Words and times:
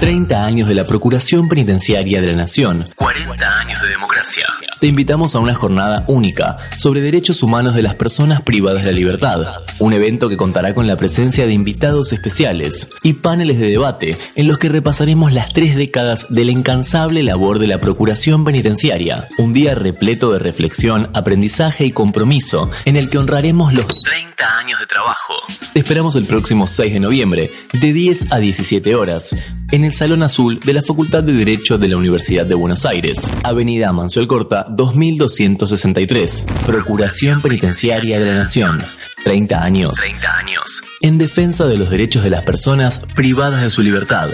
30 0.00 0.40
años 0.40 0.66
de 0.66 0.74
la 0.74 0.86
Procuración 0.86 1.46
Penitenciaria 1.50 2.22
de 2.22 2.28
la 2.28 2.38
Nación. 2.38 2.86
40 2.96 3.58
años 3.58 3.82
de 3.82 3.88
democracia. 3.90 4.46
Te 4.80 4.86
invitamos 4.86 5.34
a 5.34 5.40
una 5.40 5.54
jornada 5.54 6.04
única 6.06 6.56
sobre 6.78 7.02
derechos 7.02 7.42
humanos 7.42 7.74
de 7.74 7.82
las 7.82 7.96
personas 7.96 8.40
privadas 8.40 8.82
de 8.82 8.92
la 8.92 8.96
libertad. 8.96 9.40
Un 9.78 9.92
evento 9.92 10.30
que 10.30 10.38
contará 10.38 10.72
con 10.72 10.86
la 10.86 10.96
presencia 10.96 11.46
de 11.46 11.52
invitados 11.52 12.14
especiales 12.14 12.88
y 13.02 13.12
paneles 13.12 13.58
de 13.58 13.66
debate 13.66 14.16
en 14.36 14.48
los 14.48 14.56
que 14.56 14.70
repasaremos 14.70 15.34
las 15.34 15.52
tres 15.52 15.76
décadas 15.76 16.26
de 16.30 16.46
la 16.46 16.52
incansable 16.52 17.22
labor 17.22 17.58
de 17.58 17.66
la 17.66 17.78
Procuración 17.78 18.42
Penitenciaria. 18.42 19.28
Un 19.36 19.52
día 19.52 19.74
repleto 19.74 20.32
de 20.32 20.38
reflexión, 20.38 21.10
aprendizaje 21.12 21.84
y 21.84 21.90
compromiso 21.90 22.70
en 22.86 22.96
el 22.96 23.10
que 23.10 23.18
honraremos 23.18 23.74
los 23.74 23.86
30 23.86 24.56
años 24.56 24.80
de 24.80 24.86
trabajo. 24.86 25.34
Te 25.74 25.80
esperamos 25.80 26.16
el 26.16 26.24
próximo 26.24 26.66
6 26.66 26.94
de 26.94 27.00
noviembre, 27.00 27.50
de 27.74 27.92
10 27.92 28.28
a 28.30 28.38
17 28.38 28.94
horas, 28.94 29.36
en 29.72 29.84
el 29.84 29.89
Salón 29.94 30.22
Azul 30.22 30.60
de 30.60 30.72
la 30.72 30.82
Facultad 30.82 31.22
de 31.22 31.32
Derecho 31.32 31.78
de 31.78 31.88
la 31.88 31.96
Universidad 31.96 32.46
de 32.46 32.54
Buenos 32.54 32.86
Aires, 32.86 33.30
Avenida 33.42 33.92
Manso 33.92 34.26
Corta 34.26 34.66
2263, 34.68 36.46
Procuración 36.66 37.40
Penitenciaria 37.40 38.18
de 38.18 38.26
la 38.26 38.34
Nación. 38.34 38.78
30 39.24 39.62
años. 39.62 39.94
30 39.94 40.36
años. 40.36 40.82
En 41.00 41.18
defensa 41.18 41.66
de 41.66 41.76
los 41.76 41.90
derechos 41.90 42.22
de 42.22 42.30
las 42.30 42.44
personas 42.44 43.00
privadas 43.14 43.62
de 43.62 43.70
su 43.70 43.82
libertad. 43.82 44.30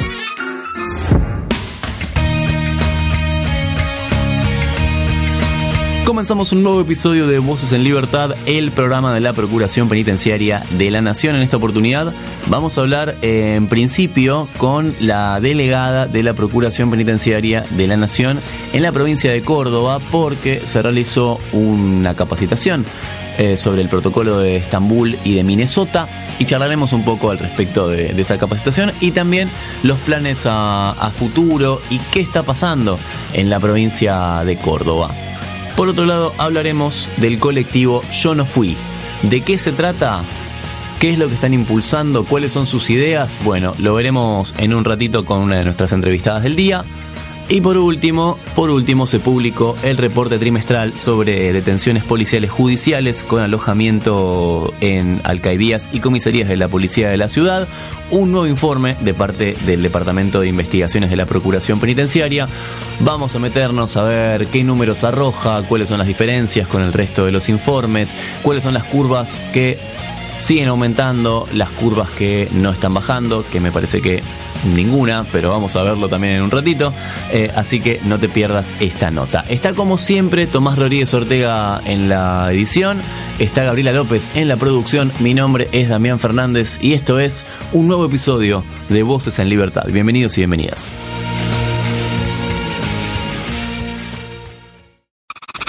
Comenzamos 6.06 6.52
un 6.52 6.62
nuevo 6.62 6.80
episodio 6.80 7.26
de 7.26 7.40
Voces 7.40 7.72
en 7.72 7.82
Libertad, 7.82 8.36
el 8.46 8.70
programa 8.70 9.12
de 9.12 9.18
la 9.18 9.32
Procuración 9.32 9.88
Penitenciaria 9.88 10.62
de 10.70 10.88
la 10.92 11.00
Nación. 11.00 11.34
En 11.34 11.42
esta 11.42 11.56
oportunidad 11.56 12.12
vamos 12.46 12.78
a 12.78 12.82
hablar 12.82 13.16
en 13.22 13.66
principio 13.66 14.46
con 14.56 14.94
la 15.00 15.40
delegada 15.40 16.06
de 16.06 16.22
la 16.22 16.32
Procuración 16.32 16.92
Penitenciaria 16.92 17.64
de 17.70 17.88
la 17.88 17.96
Nación 17.96 18.38
en 18.72 18.84
la 18.84 18.92
provincia 18.92 19.32
de 19.32 19.42
Córdoba 19.42 19.98
porque 20.12 20.64
se 20.64 20.80
realizó 20.80 21.40
una 21.52 22.14
capacitación 22.14 22.86
eh, 23.36 23.56
sobre 23.56 23.82
el 23.82 23.88
protocolo 23.88 24.38
de 24.38 24.58
Estambul 24.58 25.18
y 25.24 25.34
de 25.34 25.42
Minnesota 25.42 26.06
y 26.38 26.44
charlaremos 26.44 26.92
un 26.92 27.04
poco 27.04 27.32
al 27.32 27.40
respecto 27.40 27.88
de, 27.88 28.12
esa 28.12 28.38
capacitación 28.38 28.92
y 29.00 29.10
también 29.10 29.50
los 29.82 29.98
planes 29.98 30.44
a 30.46 31.10
futuro 31.12 31.80
y 31.90 31.98
qué 31.98 32.20
está 32.20 32.44
pasando 32.44 32.96
en 33.32 33.50
la 33.50 33.58
provincia 33.58 34.44
de 34.44 34.56
Córdoba. 34.56 35.12
Por 35.76 35.90
otro 35.90 36.06
lado, 36.06 36.32
hablaremos 36.38 37.08
del 37.18 37.38
colectivo 37.38 38.02
Yo 38.10 38.34
no 38.34 38.46
fui. 38.46 38.76
¿De 39.22 39.42
qué 39.42 39.58
se 39.58 39.72
trata? 39.72 40.24
¿Qué 41.00 41.10
es 41.10 41.18
lo 41.18 41.28
que 41.28 41.34
están 41.34 41.52
impulsando? 41.52 42.24
¿Cuáles 42.24 42.52
son 42.52 42.64
sus 42.64 42.88
ideas? 42.88 43.38
Bueno, 43.44 43.74
lo 43.78 43.94
veremos 43.94 44.54
en 44.56 44.72
un 44.72 44.86
ratito 44.86 45.26
con 45.26 45.42
una 45.42 45.56
de 45.56 45.64
nuestras 45.64 45.92
entrevistadas 45.92 46.42
del 46.42 46.56
día. 46.56 46.82
Y 47.48 47.60
por 47.60 47.76
último, 47.76 48.40
por 48.56 48.70
último 48.70 49.06
se 49.06 49.20
publicó 49.20 49.76
el 49.84 49.98
reporte 49.98 50.36
trimestral 50.38 50.96
sobre 50.96 51.52
detenciones 51.52 52.02
policiales 52.02 52.50
judiciales 52.50 53.22
con 53.22 53.40
alojamiento 53.40 54.74
en 54.80 55.20
alcaidías 55.22 55.88
y 55.92 56.00
comisarías 56.00 56.48
de 56.48 56.56
la 56.56 56.66
policía 56.66 57.08
de 57.08 57.16
la 57.16 57.28
ciudad, 57.28 57.68
un 58.10 58.32
nuevo 58.32 58.48
informe 58.48 58.96
de 59.00 59.14
parte 59.14 59.56
del 59.64 59.80
Departamento 59.80 60.40
de 60.40 60.48
Investigaciones 60.48 61.08
de 61.08 61.16
la 61.16 61.26
Procuración 61.26 61.78
Penitenciaria. 61.78 62.48
Vamos 62.98 63.36
a 63.36 63.38
meternos 63.38 63.96
a 63.96 64.02
ver 64.02 64.48
qué 64.48 64.64
números 64.64 65.04
arroja, 65.04 65.62
cuáles 65.68 65.88
son 65.88 65.98
las 65.98 66.08
diferencias 66.08 66.66
con 66.66 66.82
el 66.82 66.92
resto 66.92 67.26
de 67.26 67.30
los 67.30 67.48
informes, 67.48 68.12
cuáles 68.42 68.64
son 68.64 68.74
las 68.74 68.84
curvas 68.84 69.40
que 69.52 69.78
siguen 70.38 70.68
aumentando, 70.68 71.48
las 71.52 71.70
curvas 71.70 72.10
que 72.10 72.48
no 72.52 72.70
están 72.70 72.94
bajando, 72.94 73.44
que 73.50 73.60
me 73.60 73.72
parece 73.72 74.00
que 74.00 74.22
ninguna, 74.64 75.24
pero 75.32 75.50
vamos 75.50 75.76
a 75.76 75.82
verlo 75.82 76.08
también 76.08 76.36
en 76.36 76.42
un 76.42 76.50
ratito. 76.50 76.92
Eh, 77.32 77.50
así 77.54 77.80
que 77.80 78.00
no 78.04 78.18
te 78.18 78.28
pierdas 78.28 78.74
esta 78.80 79.10
nota. 79.10 79.44
Está 79.48 79.74
como 79.74 79.98
siempre 79.98 80.46
Tomás 80.46 80.78
Rodríguez 80.78 81.12
Ortega 81.14 81.80
en 81.84 82.08
la 82.08 82.52
edición, 82.52 83.00
está 83.38 83.64
Gabriela 83.64 83.92
López 83.92 84.30
en 84.34 84.48
la 84.48 84.56
producción, 84.56 85.12
mi 85.20 85.34
nombre 85.34 85.68
es 85.72 85.88
Damián 85.88 86.18
Fernández 86.18 86.78
y 86.80 86.94
esto 86.94 87.18
es 87.18 87.44
un 87.72 87.88
nuevo 87.88 88.06
episodio 88.06 88.64
de 88.88 89.02
Voces 89.02 89.38
en 89.38 89.48
Libertad. 89.48 89.84
Bienvenidos 89.88 90.36
y 90.38 90.42
bienvenidas. 90.42 90.92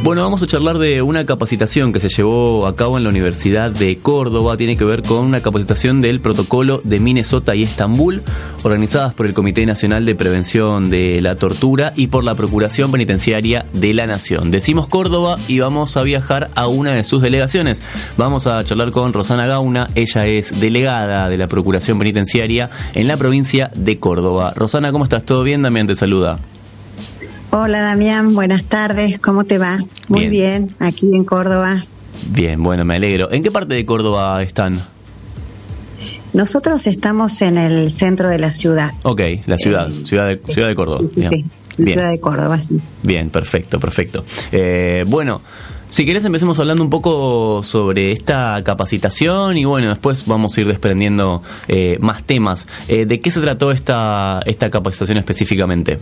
Bueno, 0.00 0.22
vamos 0.22 0.42
a 0.42 0.46
charlar 0.46 0.78
de 0.78 1.02
una 1.02 1.26
capacitación 1.26 1.92
que 1.92 1.98
se 2.00 2.08
llevó 2.08 2.66
a 2.66 2.76
cabo 2.76 2.96
en 2.96 3.02
la 3.02 3.10
Universidad 3.10 3.70
de 3.70 3.98
Córdoba. 3.98 4.56
Tiene 4.56 4.76
que 4.76 4.84
ver 4.84 5.02
con 5.02 5.26
una 5.26 5.40
capacitación 5.40 6.00
del 6.00 6.20
protocolo 6.20 6.80
de 6.84 7.00
Minnesota 7.00 7.54
y 7.56 7.64
Estambul, 7.64 8.22
organizadas 8.62 9.12
por 9.12 9.26
el 9.26 9.34
Comité 9.34 9.66
Nacional 9.66 10.06
de 10.06 10.14
Prevención 10.14 10.88
de 10.88 11.20
la 11.20 11.34
Tortura 11.34 11.92
y 11.96 12.06
por 12.06 12.22
la 12.22 12.36
Procuración 12.36 12.92
Penitenciaria 12.92 13.66
de 13.74 13.92
la 13.92 14.06
Nación. 14.06 14.50
Decimos 14.52 14.86
Córdoba 14.86 15.36
y 15.48 15.58
vamos 15.58 15.96
a 15.96 16.04
viajar 16.04 16.48
a 16.54 16.68
una 16.68 16.94
de 16.94 17.04
sus 17.04 17.20
delegaciones. 17.20 17.82
Vamos 18.16 18.46
a 18.46 18.64
charlar 18.64 18.92
con 18.92 19.12
Rosana 19.12 19.46
Gauna. 19.46 19.88
Ella 19.96 20.26
es 20.26 20.58
delegada 20.60 21.28
de 21.28 21.36
la 21.36 21.48
Procuración 21.48 21.98
Penitenciaria 21.98 22.70
en 22.94 23.08
la 23.08 23.16
provincia 23.16 23.70
de 23.74 23.98
Córdoba. 23.98 24.54
Rosana, 24.54 24.92
¿cómo 24.92 25.04
estás? 25.04 25.24
¿Todo 25.24 25.42
bien? 25.42 25.60
También 25.60 25.88
te 25.88 25.96
saluda. 25.96 26.38
Hola 27.50 27.80
Damián, 27.80 28.34
buenas 28.34 28.64
tardes, 28.64 29.18
¿cómo 29.20 29.44
te 29.44 29.56
va? 29.56 29.78
Muy 30.08 30.28
bien. 30.28 30.74
aquí 30.80 31.08
en 31.14 31.24
Córdoba. 31.24 31.82
Bien, 32.28 32.62
bueno, 32.62 32.84
me 32.84 32.96
alegro. 32.96 33.32
¿En 33.32 33.42
qué 33.42 33.50
parte 33.50 33.72
de 33.72 33.86
Córdoba 33.86 34.42
están? 34.42 34.82
Nosotros 36.34 36.86
estamos 36.86 37.40
en 37.40 37.56
el 37.56 37.90
centro 37.90 38.28
de 38.28 38.38
la 38.38 38.52
ciudad. 38.52 38.90
Ok, 39.02 39.22
la 39.46 39.56
ciudad, 39.56 39.90
eh, 39.90 40.04
ciudad, 40.04 40.28
de, 40.28 40.42
ciudad 40.52 40.68
de 40.68 40.74
Córdoba. 40.74 41.08
Sí, 41.14 41.44
la 41.78 41.86
ciudad 41.86 42.10
de 42.10 42.20
Córdoba, 42.20 42.62
sí. 42.62 42.78
Bien, 43.02 43.30
perfecto, 43.30 43.80
perfecto. 43.80 44.26
Eh, 44.52 45.04
bueno, 45.06 45.40
si 45.88 46.04
querés 46.04 46.26
empecemos 46.26 46.58
hablando 46.58 46.84
un 46.84 46.90
poco 46.90 47.62
sobre 47.62 48.12
esta 48.12 48.62
capacitación 48.62 49.56
y 49.56 49.64
bueno, 49.64 49.88
después 49.88 50.26
vamos 50.26 50.54
a 50.54 50.60
ir 50.60 50.66
desprendiendo 50.66 51.42
eh, 51.66 51.96
más 51.98 52.24
temas. 52.24 52.66
¿De 52.88 53.20
qué 53.22 53.30
se 53.30 53.40
trató 53.40 53.72
esta, 53.72 54.42
esta 54.44 54.68
capacitación 54.68 55.16
específicamente? 55.16 55.98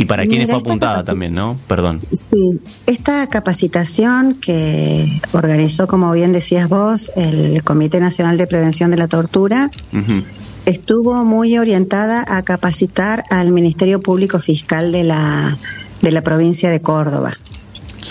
Y 0.00 0.06
para 0.06 0.26
quienes 0.26 0.48
fue 0.48 0.60
apuntada 0.60 1.02
también, 1.02 1.34
¿no? 1.34 1.60
Perdón. 1.66 2.00
Sí, 2.10 2.58
esta 2.86 3.26
capacitación 3.26 4.32
que 4.40 5.06
organizó, 5.32 5.86
como 5.86 6.10
bien 6.12 6.32
decías 6.32 6.70
vos, 6.70 7.12
el 7.16 7.62
Comité 7.64 8.00
Nacional 8.00 8.38
de 8.38 8.46
Prevención 8.46 8.90
de 8.90 8.96
la 8.96 9.08
Tortura, 9.08 9.70
estuvo 10.64 11.22
muy 11.26 11.58
orientada 11.58 12.24
a 12.26 12.40
capacitar 12.40 13.24
al 13.28 13.52
Ministerio 13.52 14.00
Público 14.00 14.40
Fiscal 14.40 14.90
de 14.90 15.04
la, 15.04 15.58
de 16.00 16.12
la 16.12 16.22
provincia 16.22 16.70
de 16.70 16.80
Córdoba. 16.80 17.36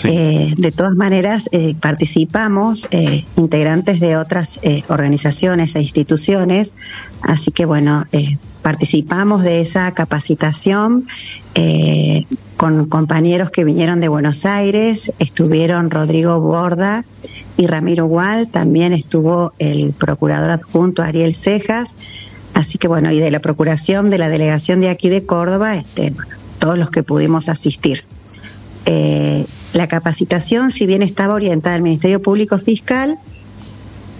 Eh, 0.04 0.54
de 0.56 0.70
todas 0.70 0.94
maneras, 0.94 1.48
eh, 1.50 1.74
participamos 1.74 2.86
eh, 2.92 3.24
integrantes 3.36 3.98
de 3.98 4.16
otras 4.16 4.60
organizaciones 4.86 5.74
e 5.74 5.82
instituciones, 5.82 6.76
así 7.20 7.50
que 7.50 7.64
bueno, 7.64 8.04
participamos 8.62 9.42
de 9.42 9.60
esa 9.60 9.92
capacitación 9.92 11.06
eh, 11.54 12.26
con 12.56 12.86
compañeros 12.86 13.50
que 13.50 13.64
vinieron 13.64 14.00
de 14.00 14.08
Buenos 14.08 14.44
Aires, 14.44 15.12
estuvieron 15.18 15.90
Rodrigo 15.90 16.40
Borda 16.40 17.04
y 17.56 17.66
Ramiro 17.66 18.06
Gual, 18.06 18.48
también 18.48 18.92
estuvo 18.92 19.52
el 19.58 19.92
procurador 19.92 20.50
adjunto 20.50 21.02
Ariel 21.02 21.34
Cejas, 21.34 21.96
así 22.54 22.78
que 22.78 22.88
bueno, 22.88 23.10
y 23.10 23.18
de 23.18 23.30
la 23.30 23.40
procuración 23.40 24.10
de 24.10 24.18
la 24.18 24.28
delegación 24.28 24.80
de 24.80 24.90
aquí 24.90 25.08
de 25.08 25.24
Córdoba, 25.24 25.76
este, 25.76 26.12
todos 26.58 26.78
los 26.78 26.90
que 26.90 27.02
pudimos 27.02 27.48
asistir. 27.48 28.04
Eh, 28.86 29.46
la 29.72 29.86
capacitación, 29.86 30.70
si 30.70 30.86
bien 30.86 31.02
estaba 31.02 31.34
orientada 31.34 31.76
al 31.76 31.82
Ministerio 31.82 32.20
Público 32.20 32.58
Fiscal, 32.58 33.18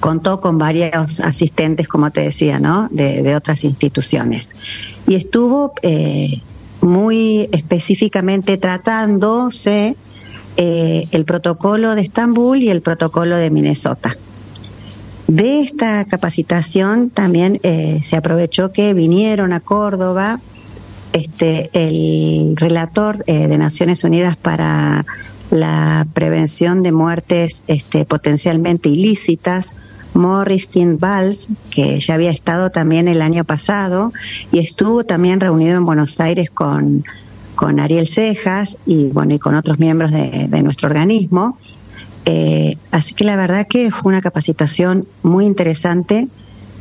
contó 0.00 0.40
con 0.40 0.58
varios 0.58 1.20
asistentes, 1.20 1.86
como 1.86 2.10
te 2.10 2.22
decía, 2.22 2.58
¿no? 2.58 2.88
De, 2.90 3.36
otras 3.36 3.64
instituciones. 3.64 4.56
Y 5.06 5.14
estuvo 5.14 5.72
eh, 5.82 6.40
muy 6.80 7.48
específicamente 7.52 8.56
tratándose 8.56 9.96
eh, 10.56 11.06
el 11.10 11.24
protocolo 11.24 11.94
de 11.94 12.02
Estambul 12.02 12.62
y 12.62 12.70
el 12.70 12.82
protocolo 12.82 13.36
de 13.36 13.50
Minnesota. 13.50 14.16
De 15.30 15.60
esta 15.60 16.04
capacitación 16.06 17.10
también 17.10 17.60
eh, 17.62 18.00
se 18.02 18.16
aprovechó 18.16 18.72
que 18.72 18.94
vinieron 18.94 19.52
a 19.52 19.60
Córdoba 19.60 20.40
este, 21.12 21.70
el 21.72 22.56
relator 22.56 23.22
eh, 23.26 23.46
de 23.46 23.56
Naciones 23.56 24.02
Unidas 24.02 24.36
para 24.36 25.06
la 25.50 26.06
prevención 26.12 26.82
de 26.82 26.92
muertes 26.92 27.62
este, 27.66 28.04
potencialmente 28.04 28.88
ilícitas, 28.88 29.76
Morris 30.14 30.70
Valls, 30.74 31.48
que 31.70 32.00
ya 32.00 32.14
había 32.14 32.30
estado 32.30 32.70
también 32.70 33.08
el 33.08 33.22
año 33.22 33.44
pasado 33.44 34.12
y 34.50 34.58
estuvo 34.58 35.04
también 35.04 35.40
reunido 35.40 35.76
en 35.76 35.84
Buenos 35.84 36.20
Aires 36.20 36.50
con, 36.50 37.04
con 37.54 37.78
Ariel 37.78 38.08
Cejas 38.08 38.78
y 38.86 39.06
bueno 39.06 39.34
y 39.34 39.38
con 39.38 39.54
otros 39.54 39.78
miembros 39.78 40.10
de 40.10 40.62
nuestro 40.62 40.88
organismo. 40.88 41.56
Eh, 42.24 42.76
así 42.90 43.14
que 43.14 43.24
la 43.24 43.36
verdad 43.36 43.66
que 43.66 43.90
fue 43.90 44.12
una 44.12 44.20
capacitación 44.20 45.06
muy 45.22 45.46
interesante. 45.46 46.28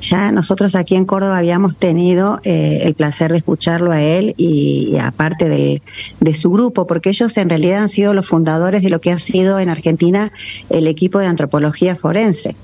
Ya 0.01 0.31
nosotros 0.31 0.75
aquí 0.75 0.96
en 0.96 1.06
Córdoba 1.06 1.38
habíamos 1.38 1.75
tenido 1.75 2.40
eh, 2.44 2.81
el 2.84 2.94
placer 2.94 3.31
de 3.31 3.38
escucharlo 3.40 3.92
a 3.92 4.01
él 4.01 4.34
y, 4.38 4.98
aparte 4.98 5.50
de, 5.50 6.34
su 6.34 6.51
grupo, 6.51 6.88
porque 6.88 7.10
ellos 7.10 7.36
en 7.38 7.50
realidad 7.50 7.81
han 7.81 7.90
sido 7.90 8.13
los 8.13 8.28
fundadores 8.28 8.81
de 8.81 8.90
lo 8.90 9.01
que 9.01 9.12
ha 9.12 9.19
sido 9.19 9.60
en 9.60 9.69
Argentina 9.69 10.31
el 10.69 10.88
equipo 10.88 11.19
de 11.19 11.28
antropología 11.28 11.96
forense. 11.96 12.56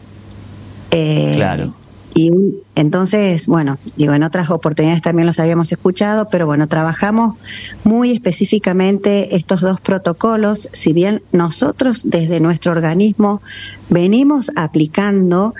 Eh, 0.91 1.33
claro. 1.35 1.73
Y 2.17 2.31
entonces, 2.75 3.45
bueno, 3.45 3.77
digo, 3.97 4.13
en 4.13 4.23
otras 4.23 4.49
oportunidades 4.49 5.01
también 5.01 5.25
los 5.25 5.37
habíamos 5.37 5.69
escuchado, 5.73 6.29
pero 6.29 6.45
bueno, 6.45 6.65
trabajamos 6.67 7.35
muy 7.83 8.11
específicamente 8.11 9.35
estos 9.35 9.59
dos 9.59 9.81
protocolos, 9.81 10.69
si 10.71 10.93
bien 10.93 11.23
nosotros 11.33 12.03
desde 12.05 12.39
nuestro 12.39 12.71
organismo 12.71 13.41
venimos 13.89 14.49
aplicando 14.55 15.53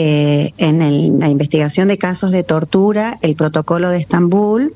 eh, 0.00 0.52
en 0.58 1.18
la 1.18 1.28
investigación 1.28 1.88
de 1.88 1.98
casos 1.98 2.30
de 2.30 2.44
tortura 2.44 3.18
el 3.20 3.34
protocolo 3.34 3.90
de 3.90 3.98
Estambul 3.98 4.72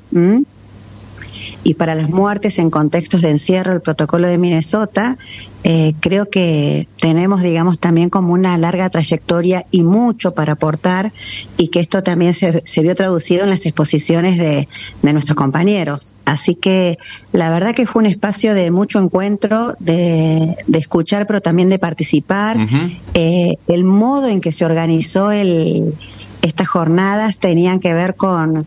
y 1.64 1.74
para 1.74 1.94
las 1.94 2.08
muertes 2.08 2.58
en 2.58 2.70
contextos 2.70 3.22
de 3.22 3.30
encierro 3.30 3.72
el 3.72 3.80
protocolo 3.80 4.28
de 4.28 4.38
Minnesota 4.38 5.18
eh, 5.64 5.94
creo 6.00 6.28
que 6.28 6.88
tenemos, 6.98 7.40
digamos, 7.40 7.78
también 7.78 8.10
como 8.10 8.32
una 8.32 8.58
larga 8.58 8.90
trayectoria 8.90 9.64
y 9.70 9.84
mucho 9.84 10.34
para 10.34 10.54
aportar 10.54 11.12
y 11.56 11.68
que 11.68 11.78
esto 11.78 12.02
también 12.02 12.34
se, 12.34 12.64
vio 12.82 12.94
traducido 12.96 13.44
en 13.44 13.50
las 13.50 13.64
exposiciones 13.64 14.38
de, 14.38 14.68
nuestros 15.02 15.36
compañeros. 15.36 16.14
Así 16.24 16.56
que 16.56 16.98
la 17.32 17.50
verdad 17.50 17.74
que 17.74 17.86
fue 17.86 18.00
un 18.00 18.06
espacio 18.06 18.54
de 18.54 18.72
mucho 18.72 18.98
encuentro, 18.98 19.76
de, 19.78 20.56
escuchar, 20.72 21.28
pero 21.28 21.40
también 21.40 21.68
de 21.68 21.78
participar. 21.78 22.56
Eh, 23.14 23.54
el 23.68 23.84
modo 23.84 24.26
en 24.26 24.40
que 24.40 24.50
se 24.50 24.64
organizó 24.64 25.30
el, 25.30 25.94
estas 26.42 26.68
jornadas 26.68 27.38
tenían 27.38 27.78
que 27.78 27.94
ver 27.94 28.16
con 28.16 28.66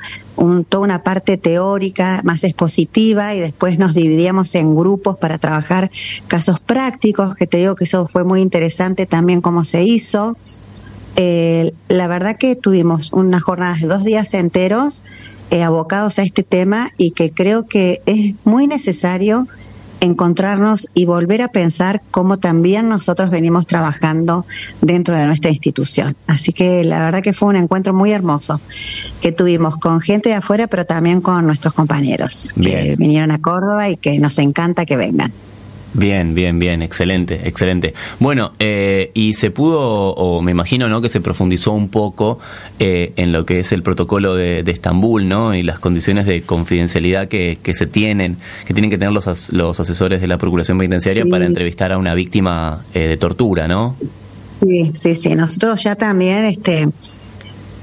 toda 0.67 0.83
una 0.83 1.03
parte 1.03 1.37
teórica 1.37 2.21
más 2.23 2.43
expositiva 2.43 3.35
y 3.35 3.39
después 3.39 3.79
nos 3.79 3.93
dividíamos 3.93 4.55
en 4.55 4.75
grupos 4.75 5.17
para 5.17 5.37
trabajar 5.37 5.91
casos 6.27 6.59
prácticos, 6.59 7.35
que 7.35 7.47
te 7.47 7.57
digo 7.57 7.75
que 7.75 7.83
eso 7.85 8.07
fue 8.07 8.23
muy 8.23 8.41
interesante 8.41 9.05
también 9.05 9.41
cómo 9.41 9.65
se 9.65 9.83
hizo. 9.83 10.37
Eh, 11.15 11.73
la 11.87 12.07
verdad 12.07 12.37
que 12.37 12.55
tuvimos 12.55 13.13
unas 13.13 13.41
jornadas 13.41 13.81
de 13.81 13.87
dos 13.87 14.03
días 14.03 14.33
enteros 14.33 15.03
eh, 15.51 15.63
abocados 15.63 16.19
a 16.19 16.23
este 16.23 16.43
tema 16.43 16.91
y 16.97 17.11
que 17.11 17.31
creo 17.31 17.67
que 17.67 18.01
es 18.05 18.35
muy 18.43 18.67
necesario 18.67 19.47
encontrarnos 20.05 20.89
y 20.93 21.05
volver 21.05 21.41
a 21.41 21.49
pensar 21.49 22.01
cómo 22.11 22.37
también 22.37 22.87
nosotros 22.87 23.29
venimos 23.29 23.67
trabajando 23.67 24.45
dentro 24.81 25.15
de 25.15 25.25
nuestra 25.25 25.51
institución. 25.51 26.15
Así 26.27 26.53
que 26.53 26.83
la 26.83 27.03
verdad 27.03 27.21
que 27.21 27.33
fue 27.33 27.49
un 27.49 27.57
encuentro 27.57 27.93
muy 27.93 28.11
hermoso 28.11 28.61
que 29.21 29.31
tuvimos 29.31 29.77
con 29.77 30.01
gente 30.01 30.29
de 30.29 30.35
afuera, 30.35 30.67
pero 30.67 30.85
también 30.85 31.21
con 31.21 31.45
nuestros 31.45 31.73
compañeros 31.73 32.53
que 32.53 32.95
vinieron 32.97 33.31
a 33.31 33.39
Córdoba 33.39 33.89
y 33.89 33.97
que 33.97 34.19
nos 34.19 34.37
encanta 34.37 34.85
que 34.85 34.95
vengan. 34.95 35.31
Bien, 35.97 36.35
bien, 36.35 36.59
bien, 36.59 36.81
excelente, 36.81 37.47
excelente. 37.47 37.93
Bueno, 38.19 38.51
eh, 38.59 39.11
y 39.13 39.33
se 39.33 39.49
pudo, 39.49 40.13
o 40.13 40.41
me 40.41 40.51
imagino, 40.51 40.89
¿no? 40.89 41.01
Que 41.01 41.07
se 41.07 41.21
profundizó 41.21 41.71
un 41.71 41.87
poco 41.87 42.37
eh, 42.79 43.13
en 43.15 43.31
lo 43.31 43.45
que 43.45 43.61
es 43.61 43.71
el 43.71 43.81
protocolo 43.81 44.35
de, 44.35 44.59
Estambul, 44.67 45.29
¿no? 45.29 45.55
Y 45.55 45.63
las 45.63 45.79
condiciones 45.79 46.25
de 46.25 46.41
confidencialidad 46.41 47.29
que, 47.29 47.59
que 47.63 47.73
se 47.73 47.87
tienen, 47.87 48.37
que 48.65 48.73
tienen 48.73 48.89
que 48.89 48.97
tener 48.97 49.13
los, 49.13 49.53
los 49.53 49.79
asesores 49.79 50.19
de 50.19 50.27
la 50.27 50.37
Procuración 50.37 50.77
Penitenciaria 50.77 51.23
para 51.29 51.45
entrevistar 51.45 51.93
a 51.93 51.97
una 51.97 52.13
víctima 52.13 52.83
eh, 52.93 53.07
de 53.07 53.17
tortura, 53.17 53.69
¿no? 53.69 53.95
Sí, 54.67 54.91
sí, 54.95 55.15
sí. 55.15 55.33
Nosotros 55.33 55.81
ya 55.81 55.95
también, 55.95 56.43
este, 56.43 56.89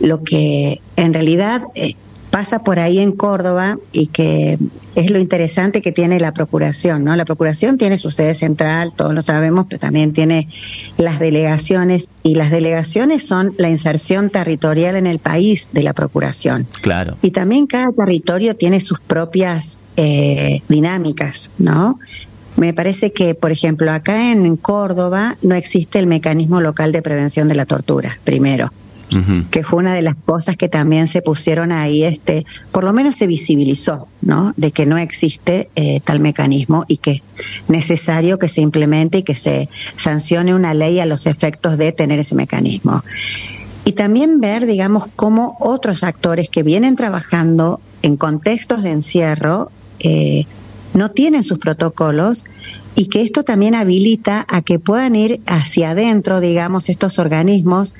lo 0.01 0.23
que 0.23 0.83
en 0.97 1.15
realidad 1.15 1.63
pasa 2.33 2.65
por 2.65 2.79
ahí 2.79 2.99
en 2.99 3.13
Córdoba 3.13 3.79
y 3.93 4.07
que 4.07 4.59
es 4.95 5.11
lo 5.11 5.19
interesante 5.19 5.83
que 5.83 5.93
tiene 5.93 6.19
la 6.19 6.33
Procuración, 6.33 7.05
¿no? 7.05 7.15
La 7.15 7.27
Procuración 7.27 7.77
tiene 7.77 7.99
su 7.99 8.11
sede 8.11 8.35
central, 8.35 8.95
todos 8.97 9.13
lo 9.13 9.21
sabemos, 9.21 9.67
pero 9.69 9.79
también 9.79 10.15
tiene 10.15 10.49
las 10.97 11.21
delegaciones 11.21 12.11
y 12.23 12.35
las 12.35 12.51
delegaciones 12.51 13.29
son 13.29 13.55
la 13.59 13.69
inserción 13.69 14.31
territorial 14.31 14.97
en 14.97 15.07
el 15.07 15.19
país 15.19 15.69
de 15.73 15.83
la 15.83 15.93
Procuración. 15.93 16.67
Claro. 16.81 17.19
Y 17.21 17.33
también 17.33 17.67
cada 17.67 17.93
territorio 17.93 18.57
tiene 18.57 18.81
sus 18.81 18.99
propias 18.99 19.79
eh, 19.99 20.63
dinámicas, 20.71 21.51
¿no? 21.59 21.99
Me 22.57 22.73
parece 22.73 23.13
que, 23.13 23.35
por 23.35 23.53
ejemplo, 23.53 23.93
acá 23.93 24.33
en 24.33 24.57
Córdoba 24.57 25.37
no 25.43 25.55
existe 25.55 25.99
el 25.99 26.07
mecanismo 26.07 26.63
local 26.63 26.93
de 26.93 27.03
prevención 27.03 27.47
de 27.49 27.57
la 27.57 27.67
tortura, 27.67 28.19
primero 28.25 28.73
que 29.51 29.63
fue 29.63 29.81
una 29.81 29.95
de 29.95 30.03
las 30.03 30.15
cosas 30.15 30.57
que 30.57 30.69
también 30.69 31.09
se 31.09 31.23
pusieron 31.23 31.73
ahí, 31.73 32.05
este, 32.05 32.47
por 32.71 32.85
lo 32.85 32.93
menos 32.93 33.17
se 33.17 33.27
visibilizó, 33.27 34.09
¿no? 34.21 34.53
De 34.57 34.71
que 34.73 34.87
no 34.87 34.99
existe 34.99 35.69
eh, 35.77 36.01
tal 36.05 36.21
mecanismo 36.21 36.85
y 36.89 36.99
que 36.99 37.13
es 37.13 37.23
necesario 37.69 38.39
que 38.39 38.49
se 38.49 38.61
implemente 38.61 39.19
y 39.19 39.23
que 39.23 39.35
se 39.35 39.69
sancione 39.97 40.55
una 40.55 40.75
ley 40.75 41.01
a 41.01 41.07
los 41.07 41.27
efectos 41.27 41.79
de 41.79 41.93
tener 41.93 42.19
ese 42.19 42.35
mecanismo. 42.35 43.03
Y 43.85 43.93
también 43.93 44.41
ver, 44.41 44.67
digamos, 44.67 45.09
cómo 45.17 45.57
otros 45.61 46.05
actores 46.05 46.49
que 46.49 46.63
vienen 46.63 46.95
trabajando 46.95 47.81
en 48.03 48.17
contextos 48.17 48.83
de 48.83 48.91
encierro 48.91 49.71
eh, 49.99 50.47
no 50.95 51.11
tienen 51.11 51.43
sus 51.43 51.59
protocolos 51.59 52.45
y 52.95 53.07
que 53.07 53.23
esto 53.23 53.43
también 53.43 53.75
habilita 53.75 54.45
a 54.49 54.63
que 54.63 54.79
puedan 54.79 55.17
ir 55.17 55.41
hacia 55.47 55.91
adentro, 55.91 56.41
digamos, 56.41 56.89
estos 56.89 57.19
organismos 57.19 57.95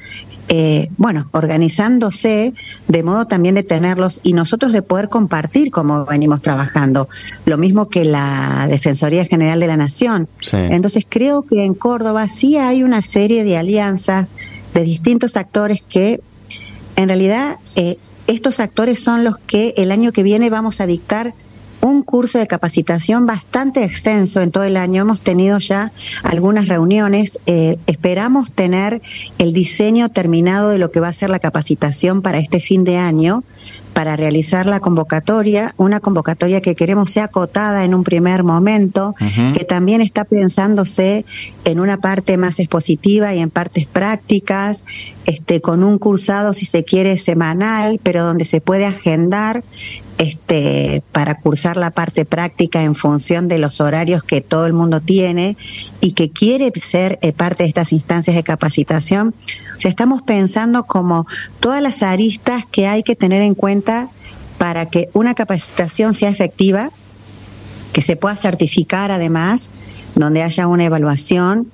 eh, 0.55 0.91
bueno, 0.99 1.31
organizándose 1.33 2.53
de 2.87 3.03
modo 3.03 3.27
también 3.27 3.55
de 3.55 3.63
tenerlos 3.63 4.21
y 4.23 4.35
nosotros 4.35 4.75
de 4.75 4.83
poder 4.83 5.09
compartir 5.09 5.71
cómo 5.71 6.05
venimos 6.05 6.43
trabajando. 6.43 7.09
Lo 7.47 7.57
mismo 7.57 7.89
que 7.89 8.05
la 8.05 8.67
Defensoría 8.69 9.25
General 9.25 9.59
de 9.61 9.67
la 9.67 9.79
Nación. 9.79 10.29
Entonces 10.53 11.07
creo 11.09 11.41
que 11.41 11.65
en 11.65 11.73
Córdoba 11.73 12.29
sí 12.29 12.59
hay 12.59 12.83
una 12.83 13.01
serie 13.01 13.45
de 13.45 13.57
alianzas 13.57 14.35
de 14.75 14.83
distintos 14.83 15.39
actores 15.39 15.81
que 15.89 16.21
en 16.97 17.09
realidad 17.09 17.57
eh, 17.75 17.97
estos 18.27 18.61
actores 18.61 19.03
son 19.03 19.25
los 19.25 19.39
que 19.39 19.73
el 19.79 19.91
año 19.91 20.13
que 20.13 20.23
viene 20.23 20.51
vamos 20.51 20.83
a 20.83 20.87
dictar 20.87 21.33
un 21.83 22.03
curso 22.03 22.39
de 22.39 22.47
capacitación 22.47 23.27
bastante 23.27 23.83
extenso 23.83 24.41
en 24.41 24.53
todo 24.53 24.63
el 24.65 24.77
año. 24.77 25.03
Hemos 25.03 25.21
tenido 25.21 25.59
ya 25.59 25.93
algunas 26.23 26.69
reuniones. 26.69 27.41
Eh, 27.47 27.77
esperamos 27.87 28.53
tener 28.53 29.03
el 29.39 29.53
diseño 29.53 30.09
terminado 30.09 30.71
de 30.71 30.79
lo 30.79 30.93
que 30.93 31.01
va 31.01 31.09
a 31.09 31.13
ser 31.13 31.29
la 31.29 31.41
capacitación 31.41 32.23
para 32.23 32.39
este 32.39 32.61
fin 32.61 32.85
de 32.85 32.99
año 32.99 33.43
para 33.93 34.17
realizar 34.17 34.67
la 34.67 34.81
convocatoria, 34.81 35.75
una 35.77 36.01
convocatoria 36.01 36.61
que 36.61 36.75
queremos 36.75 37.11
sea 37.11 37.25
acotada 37.25 37.85
en 37.85 37.95
un 37.95 38.05
primer 38.05 38.43
momento, 38.43 39.15
que 39.53 39.65
también 39.65 40.01
está 40.01 40.25
pensándose 40.25 41.25
en 41.65 41.79
una 41.79 41.99
parte 41.99 42.37
más 42.37 42.59
expositiva 42.59 43.35
y 43.35 43.41
en 43.41 43.51
partes 43.51 43.87
prácticas, 43.87 44.85
este, 45.27 45.61
con 45.61 45.85
un 45.85 45.99
cursado, 45.99 46.55
si 46.55 46.65
se 46.65 46.85
quiere, 46.85 47.17
semanal, 47.17 48.01
pero 48.03 48.25
donde 48.25 48.45
se 48.45 48.61
puede 48.61 48.87
agendar 48.87 49.63
este, 50.23 51.03
para 51.11 51.35
cursar 51.41 51.77
la 51.77 51.91
parte 51.91 52.25
práctica 52.25 52.83
en 52.85 52.95
función 52.95 53.49
de 53.49 53.59
los 53.59 53.81
horarios 53.81 54.23
que 54.23 54.41
todo 54.41 54.67
el 54.67 54.73
mundo 54.73 55.01
tiene 55.01 55.57
y 56.01 56.13
que 56.13 56.31
quiere 56.31 56.73
ser 56.81 57.19
eh, 57.23 57.33
parte 57.33 57.65
de 57.65 57.69
estas 57.69 57.93
instancias 57.93 58.37
de 58.37 58.45
capacitación. 58.45 59.35
O 59.85 59.89
estamos 59.89 60.23
pensando 60.23 60.85
como 60.85 61.27
todas 61.59 61.83
las 61.83 62.05
aristas 62.05 62.65
que 62.71 62.87
hay 62.87 63.03
que 63.03 63.17
tener 63.17 63.43
en 63.43 63.55
cuenta 63.55 64.11
para 64.59 64.87
que 64.87 65.09
una 65.13 65.35
capacitación 65.35 66.15
sea 66.15 66.29
efectiva, 66.29 66.91
que 67.93 68.01
se 68.01 68.15
pueda 68.15 68.37
certificar 68.37 69.11
además, 69.11 69.73
donde 70.15 70.45
haya 70.45 70.69
una 70.69 70.85
evaluación 70.85 71.67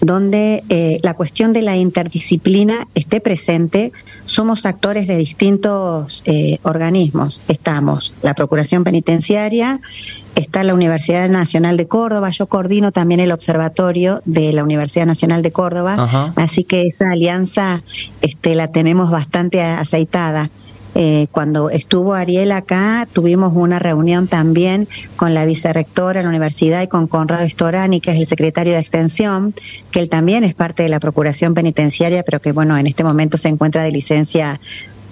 donde 0.00 0.62
eh, 0.68 1.00
la 1.02 1.14
cuestión 1.14 1.52
de 1.52 1.62
la 1.62 1.76
interdisciplina 1.76 2.86
esté 2.94 3.20
presente. 3.20 3.92
Somos 4.26 4.66
actores 4.66 5.06
de 5.06 5.16
distintos 5.16 6.22
eh, 6.26 6.58
organismos. 6.62 7.40
Estamos 7.48 8.12
la 8.22 8.34
Procuración 8.34 8.84
Penitenciaria, 8.84 9.80
está 10.34 10.62
la 10.62 10.74
Universidad 10.74 11.28
Nacional 11.28 11.76
de 11.76 11.88
Córdoba, 11.88 12.30
yo 12.30 12.46
coordino 12.46 12.92
también 12.92 13.20
el 13.20 13.32
observatorio 13.32 14.22
de 14.24 14.52
la 14.52 14.62
Universidad 14.62 15.06
Nacional 15.06 15.42
de 15.42 15.52
Córdoba, 15.52 16.32
así 16.36 16.64
que 16.64 16.82
esa 16.82 17.10
alianza 17.10 17.82
este, 18.22 18.54
la 18.54 18.68
tenemos 18.68 19.10
bastante 19.10 19.62
aceitada. 19.62 20.50
Eh, 21.00 21.28
cuando 21.30 21.70
estuvo 21.70 22.14
Ariel 22.14 22.50
acá, 22.50 23.06
tuvimos 23.12 23.52
una 23.54 23.78
reunión 23.78 24.26
también 24.26 24.88
con 25.14 25.32
la 25.32 25.44
vicerrectora 25.44 26.18
de 26.18 26.24
la 26.24 26.28
universidad 26.28 26.82
y 26.82 26.88
con 26.88 27.06
Conrado 27.06 27.44
Estorani, 27.44 28.00
que 28.00 28.10
es 28.10 28.16
el 28.16 28.26
secretario 28.26 28.72
de 28.72 28.80
Extensión, 28.80 29.54
que 29.92 30.00
él 30.00 30.08
también 30.08 30.42
es 30.42 30.56
parte 30.56 30.82
de 30.82 30.88
la 30.88 30.98
Procuración 30.98 31.54
Penitenciaria, 31.54 32.24
pero 32.24 32.40
que, 32.40 32.50
bueno, 32.50 32.76
en 32.76 32.88
este 32.88 33.04
momento 33.04 33.36
se 33.36 33.46
encuentra 33.46 33.84
de 33.84 33.92
licencia 33.92 34.60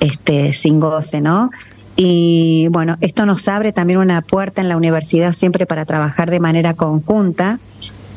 este, 0.01 0.53
sin 0.53 0.81
goce, 0.81 1.21
¿no? 1.21 1.51
Y 1.95 2.67
bueno, 2.73 2.97
esto 3.01 3.25
nos 3.25 3.47
abre 3.47 3.73
también 3.73 4.01
una 4.01 4.23
puerta 4.23 4.63
en 4.63 4.69
la 4.69 4.77
universidad 4.77 5.35
siempre 5.35 5.67
para 5.67 5.85
trabajar 5.85 6.33
de 6.33 6.41
manera 6.41 6.75
conjunta 6.75 7.61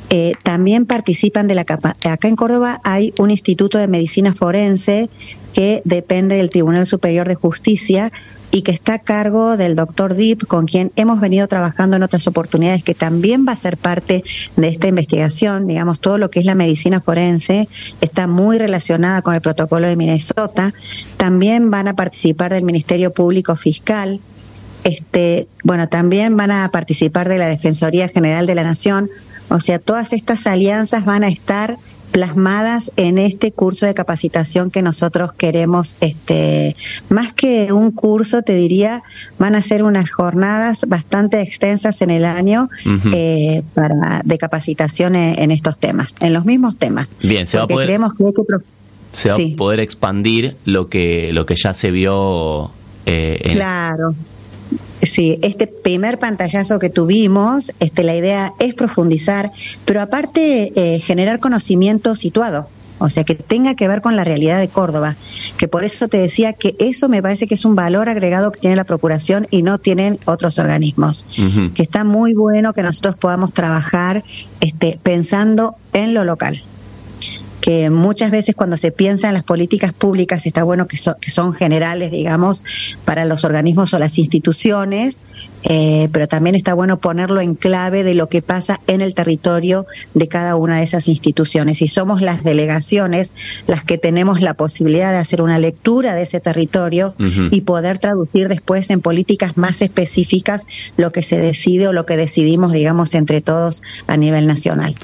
eh, 0.09 0.33
también 0.43 0.85
participan 0.85 1.47
de 1.47 1.55
la 1.55 1.65
capa. 1.65 1.95
Acá 2.03 2.27
en 2.27 2.35
Córdoba 2.35 2.81
hay 2.83 3.13
un 3.19 3.29
instituto 3.29 3.77
de 3.77 3.87
medicina 3.87 4.33
forense 4.33 5.09
que 5.53 5.81
depende 5.85 6.37
del 6.37 6.49
Tribunal 6.49 6.85
Superior 6.85 7.27
de 7.27 7.35
Justicia 7.35 8.11
y 8.51 8.63
que 8.63 8.71
está 8.71 8.95
a 8.95 8.99
cargo 8.99 9.57
del 9.57 9.75
doctor 9.75 10.15
Deep, 10.15 10.47
con 10.47 10.65
quien 10.65 10.91
hemos 10.95 11.19
venido 11.19 11.47
trabajando 11.47 11.97
en 11.97 12.03
otras 12.03 12.25
oportunidades, 12.27 12.83
que 12.83 12.95
también 12.95 13.45
va 13.47 13.51
a 13.51 13.55
ser 13.55 13.77
parte 13.77 14.23
de 14.55 14.67
esta 14.67 14.87
investigación. 14.87 15.67
Digamos, 15.67 15.99
todo 15.99 16.17
lo 16.17 16.31
que 16.31 16.39
es 16.39 16.45
la 16.45 16.55
medicina 16.55 17.01
forense 17.01 17.69
está 18.01 18.25
muy 18.25 18.57
relacionada 18.57 19.21
con 19.21 19.35
el 19.35 19.41
protocolo 19.41 19.87
de 19.87 19.95
Minnesota. 19.95 20.73
También 21.17 21.69
van 21.69 21.87
a 21.87 21.95
participar 21.95 22.51
del 22.51 22.63
Ministerio 22.63 23.13
Público 23.13 23.55
Fiscal. 23.55 24.19
Este, 24.83 25.47
bueno, 25.63 25.87
también 25.87 26.35
van 26.35 26.51
a 26.51 26.69
participar 26.71 27.29
de 27.29 27.37
la 27.37 27.47
Defensoría 27.47 28.07
General 28.07 28.47
de 28.47 28.55
la 28.55 28.63
Nación, 28.63 29.11
o 29.49 29.59
sea, 29.59 29.79
todas 29.79 30.13
estas 30.13 30.47
alianzas 30.47 31.05
van 31.05 31.23
a 31.23 31.27
estar 31.27 31.77
plasmadas 32.11 32.91
en 32.97 33.17
este 33.17 33.51
curso 33.51 33.85
de 33.85 33.93
capacitación 33.93 34.71
que 34.71 34.81
nosotros 34.81 35.33
queremos, 35.33 35.95
este, 36.01 36.75
más 37.09 37.33
que 37.33 37.71
un 37.71 37.91
curso, 37.91 38.41
te 38.41 38.55
diría, 38.55 39.03
van 39.37 39.55
a 39.55 39.61
ser 39.61 39.83
unas 39.83 40.09
jornadas 40.09 40.85
bastante 40.87 41.41
extensas 41.41 42.01
en 42.01 42.09
el 42.09 42.25
año 42.25 42.69
eh, 43.13 43.63
para, 43.73 44.21
de 44.23 44.37
capacitación 44.37 45.15
en, 45.15 45.51
estos 45.51 45.77
temas, 45.77 46.15
en 46.19 46.33
los 46.33 46.45
mismos 46.45 46.77
temas. 46.77 47.15
Bien, 47.21 47.45
se 47.45 47.57
va 47.57 47.65
a 47.65 47.67
poder, 47.67 47.99
se 49.11 49.29
va 49.29 49.35
a 49.35 49.55
poder 49.55 49.79
expandir 49.79 50.55
lo 50.65 50.89
que, 50.89 51.31
lo 51.31 51.45
que 51.45 51.55
ya 51.55 51.73
se 51.73 51.91
vio. 51.91 52.71
Eh, 53.05 53.51
claro. 53.53 54.15
Sí, 55.01 55.39
este 55.41 55.65
primer 55.67 56.19
pantallazo 56.19 56.77
que 56.77 56.89
tuvimos, 56.89 57.71
este, 57.79 58.03
la 58.03 58.15
idea 58.15 58.53
es 58.59 58.73
profundizar, 58.73 59.51
pero 59.85 60.01
aparte 60.01 60.73
eh, 60.75 60.99
generar 60.99 61.39
conocimiento 61.39 62.15
situado, 62.15 62.67
o 62.97 63.07
sea, 63.07 63.23
que 63.23 63.35
tenga 63.35 63.75
que 63.75 63.87
ver 63.87 64.01
con 64.01 64.17
la 64.17 64.25
realidad 64.25 64.59
de 64.59 64.67
Córdoba, 64.67 65.15
que 65.57 65.69
por 65.69 65.85
eso 65.85 66.09
te 66.09 66.17
decía 66.17 66.51
que 66.51 66.75
eso 66.79 67.07
me 67.07 67.21
parece 67.21 67.47
que 67.47 67.55
es 67.55 67.63
un 67.63 67.75
valor 67.75 68.09
agregado 68.09 68.51
que 68.51 68.59
tiene 68.59 68.75
la 68.75 68.83
Procuración 68.83 69.47
y 69.51 69.63
no 69.63 69.77
tienen 69.77 70.19
otros 70.25 70.59
organismos, 70.59 71.25
que 71.73 71.81
está 71.81 72.03
muy 72.03 72.33
bueno 72.33 72.73
que 72.73 72.83
nosotros 72.83 73.15
podamos 73.15 73.53
trabajar 73.53 74.25
este, 74.59 74.99
pensando 75.01 75.75
en 75.93 76.13
lo 76.13 76.25
local 76.25 76.61
que 77.69 77.91
muchas 77.91 78.31
veces 78.31 78.55
cuando 78.55 78.77
se 78.77 78.91
piensa 78.91 79.27
en 79.27 79.35
las 79.35 79.43
políticas 79.43 79.93
públicas 79.93 80.47
está 80.47 80.63
bueno 80.63 80.87
que, 80.87 80.97
que 81.21 81.29
son 81.29 81.53
generales, 81.53 82.09
digamos, 82.09 82.63
para 83.05 83.25
los 83.25 83.43
organismos 83.43 83.93
o 83.93 83.99
las 83.99 84.17
instituciones, 84.17 85.19
eh, 85.65 86.09
pero 86.11 86.27
también 86.27 86.55
está 86.55 86.73
bueno 86.73 86.97
ponerlo 86.97 87.41
en 87.41 87.53
clave 87.53 88.03
de 88.03 88.15
lo 88.15 88.27
que 88.27 88.41
pasa 88.41 88.79
en 88.87 89.01
el 89.01 89.13
territorio 89.13 89.85
de 90.15 90.27
cada 90.27 90.55
una 90.55 90.79
de 90.79 90.83
esas 90.83 91.07
instituciones. 91.07 91.83
Y 91.83 91.87
somos 91.89 92.23
las 92.23 92.43
delegaciones 92.43 93.35
las 93.67 93.83
que 93.83 93.99
tenemos 93.99 94.41
la 94.41 94.55
posibilidad 94.55 95.11
de 95.11 95.19
hacer 95.19 95.43
una 95.43 95.59
lectura 95.59 96.15
de 96.15 96.23
ese 96.23 96.39
territorio 96.39 97.13
y 97.51 97.61
poder 97.61 97.99
traducir 97.99 98.47
después 98.47 98.89
en 98.89 98.99
políticas 99.01 99.57
más 99.57 99.83
específicas 99.83 100.65
lo 100.97 101.11
que 101.11 101.21
se 101.21 101.39
decide 101.39 101.87
o 101.87 101.93
lo 101.93 102.07
que 102.07 102.17
decidimos, 102.17 102.71
digamos, 102.71 103.13
entre 103.13 103.41
todos 103.41 103.83
a 104.07 104.17
nivel 104.17 104.47
nacional. 104.47 104.95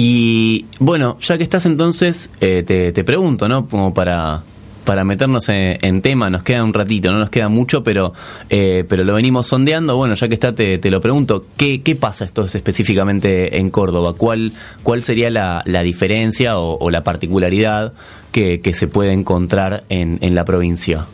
Y 0.00 0.66
bueno, 0.78 1.18
ya 1.18 1.36
que 1.36 1.42
estás 1.42 1.66
entonces, 1.66 2.30
eh, 2.40 2.62
te, 2.64 2.92
te 2.92 3.02
pregunto, 3.02 3.48
¿no? 3.48 3.68
Como 3.68 3.92
para 3.92 4.44
para 4.84 5.04
meternos 5.04 5.50
en, 5.50 6.00
tema, 6.00 6.30
nos 6.30 6.44
queda 6.44 6.64
un 6.64 6.72
ratito, 6.72 7.12
no 7.12 7.18
nos 7.18 7.28
queda 7.28 7.50
mucho, 7.50 7.84
pero, 7.84 8.14
eh, 8.48 8.86
pero 8.88 9.04
lo 9.04 9.12
venimos 9.12 9.46
sondeando. 9.46 9.98
Bueno, 9.98 10.14
ya 10.14 10.28
que 10.28 10.34
está, 10.34 10.54
te, 10.54 10.80
lo 10.90 11.02
pregunto, 11.02 11.44
¿qué, 11.58 11.82
¿qué 11.82 11.94
pasa 11.94 12.24
esto 12.24 12.46
específicamente 12.46 13.58
en 13.58 13.68
Córdoba? 13.68 14.14
¿Cuál, 14.16 14.52
cuál 14.82 15.02
sería 15.02 15.28
la, 15.30 15.62
la 15.66 15.82
diferencia 15.82 16.56
o, 16.56 16.88
la 16.88 17.02
particularidad 17.02 17.92
que, 18.32 18.62
que, 18.62 18.72
se 18.72 18.86
puede 18.88 19.12
encontrar 19.12 19.84
en, 19.90 20.18
en 20.22 20.34
la 20.34 20.46
provincia? 20.46 21.04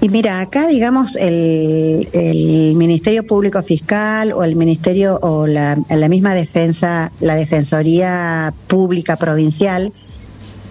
Y 0.00 0.08
mira, 0.10 0.40
acá 0.40 0.66
digamos 0.66 1.16
el, 1.16 2.74
Ministerio 2.76 3.26
Público 3.26 3.62
Fiscal 3.62 4.32
o 4.32 4.44
el 4.44 4.54
Ministerio 4.54 5.18
o 5.22 5.46
la, 5.46 5.78
la 5.88 6.08
misma 6.08 6.34
defensa, 6.34 7.10
la 7.20 7.34
Defensoría 7.34 8.52
Pública 8.66 9.16
Provincial, 9.16 9.92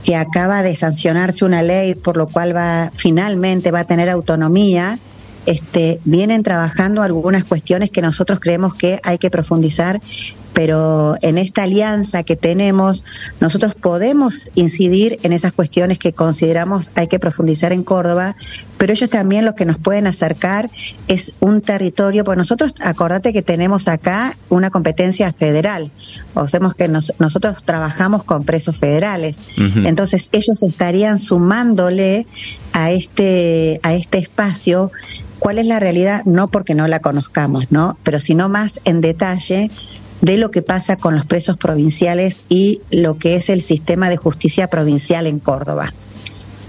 que 0.03 0.15
acaba 0.15 0.61
de 0.61 0.75
sancionarse 0.75 1.43
una 1.45 1.63
ley 1.63 1.95
por 1.95 2.15
lo 2.15 2.27
cual 2.27 2.55
va 2.55 2.91
finalmente 2.95 3.71
va 3.71 3.79
a 3.81 3.87
tener 3.87 4.09
autonomía, 4.09 4.99
este, 5.47 5.99
vienen 6.05 6.43
trabajando 6.43 7.01
algunas 7.01 7.43
cuestiones 7.43 7.89
que 7.89 8.01
nosotros 8.01 8.39
creemos 8.39 8.75
que 8.75 8.99
hay 9.03 9.17
que 9.17 9.31
profundizar 9.31 9.99
pero 10.55 11.17
en 11.21 11.37
esta 11.37 11.63
alianza 11.63 12.23
que 12.23 12.37
tenemos, 12.37 13.03
nosotros 13.41 13.75
podemos 13.75 14.51
incidir 14.55 15.19
en 15.23 15.33
esas 15.33 15.51
cuestiones 15.51 15.99
que 15.99 16.13
consideramos 16.13 16.91
hay 16.95 17.07
que 17.07 17.19
profundizar 17.19 17.73
en 17.73 17.83
Córdoba, 17.83 18.37
pero 18.77 18.93
ellos 18.93 19.09
también 19.09 19.43
lo 19.43 19.53
que 19.53 19.65
nos 19.65 19.77
pueden 19.77 20.07
acercar 20.07 20.69
es 21.09 21.33
un 21.41 21.61
territorio, 21.61 22.23
pues 22.23 22.37
nosotros, 22.37 22.73
acordate 22.79 23.33
que 23.33 23.41
tenemos 23.41 23.89
acá 23.89 24.37
una 24.49 24.69
competencia 24.69 25.31
federal, 25.33 25.91
o 26.33 26.47
sea 26.47 26.61
que 26.77 26.87
nosotros 26.87 27.63
trabajamos 27.65 28.23
con 28.23 28.45
presos 28.45 28.77
federales, 28.77 29.37
entonces 29.57 30.29
ellos 30.31 30.63
estarían 30.63 31.19
sumándole 31.19 32.25
a 32.71 32.91
este, 32.91 33.81
a 33.83 33.93
este 33.93 34.19
espacio. 34.19 34.89
Cuál 35.37 35.59
es 35.59 35.65
la 35.65 35.79
realidad, 35.79 36.23
no 36.23 36.47
porque 36.47 36.75
no 36.75 36.87
la 36.87 37.01
conozcamos, 37.01 37.65
¿no? 37.69 37.97
Pero 38.03 38.21
sino 38.21 38.47
más 38.47 38.79
en 38.85 39.01
detalle 39.01 39.69
de 40.25 40.37
lo 40.37 40.49
que 40.49 40.63
pasa 40.63 40.97
con 40.97 41.15
los 41.15 41.27
presos 41.27 41.55
provinciales 41.55 42.41
y 42.49 42.81
lo 42.89 43.19
que 43.19 43.35
es 43.35 43.49
el 43.49 43.61
sistema 43.61 44.09
de 44.09 44.17
justicia 44.17 44.71
provincial 44.71 45.27
en 45.27 45.37
Córdoba. 45.37 45.93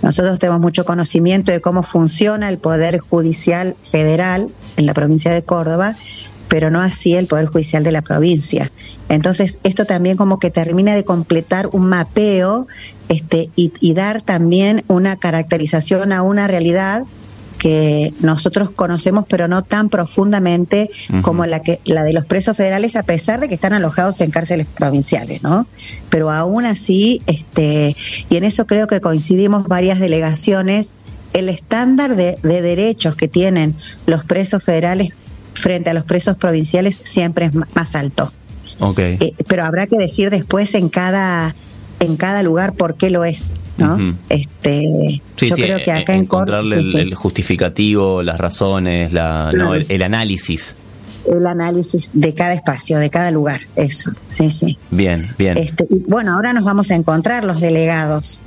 Nosotros 0.03 0.39
tenemos 0.39 0.61
mucho 0.61 0.85
conocimiento 0.85 1.53
de 1.53 1.63
cómo 1.63 1.83
funciona 1.83 2.51
el 2.51 2.59
Poder 2.59 2.99
Judicial 2.99 3.75
Federal 3.91 4.51
en 4.77 4.85
la 4.85 4.93
provincia 4.93 5.33
de 5.33 5.43
Córdoba, 5.43 5.97
pero 6.49 6.71
no 6.71 6.83
así 6.83 7.15
el 7.15 7.29
Poder 7.29 7.47
Judicial 7.47 7.83
de 7.83 7.93
la 7.93 8.03
provincia. 8.03 8.71
Entonces, 9.09 9.59
esto 9.65 9.87
también 9.87 10.19
como 10.19 10.39
que 10.39 10.51
termina 10.51 10.95
de 10.95 11.07
completar 11.07 11.71
un 11.73 11.87
mapeo 11.87 12.67
este, 13.09 13.49
y, 13.57 13.73
y 13.81 13.95
dar 13.95 14.21
también 14.21 14.85
una 14.87 15.17
caracterización 15.17 16.13
a 16.13 16.21
una 16.23 16.47
realidad 16.47 17.05
que 17.59 18.13
nosotros 18.21 18.71
conocemos 18.71 19.25
pero 19.29 19.49
no 19.49 19.63
tan 19.63 19.89
profundamente 19.89 20.91
como 21.23 21.47
la 21.47 21.61
que 21.61 21.81
la 21.85 22.03
de 22.03 22.13
los 22.13 22.25
presos 22.25 22.57
federales 22.57 22.97
a 22.97 23.03
pesar 23.03 23.41
de 23.41 23.49
que 23.49 23.55
están 23.55 23.73
alojados 23.73 24.21
en 24.21 24.31
cárceles 24.31 24.67
provinciales, 24.67 25.43
¿no? 25.43 25.67
Pero 26.11 26.31
aún 26.31 26.67
así 26.67 27.23
este 27.27 27.97
y 28.29 28.37
en 28.37 28.45
eso 28.45 28.67
creo 28.67 28.87
que 28.87 29.01
coincidimos 29.01 29.67
varias 29.67 29.99
delegaciones 29.99 30.95
el 31.33 31.49
estándar 31.49 32.17
de, 32.17 32.39
derechos 32.43 33.15
que 33.15 33.29
tienen 33.29 33.75
los 34.07 34.25
presos 34.25 34.63
federales 34.63 35.11
frente 35.53 35.91
a 35.91 35.95
los 35.95 36.05
presos 36.05 36.37
provinciales 36.37 37.01
siempre 37.05 37.47
es 37.47 37.55
más 37.55 37.95
alto. 37.95 38.33
Okay. 38.79 39.17
Eh, 39.21 39.35
pero 39.47 39.65
habrá 39.65 39.87
que 39.87 39.97
decir 39.97 40.31
después 40.31 40.75
en 40.75 40.89
cada 40.89 41.55
en 42.01 42.17
cada 42.17 42.43
lugar 42.43 42.75
por 42.75 42.97
qué 42.97 43.11
lo 43.11 43.25
es, 43.25 43.55
¿no? 43.79 44.17
Este, 44.29 45.23
yo 45.37 45.55
creo 45.55 45.79
que 45.85 45.93
acá 45.93 46.15
encontrarle 46.15 46.79
en 46.81 46.99
el, 46.99 47.15
justificativo, 47.15 48.23
las 48.23 48.39
razones, 48.39 49.13
la, 49.13 49.51
el, 49.89 50.03
análisis. 50.03 50.75
El 51.27 51.47
análisis 51.47 52.11
de 52.13 52.35
cada 52.35 52.55
espacio, 52.55 52.99
de 52.99 53.11
cada 53.11 53.31
lugar, 53.31 53.61
eso, 53.75 54.13
sí, 54.31 54.51
sí. 54.51 54.79
Bien, 54.91 55.27
bien. 55.39 55.57
Este, 55.57 55.87
y 55.91 56.05
bueno, 56.09 56.35
ahora 56.35 56.53
nos 56.53 56.65
vamos 56.65 56.91
a 56.91 56.95
encontrar 56.95 57.45
los 57.45 57.61
delegados 57.61 58.43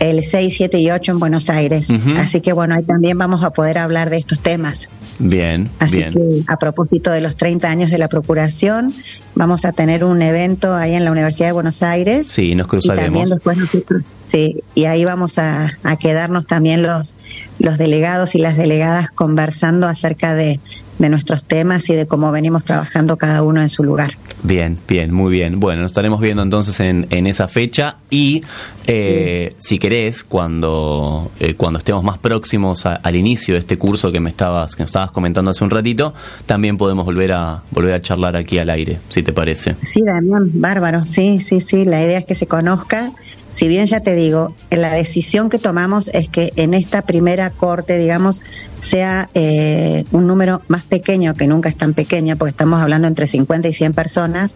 el 0.00 0.24
6, 0.24 0.54
7 0.56 0.78
y 0.80 0.90
8 0.90 1.12
en 1.12 1.18
Buenos 1.20 1.48
Aires. 1.50 1.88
Así 2.16 2.40
que 2.40 2.52
bueno, 2.52 2.74
ahí 2.74 2.82
también 2.82 3.16
vamos 3.18 3.44
a 3.44 3.50
poder 3.50 3.78
hablar 3.78 4.10
de 4.10 4.16
estos 4.16 4.40
temas. 4.40 4.88
Bien, 5.18 5.68
Así 5.78 5.98
bien. 5.98 6.12
que 6.12 6.42
a 6.48 6.58
propósito 6.58 7.10
de 7.10 7.20
los 7.20 7.36
30 7.36 7.68
años 7.70 7.90
de 7.90 7.98
la 7.98 8.08
Procuración, 8.08 8.94
vamos 9.34 9.66
a 9.66 9.72
tener 9.72 10.02
un 10.02 10.22
evento 10.22 10.74
ahí 10.74 10.94
en 10.94 11.04
la 11.04 11.10
Universidad 11.12 11.48
de 11.48 11.52
Buenos 11.52 11.82
Aires. 11.82 12.26
Sí, 12.26 12.54
nos 12.54 12.66
Y 12.66 12.70
cruzaremos. 12.70 13.04
también 13.04 13.28
después 13.28 13.58
nosotros, 13.58 14.02
sí, 14.28 14.62
y 14.74 14.86
ahí 14.86 15.04
vamos 15.04 15.38
a, 15.38 15.76
a 15.82 15.96
quedarnos 15.96 16.46
también 16.46 16.80
los, 16.82 17.14
los 17.58 17.76
delegados 17.76 18.34
y 18.34 18.38
las 18.38 18.56
delegadas 18.56 19.10
conversando 19.10 19.86
acerca 19.86 20.34
de, 20.34 20.58
de 21.00 21.08
nuestros 21.08 21.42
temas 21.44 21.88
y 21.90 21.94
de 21.94 22.06
cómo 22.06 22.30
venimos 22.30 22.62
trabajando 22.64 23.16
cada 23.16 23.42
uno 23.42 23.60
en 23.62 23.68
su 23.68 23.82
lugar. 23.82 24.12
Bien, 24.42 24.78
bien, 24.86 25.12
muy 25.12 25.32
bien. 25.32 25.58
Bueno, 25.58 25.82
nos 25.82 25.90
estaremos 25.90 26.20
viendo 26.20 26.42
entonces 26.42 26.78
en, 26.80 27.06
en 27.10 27.26
esa 27.26 27.48
fecha 27.48 27.96
y 28.10 28.42
eh, 28.86 29.54
si 29.58 29.78
querés, 29.78 30.22
cuando, 30.22 31.30
eh, 31.40 31.54
cuando 31.54 31.78
estemos 31.78 32.04
más 32.04 32.18
próximos 32.18 32.86
a- 32.86 32.94
al 32.96 33.16
inicio 33.16 33.54
de 33.54 33.60
este 33.60 33.78
curso 33.78 34.12
que 34.12 34.20
me 34.20 34.30
estabas, 34.30 34.76
que 34.76 34.82
nos 34.82 34.90
estabas 34.90 35.10
comentando 35.10 35.50
hace 35.50 35.64
un 35.64 35.70
ratito, 35.70 36.14
también 36.46 36.76
podemos 36.76 37.04
volver 37.04 37.32
a, 37.32 37.62
volver 37.70 37.94
a 37.94 38.02
charlar 38.02 38.36
aquí 38.36 38.58
al 38.58 38.70
aire, 38.70 38.98
si 39.08 39.22
te 39.22 39.32
parece. 39.32 39.76
Sí, 39.82 40.00
Damián, 40.04 40.50
bárbaro, 40.54 41.06
sí, 41.06 41.40
sí, 41.40 41.60
sí, 41.60 41.84
la 41.84 42.02
idea 42.04 42.18
es 42.18 42.24
que 42.24 42.34
se 42.34 42.46
conozca. 42.46 43.10
Si 43.52 43.66
bien 43.66 43.86
ya 43.86 43.98
te 44.00 44.14
digo, 44.14 44.54
la 44.70 44.94
decisión 44.94 45.50
que 45.50 45.58
tomamos 45.58 46.08
es 46.14 46.28
que 46.28 46.52
en 46.54 46.72
esta 46.72 47.02
primera 47.02 47.50
corte, 47.50 47.98
digamos, 47.98 48.42
sea 48.80 49.28
eh, 49.34 50.04
un 50.10 50.26
número 50.26 50.62
más 50.68 50.82
pequeño, 50.84 51.34
que 51.34 51.46
nunca 51.46 51.68
es 51.68 51.76
tan 51.76 51.94
pequeña, 51.94 52.36
porque 52.36 52.50
estamos 52.50 52.80
hablando 52.80 53.06
entre 53.08 53.26
50 53.26 53.68
y 53.68 53.74
100 53.74 53.92
personas. 53.94 54.54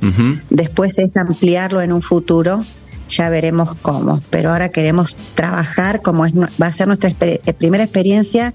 Después 0.50 0.98
es 0.98 1.16
ampliarlo 1.16 1.80
en 1.82 1.92
un 1.92 2.02
futuro, 2.02 2.64
ya 3.08 3.28
veremos 3.28 3.74
cómo. 3.82 4.20
Pero 4.30 4.50
ahora 4.50 4.70
queremos 4.70 5.16
trabajar 5.34 6.00
como 6.00 6.24
es, 6.26 6.32
va 6.34 6.66
a 6.66 6.72
ser 6.72 6.86
nuestra 6.86 7.10
exper- 7.10 7.40
primera 7.54 7.84
experiencia 7.84 8.54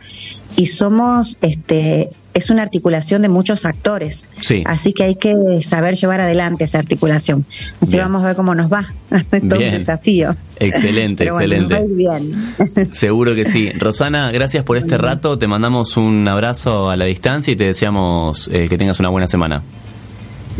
y 0.56 0.66
somos, 0.66 1.38
este, 1.42 2.10
es 2.40 2.50
una 2.50 2.64
articulación 2.64 3.22
de 3.22 3.30
muchos 3.30 3.66
actores. 3.66 4.28
Sí. 4.42 4.64
Así 4.66 4.94
que 4.94 5.04
hay 5.04 5.16
que 5.16 5.34
saber 5.62 5.96
llevar 5.96 6.22
adelante 6.22 6.64
esa 6.64 6.80
articulación. 6.80 7.46
Así 7.82 7.94
Bien. 7.94 8.06
vamos 8.06 8.24
a 8.24 8.28
ver 8.28 8.36
cómo 8.36 8.56
nos 8.56 8.72
va. 8.72 8.94
Es 9.12 9.30
todo 9.48 9.60
Bien. 9.60 9.74
un 9.74 9.80
desafío. 9.80 10.36
Excelente, 10.58 11.24
Pero 11.26 11.36
bueno, 11.36 11.54
excelente. 11.56 11.88
nos 11.88 11.96
bien. 11.96 12.92
Seguro 12.94 13.36
que 13.36 13.46
sí. 13.46 13.70
Rosana, 13.72 14.32
gracias 14.32 14.64
por 14.64 14.78
este 14.78 14.98
rato. 14.98 15.38
Te 15.38 15.48
mandamos 15.48 15.96
un 15.98 16.28
abrazo 16.28 16.90
a 16.90 16.98
la 16.98 17.06
distancia 17.06 17.52
y 17.54 17.56
te 17.56 17.66
deseamos 17.66 18.50
eh, 18.52 18.68
que 18.68 18.78
tengas 18.78 19.00
una 19.00 19.10
buena 19.10 19.28
semana. 19.28 19.62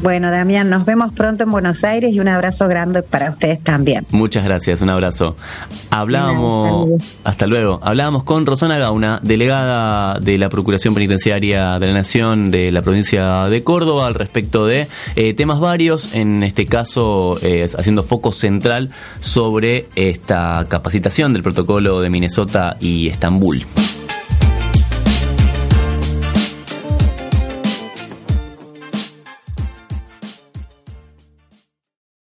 Bueno, 0.02 0.32
Damián, 0.32 0.70
nos 0.70 0.86
vemos 0.86 1.12
pronto 1.14 1.44
en 1.44 1.52
Buenos 1.52 1.84
Aires 1.84 2.14
y 2.14 2.20
un 2.20 2.28
abrazo 2.28 2.68
grande 2.68 3.04
para 3.04 3.32
ustedes 3.32 3.62
también. 3.62 4.06
Muchas 4.12 4.46
gracias, 4.46 4.82
un 4.82 4.90
abrazo. 4.90 5.36
Hablábamos, 5.90 6.68
Hasta 6.70 6.86
luego. 6.86 6.98
hasta 7.24 7.48
luego, 7.48 7.80
hablábamos 7.84 8.24
con 8.24 8.46
Rosana 8.46 8.78
Gauna, 8.78 9.20
delegada 9.24 10.20
de 10.20 10.38
la 10.38 10.50
Procuración 10.50 10.94
Penitenciaria 10.94 11.80
de 11.80 11.88
la 11.88 11.94
Nación 11.94 12.50
de 12.52 12.72
la 12.72 12.82
provincia 12.82 13.46
de 13.46 13.64
Córdoba, 13.64 14.08
al 14.08 14.14
respecto 14.16 14.66
de 14.66 14.88
eh, 15.16 15.34
temas 15.34 15.60
varios, 15.60 16.14
en 16.14 16.44
este 16.44 16.66
caso 16.66 17.38
eh, 17.42 17.68
haciendo 17.78 18.04
foco 18.04 18.32
central 18.32 18.92
sobre 19.20 19.88
esta 19.96 20.66
capacitación 20.70 21.34
del 21.34 21.44
protocolo 21.44 22.02
de 22.02 22.10
Minnesota 22.10 22.78
y 22.80 23.10
Estambul. 23.10 23.66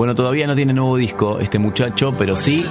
Bueno, 0.00 0.14
todavía 0.14 0.46
no 0.46 0.54
tiene 0.54 0.72
nuevo 0.72 0.96
disco 0.96 1.38
este 1.40 1.58
muchacho, 1.58 2.14
pero 2.16 2.34
sí 2.34 2.64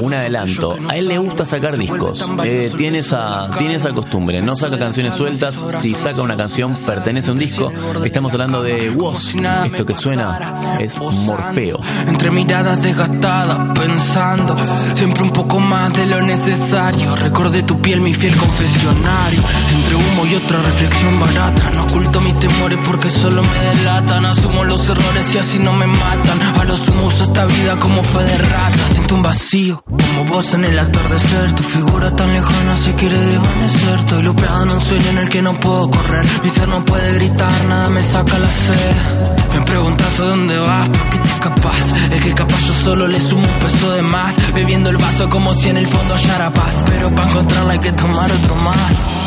un 0.00 0.14
adelanto. 0.14 0.78
A 0.88 0.96
él 0.96 1.08
le 1.08 1.18
gusta 1.18 1.44
sacar 1.44 1.76
discos. 1.76 2.26
Eh, 2.42 2.72
tiene, 2.74 3.00
esa, 3.00 3.50
tiene 3.58 3.74
esa 3.74 3.90
costumbre. 3.92 4.40
No 4.40 4.56
saca 4.56 4.78
canciones 4.78 5.14
sueltas. 5.14 5.62
Si 5.82 5.94
saca 5.94 6.22
una 6.22 6.38
canción, 6.38 6.74
pertenece 6.74 7.28
a 7.28 7.32
un 7.34 7.38
disco. 7.38 7.70
Estamos 8.02 8.32
hablando 8.32 8.62
de 8.62 8.88
Woz. 8.92 9.34
Esto 9.66 9.84
que 9.84 9.94
suena 9.94 10.78
es 10.80 10.98
Morfeo. 10.98 11.80
Entre 12.06 12.30
miradas 12.30 12.82
desgastadas, 12.82 13.78
pensando 13.78 14.56
siempre 14.94 15.24
un 15.24 15.32
poco 15.32 15.60
más 15.60 15.92
de 15.92 16.06
lo 16.06 16.22
necesario. 16.22 17.14
Recordé 17.14 17.62
tu 17.62 17.78
piel, 17.82 18.00
mi 18.00 18.14
fiel 18.14 18.34
confesionario. 18.34 19.42
Entre 19.74 19.96
humo 19.96 20.24
y 20.24 20.34
otra 20.34 20.62
reflexión 20.62 21.20
barata. 21.20 21.72
No 21.74 21.84
oculto 21.84 22.22
mis 22.22 22.36
temores 22.36 22.78
porque 22.86 23.10
solo 23.10 23.42
me 23.42 23.60
delatan. 23.76 24.24
Asumo 24.24 24.64
los 24.64 24.88
errores 24.88 25.34
y 25.34 25.36
así 25.36 25.58
no 25.58 25.74
me 25.74 25.86
matan. 25.86 26.40
Sumo 26.76 27.06
uso 27.06 27.24
esta 27.24 27.44
vida 27.46 27.76
como 27.78 28.02
fue 28.02 28.22
de 28.22 28.38
rata. 28.38 28.78
Siento 28.92 29.14
un 29.16 29.22
vacío, 29.22 29.84
como 29.86 30.24
vos 30.26 30.54
en 30.54 30.64
el 30.64 30.78
atardecer. 30.78 31.52
Tu 31.54 31.62
figura 31.64 32.14
tan 32.14 32.32
lejana 32.32 32.76
se 32.76 32.94
quiere 32.94 33.18
desvanecer. 33.18 33.98
Estoy 33.98 34.22
lupeado 34.22 34.62
en 34.62 34.70
un 34.70 34.80
sueño 34.80 35.10
en 35.10 35.18
el 35.18 35.28
que 35.28 35.42
no 35.42 35.58
puedo 35.58 35.90
correr. 35.90 36.26
Mi 36.42 36.50
ser 36.50 36.68
no 36.68 36.84
puede 36.84 37.14
gritar, 37.14 37.66
nada 37.66 37.88
me 37.88 38.02
saca 38.02 38.38
la 38.38 38.50
sed. 38.50 39.50
Me 39.52 39.62
preguntas 39.62 40.20
a 40.20 40.22
dónde 40.22 40.58
vas, 40.58 40.88
por 40.90 41.10
qué 41.10 41.18
te 41.18 41.28
escapas. 41.28 41.94
Es 42.12 42.22
que 42.22 42.34
capaz 42.34 42.60
yo 42.60 42.72
solo 42.72 43.08
le 43.08 43.20
sumo 43.20 43.42
un 43.42 43.58
peso 43.58 43.90
de 43.90 44.02
más. 44.02 44.34
Bebiendo 44.54 44.90
el 44.90 44.96
vaso 44.96 45.28
como 45.28 45.52
si 45.54 45.70
en 45.70 45.76
el 45.78 45.86
fondo 45.88 46.14
hallara 46.14 46.50
paz. 46.50 46.74
Pero 46.86 47.12
para 47.14 47.30
encontrarla 47.30 47.72
hay 47.72 47.80
que 47.80 47.92
tomar 47.92 48.30
otro 48.30 48.54
más. 48.56 49.19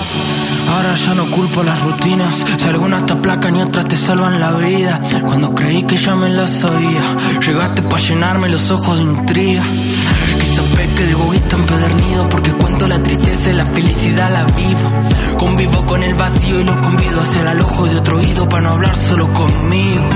Ahora 0.74 0.96
ya 0.96 1.14
no 1.14 1.30
culpo 1.30 1.62
las 1.64 1.80
rutinas. 1.84 2.36
Si 2.58 2.68
algunas 2.68 3.06
te 3.06 3.14
aplacan 3.14 3.56
y 3.56 3.62
otras 3.62 3.88
te 3.88 3.96
salvan 3.96 4.40
la 4.40 4.54
vida. 4.54 5.00
Cuando 5.24 5.54
creí 5.54 5.84
que 5.84 5.98
ya 5.98 6.16
me 6.16 6.30
la 6.30 6.48
sabía, 6.48 7.16
llegaste 7.46 7.84
para 7.84 8.02
llenarme 8.02 8.50
los 8.50 8.72
ojos 8.72 8.98
de 8.98 9.04
intriga. 9.04 9.64
Quizá 10.40 10.64
peque 10.76 11.06
de 11.06 11.12
egoísta 11.12 11.58
empedernido 11.58 12.28
porque 12.28 12.54
cuento 12.54 12.88
la 12.88 13.00
tristeza 13.04 13.52
y 13.52 13.54
la 13.54 13.66
felicidad 13.68 14.34
la 14.34 14.46
vivo. 14.46 14.92
Convivo 15.38 15.86
con 15.86 16.02
el 16.02 16.16
vacío 16.16 16.60
y 16.60 16.64
lo 16.64 16.82
convido 16.82 17.22
hacia 17.22 17.42
el 17.42 17.48
alojo 17.50 17.86
de 17.86 17.98
otro 17.98 18.18
oído 18.18 18.50
para 18.50 18.64
no 18.64 18.72
hablar 18.72 18.98
solo 18.98 19.32
conmigo. 19.32 20.10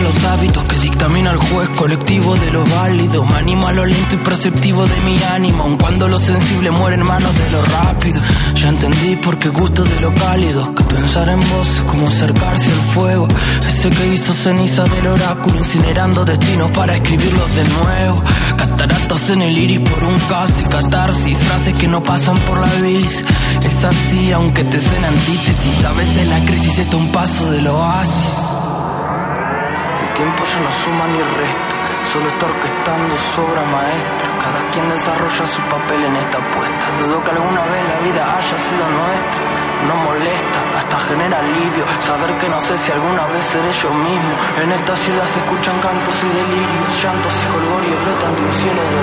Los 0.00 0.24
hábitos 0.24 0.64
que 0.64 0.78
dictamina 0.78 1.32
el 1.32 1.38
juez 1.38 1.68
colectivo 1.70 2.36
de 2.36 2.50
lo 2.52 2.64
válido. 2.64 3.24
Me 3.26 3.34
animo 3.36 3.66
a 3.66 3.72
lo 3.72 3.84
lento 3.84 4.14
y 4.14 4.18
perceptivo 4.18 4.86
de 4.86 5.00
mi 5.00 5.22
ánimo, 5.24 5.64
aun 5.64 5.76
cuando 5.76 6.08
lo 6.08 6.18
sensible 6.18 6.70
muere 6.70 6.96
en 6.96 7.04
manos 7.04 7.34
de 7.34 7.50
lo 7.50 7.62
rápido. 7.64 8.20
Ya 8.54 8.68
entendí 8.68 9.16
por 9.16 9.38
qué 9.38 9.48
gusto 9.50 9.84
de 9.84 10.00
lo 10.00 10.14
cálido, 10.14 10.74
que 10.74 10.84
pensar 10.84 11.28
en 11.28 11.40
vos 11.40 11.68
es 11.68 11.82
como 11.82 12.08
acercarse 12.08 12.66
al 12.66 12.94
fuego. 12.94 13.28
Ese 13.68 13.90
que 13.90 14.06
hizo 14.14 14.32
ceniza 14.32 14.84
del 14.84 15.06
oráculo, 15.08 15.58
incinerando 15.58 16.24
destinos 16.24 16.70
para 16.70 16.94
escribirlos 16.94 17.54
de 17.54 17.64
nuevo. 17.64 18.22
Cataratas 18.56 19.30
en 19.30 19.42
el 19.42 19.58
iris 19.58 19.80
por 19.80 20.04
un 20.04 20.18
casi 20.20 20.64
catarsis, 20.64 21.38
frases 21.38 21.76
que 21.76 21.88
no 21.88 22.02
pasan 22.02 22.38
por 22.40 22.60
la 22.60 22.72
vis. 22.82 23.24
Es 23.62 23.84
así, 23.84 24.32
aunque 24.32 24.64
te 24.64 24.80
suena 24.80 25.08
antítesis, 25.08 25.84
a 25.84 25.92
veces 25.92 26.28
la 26.28 26.40
crisis 26.44 26.78
está 26.78 26.96
un 26.96 27.12
paso 27.12 27.50
del 27.50 27.66
oasis. 27.66 28.51
Tiempo 30.22 30.44
ya 30.44 30.60
no 30.60 30.70
suma 30.70 31.08
ni 31.08 31.20
resta, 31.20 31.76
solo 32.04 32.28
está 32.28 32.46
orquestando 32.46 33.18
su 33.18 33.40
obra 33.40 33.64
maestra. 33.64 34.32
Cada 34.38 34.70
quien 34.70 34.88
desarrolla 34.88 35.46
su 35.46 35.60
papel 35.62 36.04
en 36.04 36.14
esta 36.14 36.38
apuesta. 36.38 36.86
Dudo 37.00 37.24
que 37.24 37.30
alguna 37.32 37.64
vez 37.64 37.88
la 37.88 37.98
vida 37.98 38.36
haya 38.36 38.58
sido 38.58 38.88
nuestra. 38.88 39.42
No 39.88 39.96
molesta, 39.96 40.78
hasta 40.78 41.00
genera 41.00 41.40
alivio. 41.40 41.84
Saber 41.98 42.38
que 42.38 42.48
no 42.48 42.60
sé 42.60 42.78
si 42.78 42.92
alguna 42.92 43.26
vez 43.34 43.44
seré 43.46 43.72
yo 43.72 43.92
mismo. 43.94 44.36
En 44.62 44.70
esta 44.70 44.94
ciudad 44.94 45.26
se 45.26 45.40
escuchan 45.40 45.80
cantos 45.80 46.14
y 46.22 46.28
delirios, 46.28 47.02
llantos 47.02 47.32
y 47.42 47.46
jolgorios 47.50 48.04
brotan 48.04 48.36
de 48.36 48.42
un 48.42 48.52
cielo 48.52 48.80
de 48.80 48.96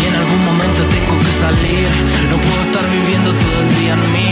Y 0.00 0.06
en 0.06 0.14
algún 0.14 0.44
momento 0.44 0.84
tengo 0.84 1.18
que 1.18 1.32
salir. 1.42 1.88
No 2.30 2.36
puedo 2.36 2.61
todo 3.30 3.62
el 3.62 3.74
día 3.76 3.92
en 3.94 4.12
mí. 4.12 4.30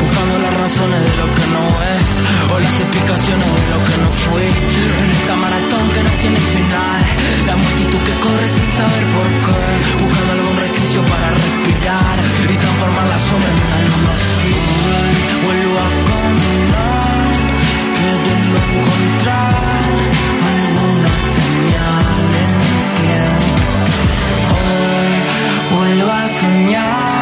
Buscando 0.00 0.38
las 0.38 0.54
razones 0.60 1.00
de 1.04 1.16
lo 1.16 1.26
que 1.36 1.46
no 1.54 1.64
es. 1.94 2.06
O 2.52 2.58
las 2.58 2.80
explicaciones 2.80 3.48
de 3.58 3.64
lo 3.72 3.78
que 3.86 3.96
no 4.02 4.10
fui. 4.24 4.46
En 5.02 5.10
esta 5.10 5.34
maratón 5.36 5.90
que 5.90 6.02
no 6.02 6.10
tiene 6.22 6.38
final. 6.38 7.02
La 7.46 7.56
multitud 7.56 8.00
que 8.08 8.14
corre 8.20 8.48
sin 8.48 8.68
saber 8.78 9.04
por 9.16 9.28
qué. 9.44 9.60
Buscando 10.02 10.32
algún 10.32 10.56
resquicio 10.56 11.00
para 11.04 11.30
respirar. 11.30 12.16
Y 12.52 12.56
transformar 12.56 13.06
la 13.08 13.18
sombra 13.18 13.50
en 13.50 13.60
algo 13.78 13.98
Hoy 15.48 15.58
vuelvo 15.58 15.78
a 15.78 15.90
caminar. 16.10 17.22
Queriendo 17.98 18.56
encontrar 18.68 19.54
alguna 20.54 21.12
señal 21.36 22.06
en 22.44 22.50
el 22.62 22.76
tiempo. 23.00 23.56
Vuelvo 25.74 26.12
a 26.12 26.28
soñar 26.28 27.17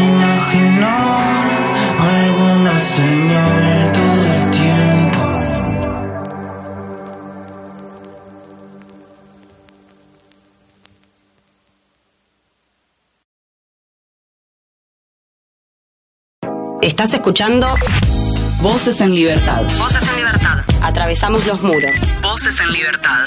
imaginar 0.00 1.48
alguna 1.98 2.80
señal 2.80 3.92
todo 3.92 4.24
el 4.24 4.50
tiempo. 4.50 5.20
Estás 16.82 17.14
escuchando 17.14 17.74
Voces 18.62 19.00
en 19.00 19.14
Libertad. 19.14 19.62
Voces 19.78 20.06
en 20.06 20.16
Libertad. 20.16 20.58
Atravesamos 20.82 21.46
los 21.46 21.62
muros. 21.62 21.94
Voces 22.22 22.58
en 22.60 22.72
Libertad. 22.72 23.26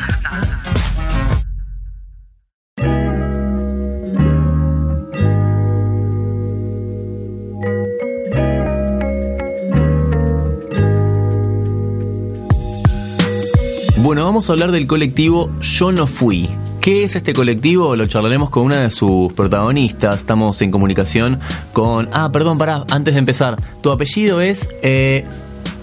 Vamos 14.34 14.50
a 14.50 14.54
hablar 14.54 14.72
del 14.72 14.88
colectivo 14.88 15.52
Yo 15.62 15.92
No 15.92 16.08
Fui. 16.08 16.50
¿Qué 16.82 17.04
es 17.04 17.16
este 17.16 17.34
colectivo? 17.34 17.96
Lo 17.96 18.08
charlaremos 18.08 18.50
con 18.50 18.64
una 18.64 18.80
de 18.82 18.90
sus 18.90 19.32
protagonistas. 19.34 20.16
Estamos 20.16 20.60
en 20.64 20.72
comunicación 20.72 21.40
con... 21.72 22.10
Ah, 22.12 22.32
perdón, 22.32 22.58
pará, 22.58 22.84
antes 22.90 23.14
de 23.14 23.20
empezar. 23.20 23.58
Tu 23.82 23.92
apellido 23.92 24.42
es 24.42 24.70
eh, 24.82 25.24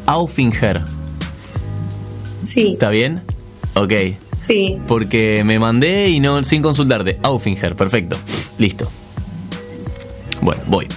Aufinger. 0.04 0.82
Sí, 2.40 2.72
¿Está 2.72 2.90
bien? 2.90 3.22
Ok. 3.74 3.92
sí. 4.34 4.80
Porque 4.88 5.44
me 5.44 5.60
mandé 5.60 6.08
y 6.08 6.18
no 6.18 6.42
sin 6.42 6.60
consultarte. 6.60 7.20
Aufinger, 7.22 7.76
perfecto. 7.76 8.16
Listo. 8.58 8.90
Bueno, 10.42 10.60
voy. 10.66 10.88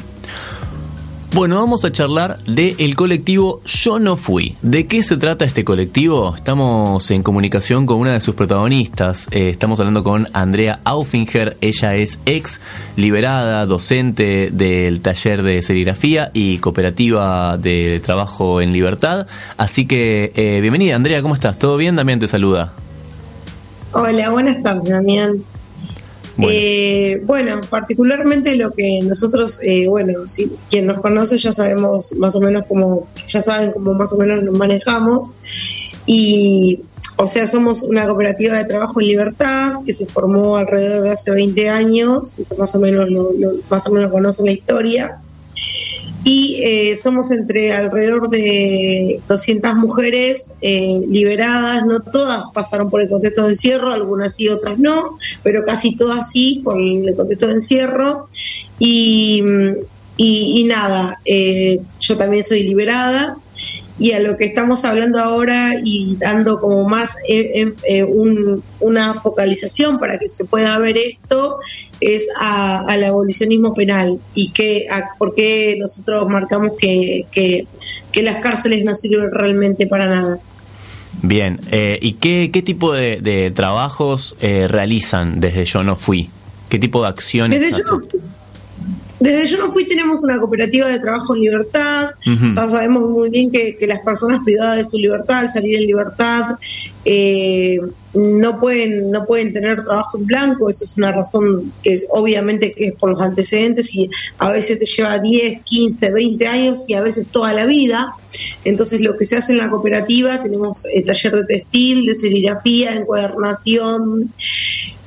Bueno, 1.33 1.55
vamos 1.55 1.83
a 1.83 1.91
charlar 1.91 2.37
del 2.43 2.95
colectivo 2.95 3.59
Yo 3.65 3.97
No 3.97 4.17
Fui. 4.17 4.55
¿De 4.61 4.85
qué 4.85 5.01
se 5.01 5.17
trata 5.17 5.45
este 5.45 5.63
colectivo? 5.63 6.35
Estamos 6.35 7.09
en 7.09 7.23
comunicación 7.23 7.87
con 7.87 7.97
una 7.97 8.13
de 8.13 8.21
sus 8.21 8.35
protagonistas. 8.35 9.27
Eh, 9.31 9.49
estamos 9.49 9.79
hablando 9.79 10.03
con 10.03 10.27
Andrea 10.33 10.79
Aufinger. 10.83 11.57
Ella 11.59 11.95
es 11.95 12.19
ex 12.27 12.61
liberada, 12.97 13.65
docente 13.65 14.51
del 14.51 15.01
taller 15.01 15.41
de 15.41 15.63
serigrafía 15.63 16.29
y 16.35 16.59
cooperativa 16.59 17.57
de 17.57 17.99
trabajo 17.99 18.61
en 18.61 18.71
libertad. 18.71 19.25
Así 19.57 19.87
que, 19.87 20.31
eh, 20.35 20.59
bienvenida 20.61 20.95
Andrea, 20.95 21.23
¿cómo 21.23 21.33
estás? 21.33 21.57
¿Todo 21.57 21.77
bien? 21.77 21.95
Damián 21.95 22.19
te 22.19 22.27
saluda. 22.27 22.73
Hola, 23.91 24.29
buenas 24.29 24.61
tardes, 24.61 24.87
Damián. 24.87 25.43
Bueno. 26.35 26.51
Eh, 26.51 27.21
bueno, 27.25 27.61
particularmente 27.69 28.55
lo 28.57 28.71
que 28.71 28.99
nosotros, 29.03 29.59
eh, 29.61 29.87
bueno, 29.87 30.27
si 30.27 30.51
quien 30.69 30.87
nos 30.87 30.99
conoce 30.99 31.37
ya 31.37 31.53
sabemos 31.53 32.13
más 32.17 32.35
o 32.35 32.39
menos 32.41 32.63
cómo, 32.67 33.07
ya 33.27 33.41
saben 33.41 33.71
cómo 33.71 33.93
más 33.93 34.11
o 34.13 34.17
menos 34.17 34.43
nos 34.43 34.57
manejamos. 34.57 35.35
Y, 36.05 36.81
o 37.17 37.27
sea, 37.27 37.47
somos 37.47 37.83
una 37.83 38.05
cooperativa 38.07 38.57
de 38.57 38.65
trabajo 38.65 38.99
en 38.99 39.07
libertad 39.07 39.73
que 39.85 39.93
se 39.93 40.05
formó 40.05 40.57
alrededor 40.57 41.03
de 41.03 41.11
hace 41.11 41.31
20 41.31 41.69
años, 41.69 42.33
eso 42.37 42.55
más 42.57 42.73
o 42.75 42.79
menos, 42.79 43.09
lo, 43.09 43.31
lo- 43.33 43.53
más 43.69 43.87
o 43.87 43.91
menos 43.91 44.11
conocen 44.11 44.45
la 44.47 44.51
historia. 44.51 45.19
Y 46.23 46.62
eh, 46.63 46.95
somos 46.95 47.31
entre 47.31 47.73
alrededor 47.73 48.29
de 48.29 49.21
200 49.27 49.75
mujeres 49.75 50.53
eh, 50.62 51.01
liberadas, 51.07 51.86
no 51.86 52.01
todas 52.01 52.45
pasaron 52.53 52.89
por 52.89 53.01
el 53.01 53.09
contexto 53.09 53.43
de 53.43 53.49
encierro, 53.49 53.93
algunas 53.93 54.36
sí, 54.36 54.47
otras 54.47 54.79
no, 54.79 55.17
pero 55.43 55.65
casi 55.65 55.97
todas 55.97 56.31
sí 56.31 56.62
por 56.63 56.79
el 56.79 57.15
contexto 57.15 57.47
de 57.47 57.53
encierro. 57.53 58.29
Y, 58.79 59.43
y, 60.15 60.63
nada, 60.65 61.19
eh, 61.25 61.81
yo 61.99 62.17
también 62.17 62.43
soy 62.43 62.63
liberada 62.63 63.38
y 63.99 64.13
a 64.13 64.19
lo 64.19 64.38
que 64.38 64.45
estamos 64.45 64.86
hablando 64.86 65.19
ahora 65.19 65.73
y 65.84 66.15
dando 66.17 66.60
como 66.60 66.88
más 66.89 67.15
eh, 67.29 67.71
eh, 67.88 68.03
un, 68.03 68.63
una 68.79 69.13
focalización 69.13 69.99
para 69.99 70.17
que 70.17 70.27
se 70.27 70.45
pueda 70.45 70.79
ver 70.79 70.97
esto 70.97 71.60
es 71.99 72.27
a- 72.39 72.86
al 72.88 73.03
abolicionismo 73.03 73.73
penal 73.73 74.19
y 74.34 74.49
que 74.51 74.88
a, 74.89 75.10
por 75.17 75.36
qué 75.36 75.75
nosotros 75.79 76.27
marcamos 76.27 76.71
que, 76.79 77.25
que, 77.32 77.67
que 78.12 78.23
las 78.23 78.38
cárceles 78.38 78.84
no 78.84 78.95
sirven 78.95 79.29
realmente 79.32 79.86
para 79.86 80.06
nada. 80.08 80.39
Bien, 81.21 81.60
eh, 81.71 81.99
¿y 82.01 82.13
qué, 82.13 82.49
qué 82.51 82.62
tipo 82.63 82.91
de, 82.93 83.19
de 83.21 83.51
trabajos 83.51 84.36
eh, 84.41 84.67
realizan 84.67 85.39
desde 85.39 85.65
Yo 85.65 85.84
No 85.84 85.95
Fui? 85.95 86.29
¿Qué 86.69 86.79
tipo 86.79 87.03
de 87.03 87.10
acciones 87.10 87.60
Desde 87.62 87.77
yo, 87.84 87.99
no, 87.99 88.01
desde 89.23 89.47
yo 89.47 89.57
no 89.57 89.71
fui 89.71 89.86
tenemos 89.86 90.21
una 90.21 90.38
cooperativa 90.38 90.86
de 90.88 90.99
trabajo 90.99 91.33
en 91.33 91.43
libertad, 91.43 92.09
ya 92.25 92.69
sabemos 92.69 93.09
muy 93.09 93.29
bien 93.29 93.49
que, 93.49 93.77
que 93.77 93.88
las 93.88 94.01
personas 94.01 94.41
privadas 94.43 94.77
de 94.77 94.83
su 94.83 94.97
libertad, 94.97 95.39
al 95.39 95.51
salir 95.51 95.77
en 95.77 95.86
libertad, 95.86 96.57
eh, 97.05 97.79
no 98.13 98.59
pueden 98.59 99.12
no 99.12 99.25
pueden 99.25 99.53
tener 99.53 99.81
trabajo 99.86 100.17
en 100.17 100.25
blanco, 100.25 100.69
esa 100.69 100.83
es 100.83 100.97
una 100.97 101.13
razón 101.13 101.71
que 101.81 102.01
obviamente 102.09 102.73
que 102.73 102.88
es 102.88 102.93
por 102.95 103.12
los 103.12 103.21
antecedentes 103.21 103.95
y 103.95 104.09
a 104.39 104.51
veces 104.51 104.77
te 104.77 104.86
lleva 104.86 105.17
10, 105.17 105.63
15, 105.63 106.12
20 106.12 106.47
años 106.47 106.86
y 106.89 106.95
a 106.95 107.01
veces 107.01 107.25
toda 107.31 107.53
la 107.53 107.65
vida. 107.65 108.15
Entonces 108.65 108.99
lo 108.99 109.15
que 109.17 109.23
se 109.23 109.38
hace 109.38 109.53
en 109.53 109.59
la 109.59 109.69
cooperativa, 109.69 110.43
tenemos 110.43 110.86
el 110.93 111.05
taller 111.05 111.33
de 111.33 111.45
textil, 111.45 112.05
de 112.05 112.15
serigrafía, 112.15 112.91
de 112.91 112.97
encuadernación, 112.97 114.33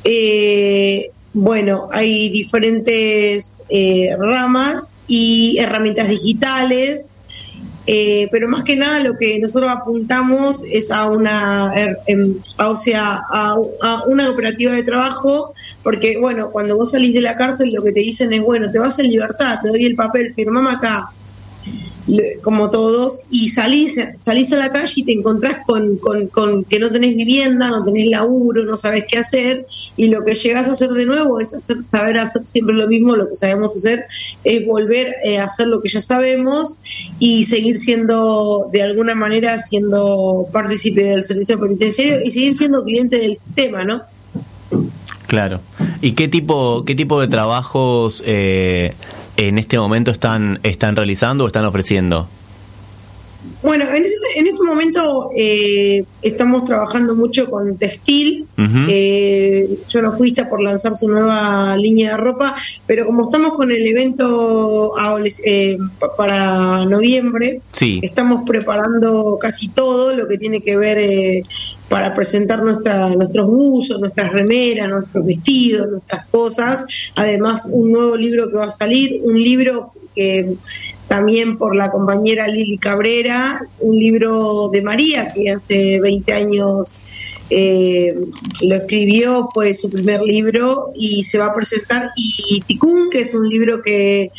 eh, 0.04 1.10
bueno, 1.38 1.88
hay 1.92 2.30
diferentes 2.30 3.62
eh, 3.68 4.16
ramas 4.18 4.94
y 5.06 5.58
herramientas 5.58 6.08
digitales, 6.08 7.18
eh, 7.86 8.26
pero 8.32 8.48
más 8.48 8.64
que 8.64 8.76
nada 8.76 9.02
lo 9.02 9.12
que 9.20 9.38
nosotros 9.38 9.70
apuntamos 9.70 10.64
es 10.72 10.90
a 10.90 11.06
una, 11.10 11.72
er- 11.74 11.98
em, 12.06 12.34
o 12.58 12.74
sea, 12.74 13.20
a, 13.30 13.54
una 14.08 14.24
cooperativa 14.26 14.72
de 14.72 14.82
trabajo, 14.82 15.52
porque 15.82 16.16
bueno, 16.18 16.48
cuando 16.50 16.74
vos 16.74 16.92
salís 16.92 17.12
de 17.12 17.20
la 17.20 17.36
cárcel 17.36 17.70
lo 17.70 17.82
que 17.82 17.92
te 17.92 18.00
dicen 18.00 18.32
es, 18.32 18.40
bueno, 18.40 18.70
te 18.72 18.78
vas 18.78 18.98
en 18.98 19.10
libertad, 19.10 19.58
te 19.62 19.68
doy 19.68 19.84
el 19.84 19.94
papel, 19.94 20.32
firmame 20.34 20.70
acá, 20.70 21.04
como 22.42 22.70
todos, 22.70 23.22
y 23.30 23.48
salís, 23.48 23.98
salís 24.16 24.52
a 24.52 24.56
la 24.56 24.70
calle 24.70 24.92
y 24.96 25.02
te 25.02 25.12
encontrás 25.12 25.58
con, 25.66 25.96
con, 25.96 26.28
con 26.28 26.64
que 26.64 26.78
no 26.78 26.90
tenés 26.90 27.16
vivienda, 27.16 27.70
no 27.70 27.84
tenés 27.84 28.06
laburo, 28.06 28.64
no 28.64 28.76
sabes 28.76 29.04
qué 29.08 29.18
hacer, 29.18 29.66
y 29.96 30.08
lo 30.08 30.24
que 30.24 30.34
llegás 30.34 30.68
a 30.68 30.72
hacer 30.72 30.90
de 30.90 31.04
nuevo 31.04 31.40
es 31.40 31.52
hacer, 31.54 31.82
saber 31.82 32.18
hacer 32.18 32.44
siempre 32.44 32.74
lo 32.74 32.86
mismo, 32.86 33.16
lo 33.16 33.28
que 33.28 33.34
sabemos 33.34 33.76
hacer 33.76 34.06
es 34.44 34.64
volver 34.64 35.16
eh, 35.24 35.38
a 35.38 35.44
hacer 35.44 35.66
lo 35.66 35.82
que 35.82 35.88
ya 35.88 36.00
sabemos 36.00 36.78
y 37.18 37.44
seguir 37.44 37.76
siendo, 37.76 38.68
de 38.72 38.82
alguna 38.82 39.14
manera, 39.14 39.58
siendo 39.58 40.46
partícipe 40.52 41.02
del 41.02 41.26
servicio 41.26 41.58
penitenciario 41.58 42.20
y 42.24 42.30
seguir 42.30 42.54
siendo 42.54 42.84
cliente 42.84 43.18
del 43.18 43.36
sistema, 43.36 43.84
¿no? 43.84 44.02
Claro. 45.26 45.60
¿Y 46.00 46.12
qué 46.12 46.28
tipo, 46.28 46.84
qué 46.84 46.94
tipo 46.94 47.20
de 47.20 47.26
trabajos 47.28 48.22
eh, 48.26 48.94
en 49.36 49.58
este 49.58 49.78
momento 49.78 50.10
están, 50.10 50.60
están 50.62 50.96
realizando 50.96 51.44
o 51.44 51.46
están 51.46 51.64
ofreciendo? 51.64 52.28
Bueno, 53.66 53.84
en 53.92 54.04
este, 54.04 54.38
en 54.38 54.46
este 54.46 54.62
momento 54.62 55.30
eh, 55.36 56.04
estamos 56.22 56.62
trabajando 56.62 57.16
mucho 57.16 57.50
con 57.50 57.76
textil. 57.76 58.46
eh, 58.88 59.78
yo 59.88 60.02
no 60.02 60.12
fui 60.12 60.28
está 60.28 60.48
por 60.48 60.62
lanzar 60.62 60.96
su 60.96 61.08
nueva 61.08 61.76
línea 61.76 62.12
de 62.12 62.16
ropa, 62.16 62.54
pero 62.86 63.06
como 63.06 63.24
estamos 63.24 63.54
con 63.54 63.72
el 63.72 63.84
evento 63.84 64.92
eh, 65.44 65.78
para 66.16 66.84
noviembre, 66.84 67.60
sí. 67.72 67.98
estamos 68.04 68.44
preparando 68.46 69.36
casi 69.40 69.70
todo 69.70 70.14
lo 70.14 70.28
que 70.28 70.38
tiene 70.38 70.60
que 70.60 70.76
ver 70.76 70.98
eh, 70.98 71.42
para 71.88 72.14
presentar 72.14 72.62
nuestra, 72.62 73.08
nuestros 73.16 73.48
buzos, 73.48 73.98
nuestras 73.98 74.32
remeras, 74.32 74.88
nuestros 74.88 75.26
vestidos, 75.26 75.88
nuestras 75.88 76.24
cosas. 76.28 76.86
Además, 77.16 77.66
un 77.68 77.90
nuevo 77.90 78.14
libro 78.16 78.48
que 78.48 78.58
va 78.58 78.66
a 78.66 78.70
salir, 78.70 79.20
un 79.24 79.42
libro 79.42 79.90
que 80.14 80.54
también 81.16 81.56
por 81.56 81.74
la 81.74 81.90
compañera 81.90 82.46
Lili 82.46 82.76
Cabrera, 82.76 83.58
un 83.80 83.98
libro 83.98 84.68
de 84.70 84.82
María 84.82 85.32
que 85.32 85.50
hace 85.50 85.98
20 85.98 86.30
años 86.34 86.98
eh, 87.48 88.14
lo 88.60 88.76
escribió, 88.76 89.46
fue 89.46 89.72
su 89.72 89.88
primer 89.88 90.20
libro 90.20 90.92
y 90.94 91.24
se 91.24 91.38
va 91.38 91.46
a 91.46 91.54
presentar, 91.54 92.10
y 92.16 92.60
Ticún, 92.66 93.08
que 93.08 93.20
es 93.20 93.34
un 93.34 93.48
libro 93.48 93.80
que, 93.80 94.30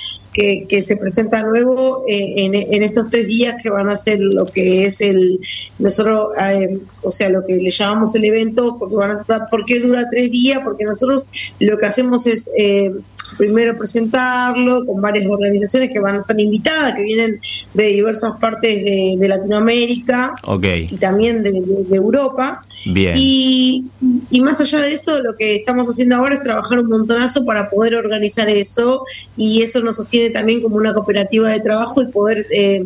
que, 0.67 0.83
se 0.83 0.97
presenta 0.97 1.41
nuevo 1.41 2.05
eh, 2.07 2.45
en, 2.45 2.83
estos 2.83 3.09
tres 3.09 3.25
días 3.25 3.55
que 3.61 3.71
van 3.71 3.89
a 3.89 3.97
ser 3.97 4.19
lo 4.19 4.45
que 4.45 4.83
es 4.83 5.01
el, 5.01 5.39
nosotros, 5.79 6.29
eh, 6.39 6.77
o 7.01 7.09
sea, 7.09 7.29
lo 7.29 7.43
que 7.43 7.55
le 7.55 7.71
llamamos 7.71 8.15
el 8.15 8.25
evento, 8.25 8.77
porque 8.77 8.95
van 8.95 9.17
a, 9.27 9.47
¿por 9.49 9.65
qué 9.65 9.79
dura 9.79 10.07
tres 10.11 10.29
días? 10.29 10.61
Porque 10.63 10.85
nosotros 10.85 11.29
lo 11.59 11.79
que 11.79 11.85
hacemos 11.87 12.27
es 12.27 12.49
eh, 12.55 12.91
primero 13.37 13.77
presentarlo 13.77 14.85
con 14.85 15.01
varias 15.01 15.25
organizaciones 15.27 15.89
que 15.89 15.99
van 15.99 16.15
a 16.15 16.19
estar 16.19 16.39
invitadas, 16.39 16.95
que 16.95 17.03
vienen 17.03 17.39
de 17.73 17.83
diversas 17.85 18.33
partes 18.39 18.83
de, 18.83 19.27
Latinoamérica 19.27 20.35
y 20.63 20.97
también 20.97 21.43
de, 21.43 21.51
Europa. 21.91 22.65
Bien. 22.85 23.13
Y, 23.17 23.85
y, 24.29 24.41
más 24.41 24.61
allá 24.61 24.79
de 24.79 24.93
eso, 24.93 25.21
lo 25.21 25.35
que 25.35 25.55
estamos 25.55 25.87
haciendo 25.89 26.15
ahora 26.15 26.35
es 26.35 26.41
trabajar 26.41 26.79
un 26.79 26.87
montonazo 26.87 27.45
para 27.45 27.69
poder 27.69 27.95
organizar 27.95 28.49
eso 28.49 29.03
y 29.35 29.63
eso 29.63 29.81
nos 29.81 29.97
sostiene 29.97 30.29
también 30.29 30.61
como 30.61 30.77
una 30.77 30.93
cooperativa 30.93 31.49
de 31.49 31.59
trabajo 31.59 32.01
y 32.01 32.07
poder... 32.07 32.45
Eh, 32.51 32.85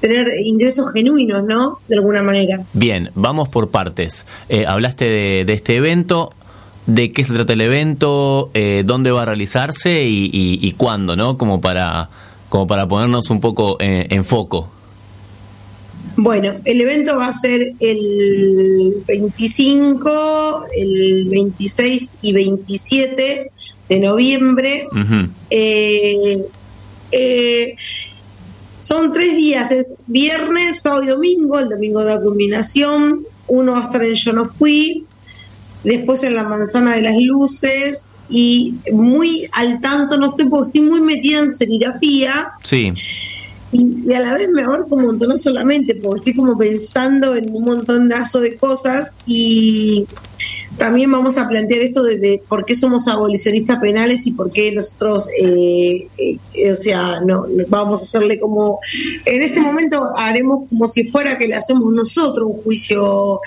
tener 0.00 0.26
ingresos 0.44 0.92
genuinos, 0.92 1.44
¿no? 1.44 1.78
De 1.86 1.94
alguna 1.94 2.24
manera. 2.24 2.64
Bien, 2.72 3.10
vamos 3.14 3.48
por 3.48 3.70
partes. 3.70 4.26
Eh, 4.48 4.66
hablaste 4.66 5.04
de, 5.04 5.44
de, 5.44 5.52
este 5.52 5.76
evento 5.76 6.32
de 6.86 7.12
qué 7.12 7.24
se 7.24 7.32
trata 7.32 7.52
el 7.52 7.60
evento, 7.60 8.50
eh, 8.54 8.82
dónde 8.84 9.10
va 9.10 9.22
a 9.22 9.26
realizarse 9.26 10.04
y, 10.04 10.74
cuándo, 10.76 11.16
¿no? 11.16 11.38
Como 11.38 11.60
para, 11.60 12.08
como 12.48 12.66
para 12.66 12.88
ponernos 12.88 13.30
un 13.30 13.40
poco 13.40 13.76
en, 13.80 14.24
foco. 14.24 14.68
Bueno, 16.16 16.56
el 16.64 16.80
evento 16.80 17.16
va 17.16 17.28
a 17.28 17.32
ser 17.32 17.74
el 17.80 19.02
25, 19.06 20.66
el 20.76 21.28
26 21.30 22.18
y 22.22 22.32
27 22.32 23.50
de 23.88 24.00
noviembre. 24.00 24.88
Eh, 25.50 26.44
eh, 27.12 27.76
son 28.78 29.12
tres 29.12 29.36
días, 29.36 29.70
es 29.70 29.94
viernes, 30.08 30.82
sábado 30.82 31.04
y 31.04 31.06
domingo, 31.06 31.58
el 31.60 31.68
domingo 31.68 32.00
de 32.00 32.14
la 32.16 32.20
combinación. 32.20 33.24
Uno 33.46 33.72
va 33.72 33.78
a 33.78 33.82
estar 33.82 34.02
en 34.02 34.14
Yo 34.14 34.32
No 34.32 34.46
Fui, 34.46 35.06
después 35.84 36.22
en 36.24 36.34
la 36.34 36.44
manzana 36.44 36.94
de 36.94 37.02
las 37.02 37.16
luces 37.16 38.12
y 38.28 38.74
muy 38.92 39.48
al 39.52 39.80
tanto 39.80 40.18
no 40.18 40.28
estoy 40.28 40.48
porque 40.48 40.68
estoy 40.68 40.82
muy 40.82 41.00
metida 41.00 41.40
en 41.40 41.54
serigrafía. 41.54 42.52
Sí. 42.62 42.92
Y, 43.72 44.12
a 44.12 44.20
la 44.20 44.36
vez 44.36 44.50
me 44.50 44.62
abarco 44.62 44.96
un 44.96 45.06
montón, 45.06 45.30
no 45.30 45.38
solamente 45.38 45.94
porque 45.94 46.18
estoy 46.18 46.34
como 46.34 46.56
pensando 46.58 47.34
en 47.34 47.54
un 47.54 47.64
montón 47.64 48.08
de 48.08 48.56
cosas 48.56 49.16
y 49.26 50.06
también 50.78 51.10
vamos 51.10 51.38
a 51.38 51.48
plantear 51.48 51.82
esto 51.82 52.02
de, 52.02 52.42
por 52.48 52.64
qué 52.64 52.74
somos 52.74 53.08
abolicionistas 53.08 53.78
penales 53.78 54.26
y 54.26 54.32
por 54.32 54.50
qué 54.50 54.72
nosotros, 54.72 55.26
eh, 55.38 56.08
eh, 56.18 56.72
o 56.72 56.76
sea, 56.76 57.20
no, 57.20 57.44
vamos 57.68 58.00
a 58.00 58.04
hacerle 58.04 58.40
como, 58.40 58.80
en 59.26 59.42
este 59.42 59.60
momento 59.60 60.02
haremos 60.18 60.68
como 60.68 60.88
si 60.88 61.04
fuera 61.04 61.38
que 61.38 61.46
le 61.46 61.54
hacemos 61.54 61.92
nosotros 61.92 62.48
un 62.48 62.62
juicio 62.62 63.40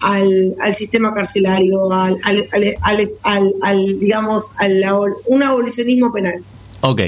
al, 0.00 0.54
al, 0.60 0.74
sistema 0.74 1.14
carcelario, 1.14 1.92
al, 1.92 2.18
al, 2.82 3.10
al 3.62 4.00
digamos, 4.00 4.52
al, 4.56 4.84
un 5.26 5.42
abolicionismo 5.42 6.12
penal. 6.12 6.42
Ok, 6.82 7.00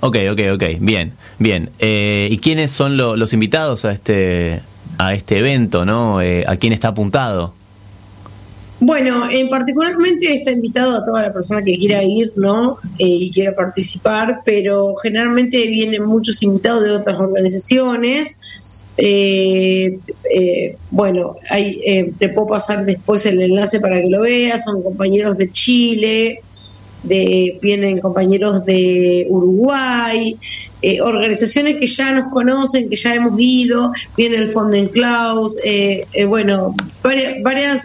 ok, 0.00 0.16
ok, 0.32 0.40
ok, 0.54 0.64
bien, 0.80 1.14
bien. 1.38 1.70
Eh, 1.78 2.28
¿Y 2.30 2.38
quiénes 2.38 2.70
son 2.70 2.96
los 2.96 3.32
invitados 3.32 3.84
a 3.84 3.92
este, 3.92 4.60
a 4.98 5.14
este 5.14 5.38
evento, 5.38 5.84
no? 5.86 6.18
¿A 6.18 6.56
quién 6.56 6.72
está 6.72 6.88
apuntado? 6.88 7.54
Bueno, 8.84 9.30
en 9.30 9.48
particularmente 9.48 10.34
está 10.34 10.50
invitado 10.50 10.96
a 10.96 11.04
toda 11.04 11.22
la 11.22 11.32
persona 11.32 11.62
que 11.62 11.78
quiera 11.78 12.02
ir, 12.02 12.32
¿no? 12.34 12.78
Eh, 12.98 13.06
y 13.06 13.30
quiera 13.30 13.54
participar, 13.54 14.40
pero 14.44 14.96
generalmente 14.96 15.68
vienen 15.68 16.02
muchos 16.02 16.42
invitados 16.42 16.82
de 16.82 16.90
otras 16.90 17.20
organizaciones. 17.20 18.88
Eh, 18.96 20.00
eh, 20.34 20.76
bueno, 20.90 21.36
hay, 21.48 22.12
te 22.18 22.30
puedo 22.30 22.48
pasar 22.48 22.84
después 22.84 23.24
el 23.26 23.40
enlace 23.40 23.78
para 23.78 24.00
que 24.00 24.10
lo 24.10 24.22
veas. 24.22 24.64
Son 24.64 24.82
compañeros 24.82 25.38
de 25.38 25.52
Chile, 25.52 26.42
de, 27.02 27.58
vienen 27.60 28.00
compañeros 28.00 28.64
de 28.64 29.26
Uruguay, 29.28 30.36
eh, 30.82 31.00
organizaciones 31.00 31.76
que 31.76 31.86
ya 31.86 32.12
nos 32.12 32.30
conocen, 32.30 32.88
que 32.88 32.96
ya 32.96 33.14
hemos 33.14 33.34
ido, 33.38 33.92
viene 34.16 34.36
el 34.36 34.48
Fondo 34.48 34.76
en 34.76 34.86
Klaus, 34.86 35.56
eh, 35.64 36.06
eh, 36.12 36.24
bueno, 36.24 36.74
varias, 37.02 37.42
varias 37.42 37.82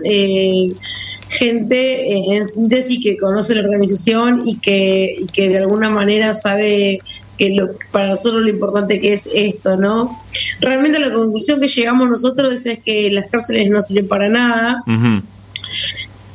gente 1.30 2.36
en 2.36 2.48
síntesis 2.48 3.04
que 3.04 3.18
conoce 3.18 3.54
la 3.54 3.62
organización 3.62 4.48
y 4.48 4.58
que, 4.60 5.26
que 5.34 5.50
de 5.50 5.58
alguna 5.58 5.90
manera 5.90 6.34
sabe 6.34 7.00
que 7.38 7.52
lo, 7.52 7.70
para 7.92 8.10
nosotros 8.10 8.44
lo 8.44 8.50
importante 8.50 9.00
que 9.00 9.14
es 9.14 9.30
esto, 9.34 9.78
¿no? 9.78 10.20
Realmente 10.60 11.00
la 11.00 11.14
conclusión 11.14 11.60
que 11.62 11.68
llegamos 11.68 12.10
nosotros 12.10 12.66
es, 12.66 12.80
que 12.80 13.12
las 13.12 13.30
cárceles 13.30 13.70
no 13.70 13.80
sirven 13.80 14.08
para 14.08 14.30
nada. 14.30 14.84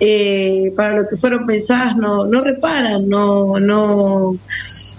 Eh, 0.04 0.72
para 0.74 0.94
lo 0.94 1.08
que 1.08 1.16
fueron 1.16 1.46
pensadas 1.46 1.96
no, 1.96 2.26
no 2.26 2.42
reparan, 2.42 3.08
no, 3.08 3.60
no, 3.60 4.36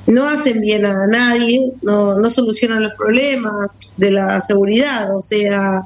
no 0.08 0.30
hacen 0.30 0.62
bien 0.62 0.86
a 0.86 1.08
nadie, 1.08 1.74
no, 1.82 2.18
no 2.18 2.30
solucionan 2.30 2.84
los 2.84 2.94
problemas 2.94 3.92
de 3.98 4.12
la 4.12 4.40
seguridad, 4.40 5.14
o 5.14 5.22
sea, 5.22 5.84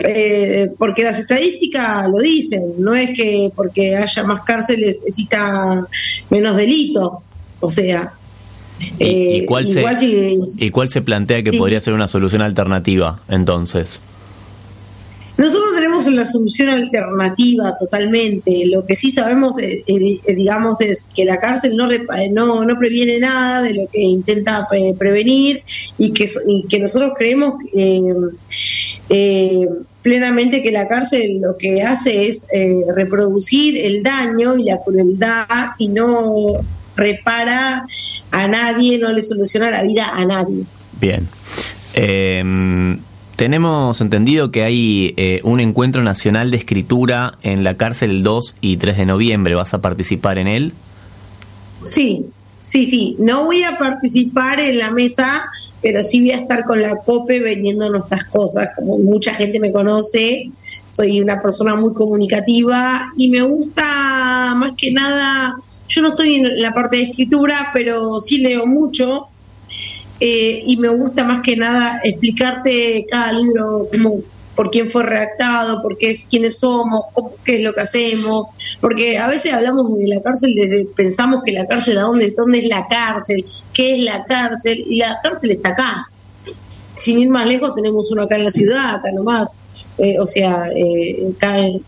eh, 0.00 0.70
porque 0.76 1.02
las 1.02 1.18
estadísticas 1.18 2.06
lo 2.10 2.18
dicen, 2.18 2.74
no 2.76 2.92
es 2.92 3.16
que 3.16 3.50
porque 3.56 3.96
haya 3.96 4.24
más 4.24 4.42
cárceles 4.42 5.02
exista 5.06 5.86
menos 6.28 6.56
delito, 6.58 7.22
o 7.60 7.70
sea. 7.70 8.12
¿Y, 8.98 9.44
eh, 9.44 9.44
cuál, 9.48 9.66
se, 9.66 9.82
¿Y 10.58 10.68
cuál 10.68 10.90
se 10.90 11.00
plantea 11.00 11.42
que 11.42 11.52
podría 11.54 11.80
ser 11.80 11.94
una 11.94 12.06
solución 12.06 12.42
alternativa 12.42 13.22
entonces? 13.30 13.98
La 16.14 16.24
solución 16.24 16.68
alternativa 16.68 17.76
totalmente. 17.78 18.66
Lo 18.66 18.86
que 18.86 18.96
sí 18.96 19.10
sabemos, 19.10 19.58
eh, 19.60 19.82
eh, 19.86 20.34
digamos, 20.34 20.80
es 20.80 21.04
que 21.04 21.24
la 21.24 21.38
cárcel 21.38 21.76
no, 21.76 21.88
no, 22.32 22.64
no 22.64 22.78
previene 22.78 23.18
nada 23.18 23.62
de 23.62 23.74
lo 23.74 23.86
que 23.88 24.00
intenta 24.00 24.68
prevenir 24.98 25.62
y 25.98 26.12
que, 26.12 26.28
que 26.68 26.78
nosotros 26.78 27.12
creemos 27.18 27.54
eh, 29.08 29.68
plenamente 30.02 30.62
que 30.62 30.70
la 30.70 30.88
cárcel 30.88 31.40
lo 31.40 31.56
que 31.56 31.82
hace 31.82 32.28
es 32.28 32.46
reproducir 32.94 33.76
el 33.78 34.02
daño 34.02 34.56
y 34.56 34.64
la 34.64 34.80
crueldad 34.82 35.70
y 35.78 35.88
no 35.88 36.54
repara 36.96 37.86
a 38.30 38.48
nadie, 38.48 38.98
no 38.98 39.12
le 39.12 39.22
soluciona 39.22 39.70
la 39.70 39.82
vida 39.82 40.10
a 40.12 40.24
nadie. 40.24 40.64
Bien. 41.00 41.28
Tenemos 43.44 44.00
entendido 44.00 44.50
que 44.50 44.62
hay 44.62 45.12
eh, 45.18 45.42
un 45.44 45.60
encuentro 45.60 46.02
nacional 46.02 46.50
de 46.50 46.56
escritura 46.56 47.36
en 47.42 47.62
la 47.62 47.76
cárcel 47.76 48.08
el 48.08 48.22
2 48.22 48.56
y 48.62 48.78
3 48.78 48.96
de 48.96 49.04
noviembre. 49.04 49.54
¿Vas 49.54 49.74
a 49.74 49.82
participar 49.82 50.38
en 50.38 50.48
él? 50.48 50.72
Sí, 51.78 52.24
sí, 52.58 52.86
sí. 52.86 53.16
No 53.18 53.44
voy 53.44 53.62
a 53.64 53.76
participar 53.76 54.60
en 54.60 54.78
la 54.78 54.92
mesa, 54.92 55.44
pero 55.82 56.02
sí 56.02 56.20
voy 56.20 56.30
a 56.30 56.36
estar 56.36 56.64
con 56.64 56.80
la 56.80 56.96
COPE 56.96 57.40
vendiendo 57.40 57.90
nuestras 57.90 58.24
cosas. 58.24 58.68
Como 58.74 58.96
mucha 58.96 59.34
gente 59.34 59.60
me 59.60 59.72
conoce, 59.72 60.50
soy 60.86 61.20
una 61.20 61.38
persona 61.38 61.76
muy 61.76 61.92
comunicativa 61.92 63.12
y 63.14 63.28
me 63.28 63.42
gusta 63.42 64.54
más 64.56 64.72
que 64.74 64.90
nada, 64.90 65.54
yo 65.86 66.00
no 66.00 66.08
estoy 66.08 66.36
en 66.36 66.62
la 66.62 66.72
parte 66.72 66.96
de 66.96 67.02
escritura, 67.02 67.72
pero 67.74 68.18
sí 68.20 68.38
leo 68.38 68.66
mucho 68.66 69.28
eh, 70.20 70.62
y 70.66 70.76
me 70.76 70.88
gusta 70.88 71.24
más 71.24 71.42
que 71.42 71.56
nada 71.56 72.00
explicarte 72.04 73.06
cada 73.10 73.32
libro, 73.32 73.88
como 73.90 74.22
por 74.54 74.70
quién 74.70 74.90
fue 74.90 75.02
redactado, 75.02 75.82
por 75.82 75.98
qué 75.98 76.10
es, 76.10 76.26
quiénes 76.26 76.58
somos, 76.58 77.06
qué 77.44 77.56
es 77.56 77.62
lo 77.62 77.74
que 77.74 77.80
hacemos, 77.80 78.48
porque 78.80 79.18
a 79.18 79.26
veces 79.26 79.52
hablamos 79.52 79.98
de 79.98 80.06
la 80.06 80.22
cárcel, 80.22 80.54
desde, 80.54 80.84
pensamos 80.84 81.42
que 81.44 81.52
la 81.52 81.66
cárcel, 81.66 81.98
¿a 81.98 82.02
dónde, 82.02 82.26
es 82.26 82.68
la 82.68 82.86
cárcel? 82.86 83.44
¿Qué 83.72 83.96
es 83.96 84.04
la 84.04 84.24
cárcel? 84.24 84.84
Y 84.88 84.98
la 84.98 85.18
cárcel 85.22 85.50
está 85.50 85.70
acá. 85.70 86.06
sin 86.94 87.18
ir 87.18 87.28
más 87.28 87.46
lejos, 87.46 87.74
tenemos 87.74 88.10
uno 88.12 88.22
acá 88.22 88.36
en 88.36 88.44
la 88.44 88.50
ciudad, 88.50 88.96
acá 88.96 89.10
nomás. 89.12 89.56
Eh, 89.98 90.18
o 90.18 90.26
sea, 90.26 90.68
eh, 90.74 91.32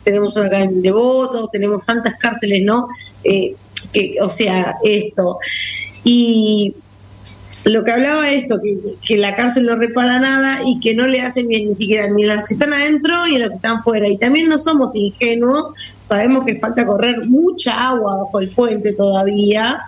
tenemos 0.02 0.36
uno 0.36 0.46
acá 0.46 0.62
en 0.62 0.82
Devoto, 0.82 1.48
tenemos 1.48 1.84
tantas 1.84 2.14
cárceles, 2.16 2.62
¿no? 2.64 2.88
Eh, 3.22 3.54
que, 3.92 4.16
o 4.20 4.28
sea, 4.28 4.78
esto. 4.82 5.38
Y 6.04 6.74
lo 7.64 7.84
que 7.84 7.92
hablaba 7.92 8.30
esto, 8.30 8.60
que, 8.62 8.78
que, 9.04 9.16
la 9.16 9.34
cárcel 9.34 9.66
no 9.66 9.76
repara 9.76 10.18
nada 10.18 10.60
y 10.64 10.78
que 10.80 10.94
no 10.94 11.06
le 11.06 11.20
hacen 11.20 11.48
bien 11.48 11.68
ni 11.68 11.74
siquiera 11.74 12.08
ni 12.08 12.24
a 12.28 12.36
los 12.36 12.44
que 12.44 12.54
están 12.54 12.72
adentro 12.72 13.14
ni 13.26 13.36
a 13.36 13.38
los 13.40 13.50
que 13.50 13.56
están 13.56 13.82
fuera. 13.82 14.08
Y 14.08 14.18
también 14.18 14.48
no 14.48 14.58
somos 14.58 14.94
ingenuos, 14.94 15.74
sabemos 16.00 16.44
que 16.44 16.58
falta 16.58 16.86
correr 16.86 17.26
mucha 17.26 17.88
agua 17.88 18.16
bajo 18.24 18.40
el 18.40 18.50
puente 18.50 18.92
todavía, 18.92 19.80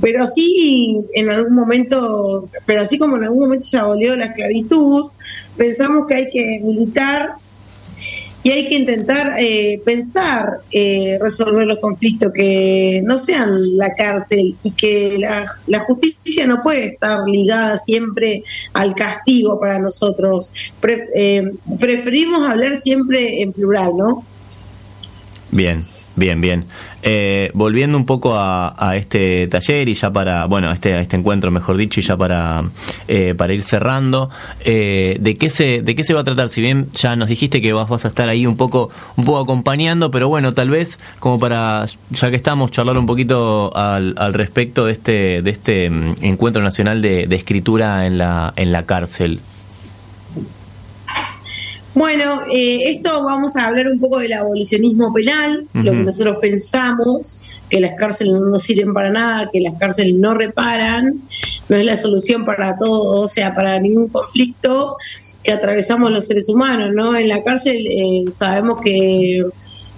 pero 0.00 0.26
sí 0.26 0.98
en 1.14 1.30
algún 1.30 1.54
momento, 1.54 2.48
pero 2.66 2.82
así 2.82 2.98
como 2.98 3.16
en 3.16 3.24
algún 3.24 3.40
momento 3.40 3.64
se 3.64 3.78
abolió 3.78 4.14
la 4.16 4.26
esclavitud, 4.26 5.10
pensamos 5.56 6.06
que 6.06 6.14
hay 6.14 6.26
que 6.26 6.60
militar 6.62 7.34
y 8.48 8.50
hay 8.50 8.66
que 8.66 8.76
intentar 8.76 9.34
eh, 9.38 9.82
pensar 9.84 10.62
eh, 10.72 11.18
resolver 11.20 11.66
los 11.66 11.80
conflictos 11.80 12.32
que 12.32 13.02
no 13.04 13.18
sean 13.18 13.76
la 13.76 13.94
cárcel 13.94 14.56
y 14.62 14.70
que 14.70 15.18
la, 15.18 15.44
la, 15.66 15.80
justicia 15.80 16.46
no 16.46 16.62
puede 16.62 16.86
estar 16.86 17.18
ligada 17.26 17.76
siempre 17.76 18.42
al 18.72 18.94
castigo 18.94 19.60
para 19.60 19.78
nosotros. 19.78 20.50
Pre, 20.80 21.08
eh, 21.14 21.52
preferimos 21.78 22.48
hablar 22.48 22.80
siempre 22.80 23.42
en 23.42 23.52
plural, 23.52 23.90
¿no? 23.98 24.24
Bien, 25.50 25.82
bien, 26.14 26.40
bien. 26.40 26.66
Eh, 27.02 27.50
volviendo 27.54 27.96
un 27.96 28.04
poco 28.04 28.34
a, 28.36 28.92
este 28.96 29.46
taller 29.48 29.88
y 29.88 29.94
ya 29.94 30.10
para, 30.10 30.44
bueno, 30.46 30.68
a 30.68 30.74
este, 30.74 30.94
a 30.94 31.00
este 31.00 31.16
encuentro, 31.16 31.50
mejor 31.50 31.76
dicho, 31.76 32.00
y 32.00 32.02
ya 32.02 32.16
para, 32.16 32.64
eh, 33.06 33.34
para 33.36 33.54
ir 33.54 33.62
cerrando, 33.62 34.28
eh, 34.64 35.16
¿de, 35.20 35.36
qué 35.36 35.48
se, 35.48 35.80
¿de 35.80 35.94
qué 35.94 36.04
se 36.04 36.12
va 36.12 36.20
a 36.20 36.24
tratar? 36.24 36.50
Si 36.50 36.60
bien 36.60 36.88
ya 36.92 37.16
nos 37.16 37.28
dijiste 37.28 37.62
que 37.62 37.72
vas, 37.72 37.88
vas 37.88 38.04
a 38.04 38.08
estar 38.08 38.28
ahí 38.28 38.46
un 38.46 38.56
poco, 38.56 38.90
un 39.16 39.24
poco 39.24 39.40
acompañando, 39.40 40.10
pero 40.10 40.28
bueno, 40.28 40.52
tal 40.52 40.68
vez 40.70 40.98
como 41.18 41.38
para, 41.38 41.86
ya 42.10 42.30
que 42.30 42.36
estamos, 42.36 42.70
charlar 42.72 42.98
un 42.98 43.06
poquito 43.06 43.74
al, 43.74 44.14
al 44.18 44.34
respecto 44.34 44.84
de 44.84 44.92
este, 44.92 45.42
de 45.42 45.50
este 45.50 45.88
mm, 45.88 46.16
encuentro 46.22 46.62
nacional 46.62 47.00
de, 47.00 47.26
de 47.26 47.36
escritura 47.36 48.06
en 48.06 48.18
la, 48.18 48.52
en 48.56 48.72
la 48.72 48.84
cárcel. 48.84 49.40
Bueno, 51.94 52.42
eh, 52.52 52.90
esto 52.90 53.24
vamos 53.24 53.56
a 53.56 53.66
hablar 53.66 53.88
un 53.88 53.98
poco 53.98 54.18
del 54.18 54.32
abolicionismo 54.34 55.12
penal, 55.12 55.66
uh 55.74 55.78
-huh. 55.78 55.82
lo 55.84 55.92
que 55.92 56.04
nosotros 56.04 56.36
pensamos, 56.40 57.46
que 57.68 57.80
las 57.80 57.94
cárceles 57.98 58.34
no 58.34 58.58
sirven 58.58 58.92
para 58.92 59.10
nada, 59.10 59.50
que 59.50 59.60
las 59.60 59.74
cárceles 59.78 60.14
no 60.14 60.34
reparan, 60.34 61.20
no 61.68 61.76
es 61.76 61.84
la 61.84 61.96
solución 61.96 62.44
para 62.44 62.78
todo, 62.78 63.22
o 63.22 63.28
sea, 63.28 63.54
para 63.54 63.78
ningún 63.80 64.08
conflicto 64.08 64.96
que 65.42 65.52
atravesamos 65.52 66.10
los 66.10 66.26
seres 66.26 66.48
humanos, 66.48 66.90
¿no? 66.94 67.16
En 67.16 67.28
la 67.28 67.42
cárcel 67.42 67.86
eh, 67.86 68.24
sabemos 68.30 68.80
que, 68.82 69.44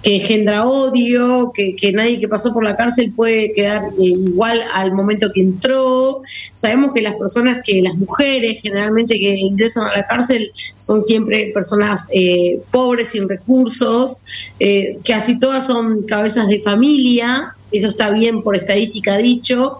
que, 0.01 0.15
engendra 0.17 0.65
odio, 0.65 1.51
que, 1.53 1.75
que, 1.75 1.91
nadie 1.91 2.19
que 2.19 2.27
pasó 2.27 2.53
por 2.53 2.63
la 2.63 2.75
cárcel 2.75 3.13
puede 3.15 3.53
quedar 3.53 3.83
eh, 3.99 4.03
igual 4.03 4.61
al 4.73 4.93
momento 4.93 5.31
que 5.33 5.41
entró, 5.41 6.21
sabemos 6.53 6.91
que 6.93 7.01
las 7.01 7.15
personas, 7.15 7.61
que 7.63 7.81
las 7.81 7.95
mujeres 7.95 8.61
generalmente 8.61 9.19
que 9.19 9.35
ingresan 9.35 9.87
a 9.87 9.97
la 9.97 10.07
cárcel 10.07 10.51
son 10.77 11.01
siempre 11.01 11.51
personas 11.53 12.07
eh, 12.11 12.59
pobres, 12.71 13.09
sin 13.09 13.29
recursos, 13.29 14.21
eh, 14.59 14.97
que 15.03 15.13
así 15.13 15.39
todas 15.39 15.67
son 15.67 16.03
cabezas 16.03 16.47
de 16.47 16.59
familia, 16.61 17.55
eso 17.71 17.87
está 17.87 18.09
bien 18.09 18.43
por 18.43 18.55
estadística 18.55 19.17
dicho, 19.17 19.79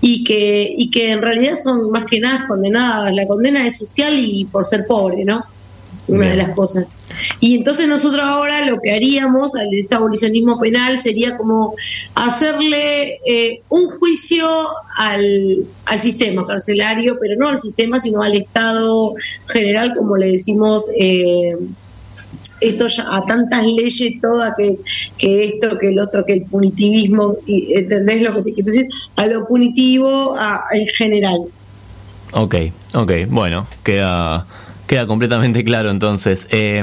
y 0.00 0.24
que, 0.24 0.74
y 0.76 0.90
que 0.90 1.12
en 1.12 1.22
realidad 1.22 1.54
son 1.56 1.90
más 1.90 2.04
que 2.04 2.20
nada 2.20 2.46
condenadas. 2.48 3.14
La 3.14 3.26
condena 3.26 3.66
es 3.66 3.78
social 3.78 4.14
y 4.16 4.44
por 4.44 4.64
ser 4.64 4.86
pobre, 4.86 5.24
¿no? 5.24 5.44
Una 6.08 6.20
bien. 6.20 6.30
de 6.30 6.36
las 6.36 6.50
cosas. 6.54 7.02
Y 7.40 7.56
entonces 7.56 7.86
nosotros 7.86 8.22
ahora 8.24 8.64
lo 8.66 8.80
que 8.80 8.92
haríamos 8.92 9.54
al 9.54 9.68
este 9.74 9.94
abolicionismo 9.94 10.58
penal 10.58 11.00
sería 11.00 11.36
como 11.36 11.74
hacerle 12.14 13.20
eh, 13.26 13.62
un 13.68 13.88
juicio 13.90 14.48
al, 14.96 15.66
al 15.84 16.00
sistema 16.00 16.46
carcelario, 16.46 17.18
pero 17.20 17.36
no 17.38 17.48
al 17.48 17.60
sistema, 17.60 18.00
sino 18.00 18.22
al 18.22 18.34
Estado 18.34 19.14
general, 19.48 19.94
como 19.96 20.16
le 20.16 20.32
decimos. 20.32 20.86
Eh, 20.98 21.56
esto 22.60 22.88
ya, 22.88 23.06
a 23.14 23.24
tantas 23.24 23.64
leyes 23.64 24.20
todas 24.20 24.54
que, 24.56 24.76
que 25.16 25.44
esto, 25.44 25.78
que 25.78 25.90
el 25.90 26.00
otro, 26.00 26.24
que 26.24 26.34
el 26.34 26.42
punitivismo, 26.42 27.36
y, 27.46 27.72
¿entendés 27.74 28.22
lo 28.22 28.34
que 28.34 28.42
te 28.42 28.54
quiero 28.54 28.72
decir? 28.72 28.88
A 29.16 29.26
lo 29.26 29.46
punitivo 29.46 30.34
a, 30.36 30.64
en 30.72 30.86
general. 30.88 31.40
Ok, 32.32 32.56
ok, 32.94 33.12
bueno, 33.28 33.66
queda, 33.82 34.46
queda 34.88 35.06
completamente 35.06 35.62
claro 35.62 35.90
entonces. 35.90 36.48
Eh, 36.50 36.82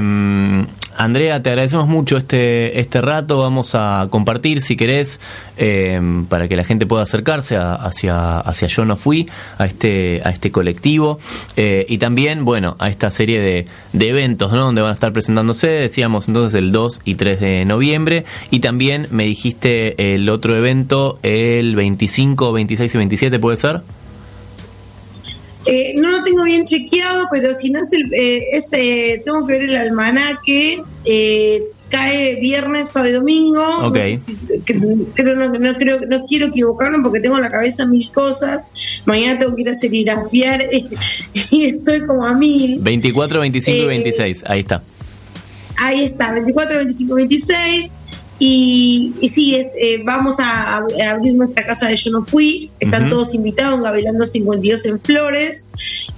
Andrea, 0.97 1.43
te 1.43 1.49
agradecemos 1.49 1.87
mucho 1.87 2.15
este, 2.15 2.79
este 2.79 3.01
rato. 3.01 3.39
Vamos 3.39 3.75
a 3.75 4.07
compartir, 4.09 4.61
si 4.61 4.77
querés, 4.77 5.19
eh, 5.57 5.99
para 6.29 6.47
que 6.47 6.55
la 6.55 6.63
gente 6.63 6.85
pueda 6.85 7.03
acercarse 7.03 7.57
a, 7.57 7.73
hacia, 7.73 8.39
hacia 8.39 8.67
Yo 8.69 8.85
No 8.85 8.95
Fui, 8.95 9.27
a 9.57 9.65
este, 9.65 10.21
a 10.23 10.29
este 10.29 10.51
colectivo. 10.51 11.19
Eh, 11.57 11.85
y 11.89 11.97
también, 11.97 12.45
bueno, 12.45 12.77
a 12.79 12.87
esta 12.87 13.11
serie 13.11 13.41
de, 13.41 13.67
de 13.91 14.09
eventos, 14.09 14.53
¿no? 14.53 14.59
Donde 14.59 14.81
van 14.81 14.91
a 14.91 14.93
estar 14.93 15.11
presentándose, 15.11 15.67
decíamos 15.67 16.29
entonces 16.29 16.57
el 16.57 16.71
2 16.71 17.01
y 17.03 17.15
3 17.15 17.41
de 17.41 17.65
noviembre. 17.65 18.23
Y 18.49 18.61
también 18.61 19.07
me 19.11 19.25
dijiste 19.25 20.15
el 20.15 20.29
otro 20.29 20.55
evento, 20.55 21.19
el 21.23 21.75
25, 21.75 22.53
26 22.53 22.95
y 22.95 22.97
27, 22.97 23.39
¿puede 23.39 23.57
ser? 23.57 23.81
Eh, 25.65 25.95
no 25.97 26.11
lo 26.11 26.23
tengo 26.23 26.43
bien 26.43 26.65
chequeado, 26.65 27.27
pero 27.31 27.53
si 27.53 27.71
no 27.71 27.81
es 27.81 27.91
el. 27.93 28.13
Eh, 28.13 28.43
es, 28.51 28.71
eh, 28.73 29.21
tengo 29.25 29.45
que 29.47 29.53
ver 29.53 29.63
el 29.63 29.75
almanaque. 29.75 30.83
Eh, 31.05 31.63
cae 31.89 32.35
viernes, 32.39 32.89
sábado 32.89 33.11
y 33.11 33.13
domingo. 33.13 33.63
Okay. 33.87 34.15
No, 34.15 34.21
si, 34.21 35.23
no, 35.23 35.59
no, 35.59 35.73
creo, 35.75 35.99
no 36.07 36.25
quiero 36.25 36.47
equivocarme 36.47 36.99
porque 37.03 37.19
tengo 37.19 37.37
en 37.37 37.43
la 37.43 37.51
cabeza 37.51 37.85
mil 37.85 38.11
cosas. 38.11 38.71
Mañana 39.05 39.39
tengo 39.39 39.55
que 39.55 39.61
ir 39.63 39.69
a 39.69 39.75
serigrafiar 39.75 40.63
y 41.51 41.65
estoy 41.65 42.05
como 42.05 42.25
a 42.25 42.33
mil. 42.33 42.79
24, 42.81 43.39
25 43.39 43.83
y 43.83 43.87
26, 43.87 44.43
ahí 44.45 44.59
está. 44.59 44.83
Ahí 45.77 46.03
está, 46.03 46.33
24, 46.33 46.77
25, 46.77 47.15
26. 47.15 47.94
Y, 48.37 49.13
y 49.21 49.29
sí, 49.29 49.55
eh, 49.55 50.01
vamos 50.03 50.39
a, 50.39 50.77
a, 50.77 51.09
abrir 51.09 51.33
nuestra 51.33 51.65
casa 51.65 51.87
de 51.87 51.95
Yo 51.95 52.11
No 52.11 52.25
Fui. 52.25 52.69
Están 52.79 53.03
uh 53.03 53.05
-huh. 53.07 53.09
todos 53.11 53.33
invitados 53.33 53.75
en 53.77 53.83
Gavilando 53.83 54.25
52 54.25 54.85
en 54.85 54.99
Flores. 54.99 55.69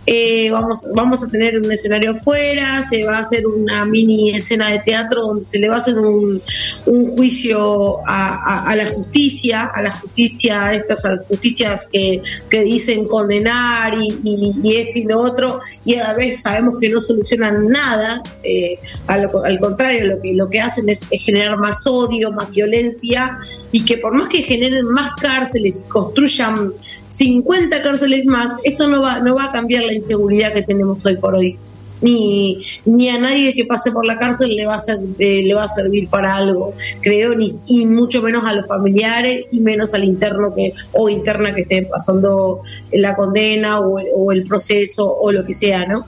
Eh, 0.09 0.49
vamos, 0.49 0.87
vamos 0.95 1.21
a 1.21 1.27
tener 1.27 1.59
un 1.59 1.69
escenario 1.69 2.11
afuera. 2.11 2.81
Se 2.87 3.03
va 3.03 3.17
a 3.17 3.19
hacer 3.19 3.45
una 3.45 3.85
mini 3.85 4.31
escena 4.31 4.69
de 4.69 4.79
teatro 4.79 5.21
donde 5.21 5.43
se 5.43 5.59
le 5.59 5.67
va 5.67 5.75
a 5.75 5.79
hacer 5.79 5.99
un, 5.99 6.41
un 6.85 7.15
juicio 7.17 7.99
a, 8.07 8.35
a, 8.35 8.69
a, 8.69 8.75
la 8.77 8.87
justicia, 8.87 9.65
a 9.65 9.81
la 9.81 9.91
justicia, 9.91 10.73
estas 10.73 11.05
justicias 11.27 11.89
que, 11.91 12.21
que 12.49 12.61
dicen 12.61 13.05
condenar 13.05 13.95
y, 13.95 14.07
y, 14.23 14.53
y, 14.63 14.77
esto 14.77 14.99
y 14.99 15.03
lo 15.03 15.19
otro. 15.19 15.59
Y 15.83 15.95
a 15.95 16.03
la 16.03 16.13
vez 16.13 16.41
sabemos 16.41 16.75
que 16.79 16.87
no 16.87 17.01
solucionan 17.01 17.67
nada. 17.67 18.23
Eh, 18.43 18.79
lo, 19.09 19.43
al 19.43 19.59
contrario, 19.59 20.05
lo 20.05 20.21
que, 20.21 20.33
lo 20.33 20.49
que 20.49 20.61
hacen 20.61 20.87
es, 20.87 21.05
es 21.11 21.21
generar 21.21 21.57
más 21.57 21.85
odio, 21.85 22.31
más 22.31 22.49
violencia 22.49 23.39
y 23.71 23.83
que 23.83 23.97
por 23.97 24.13
más 24.13 24.29
que 24.29 24.41
generen 24.41 24.85
más 24.85 25.11
cárceles 25.21 25.85
y 25.85 25.89
construyan 25.89 26.73
50 27.09 27.81
cárceles 27.81 28.25
más, 28.25 28.53
esto 28.63 28.87
no 28.87 29.01
va, 29.01 29.19
no 29.19 29.35
va 29.35 29.45
a 29.45 29.51
cambiar 29.51 29.83
la 29.83 29.93
inseguridad 29.97 30.53
que 30.53 30.63
tenemos 30.63 31.05
hoy 31.05 31.17
por 31.17 31.35
hoy. 31.35 31.57
Ni, 31.99 32.59
ni 32.85 33.09
a 33.09 33.17
nadie 33.17 33.55
que 33.55 33.65
pase 33.65 33.91
por 33.91 34.05
la 34.05 34.19
cárcel 34.19 34.55
le 34.55 34.67
va 34.67 34.75
a 34.75 34.79
ser, 34.79 34.99
eh, 35.17 35.41
le 35.43 35.53
va 35.55 35.63
a 35.63 35.67
servir 35.67 36.07
para 36.09 36.35
algo, 36.35 36.75
creo, 37.01 37.33
ni, 37.33 37.49
y 37.65 37.87
mucho 37.87 38.21
menos 38.21 38.45
a 38.45 38.53
los 38.53 38.67
familiares 38.67 39.45
y 39.51 39.61
menos 39.61 39.95
al 39.95 40.03
interno 40.03 40.53
que 40.53 40.73
o 40.91 41.09
interna 41.09 41.55
que 41.55 41.61
esté 41.61 41.87
pasando 41.89 42.61
la 42.91 43.15
condena 43.15 43.79
o, 43.79 43.99
o 44.15 44.31
el 44.31 44.43
proceso 44.43 45.11
o 45.11 45.31
lo 45.31 45.43
que 45.43 45.53
sea, 45.53 45.87
¿no? 45.87 46.05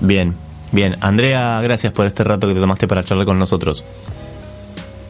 Bien, 0.00 0.32
bien. 0.70 0.96
Andrea, 1.00 1.60
gracias 1.60 1.92
por 1.92 2.06
este 2.06 2.22
rato 2.22 2.46
que 2.46 2.54
te 2.54 2.60
tomaste 2.60 2.86
para 2.86 3.04
charlar 3.04 3.26
con 3.26 3.38
nosotros. 3.38 3.82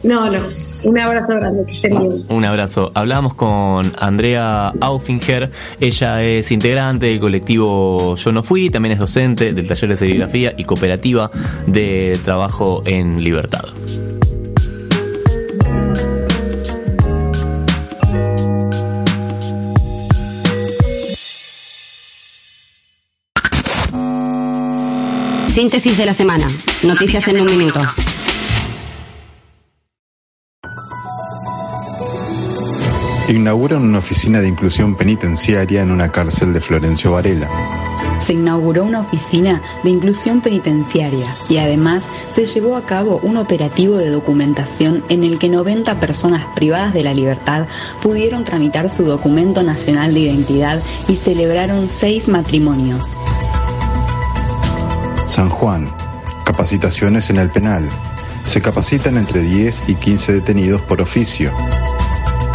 No, 0.03 0.29
no. 0.29 0.39
Un 0.85 0.99
abrazo 0.99 1.35
grande, 1.35 1.65
que 1.65 1.71
estén 1.71 1.99
bien. 1.99 2.25
Un 2.29 2.45
abrazo. 2.45 2.91
Hablamos 2.93 3.33
con 3.33 3.91
Andrea 3.97 4.71
Aufinger. 4.79 5.51
Ella 5.79 6.23
es 6.23 6.51
integrante 6.51 7.07
del 7.07 7.19
colectivo 7.19 8.15
Yo 8.15 8.31
No 8.31 8.43
Fui, 8.43 8.69
también 8.69 8.93
es 8.93 8.99
docente 8.99 9.53
del 9.53 9.67
taller 9.67 9.89
de 9.89 9.97
serigrafía 9.97 10.53
y 10.57 10.63
cooperativa 10.63 11.31
de 11.65 12.17
trabajo 12.23 12.81
en 12.85 13.23
libertad. 13.23 13.65
Síntesis 25.57 25.97
de 25.97 26.05
la 26.05 26.13
semana. 26.13 26.45
Noticias, 26.83 26.83
Noticias 26.83 27.27
en 27.29 27.41
un 27.41 27.57
minuto. 27.57 27.79
Inauguran 33.29 33.83
una 33.83 33.97
oficina 33.97 34.39
de 34.39 34.47
inclusión 34.47 34.95
penitenciaria 34.95 35.81
en 35.81 35.91
una 35.91 36.09
cárcel 36.09 36.53
de 36.53 36.61
Florencio 36.61 37.11
Varela. 37.11 37.49
se 38.21 38.33
inauguró 38.33 38.85
una 38.85 39.01
oficina 39.01 39.61
de 39.83 39.89
inclusión 39.89 40.39
penitenciaria 40.39 41.27
y 41.49 41.57
además 41.57 42.07
se 42.31 42.45
llevó 42.45 42.77
a 42.77 42.85
cabo 42.85 43.19
un 43.21 43.35
operativo 43.35 43.97
de 43.97 44.09
documentación 44.09 45.03
en 45.09 45.25
el 45.25 45.39
que 45.39 45.49
90 45.49 45.99
personas 45.99 46.45
privadas 46.55 46.93
de 46.93 47.03
la 47.03 47.13
libertad 47.13 47.67
pudieron 48.01 48.45
tramitar 48.45 48.89
su 48.89 49.03
documento 49.03 49.61
nacional 49.61 50.13
de 50.13 50.21
identidad 50.21 50.81
y 51.09 51.17
celebraron 51.17 51.89
seis 51.89 52.29
matrimonios. 52.29 53.19
San 55.27 55.49
Juan, 55.49 55.89
capacitaciones 56.45 57.29
en 57.29 57.37
el 57.37 57.49
penal. 57.49 57.89
Se 58.45 58.61
capacitan 58.61 59.17
entre 59.17 59.41
10 59.41 59.89
y 59.89 59.95
15 59.95 60.31
detenidos 60.31 60.81
por 60.81 61.01
oficio 61.01 61.51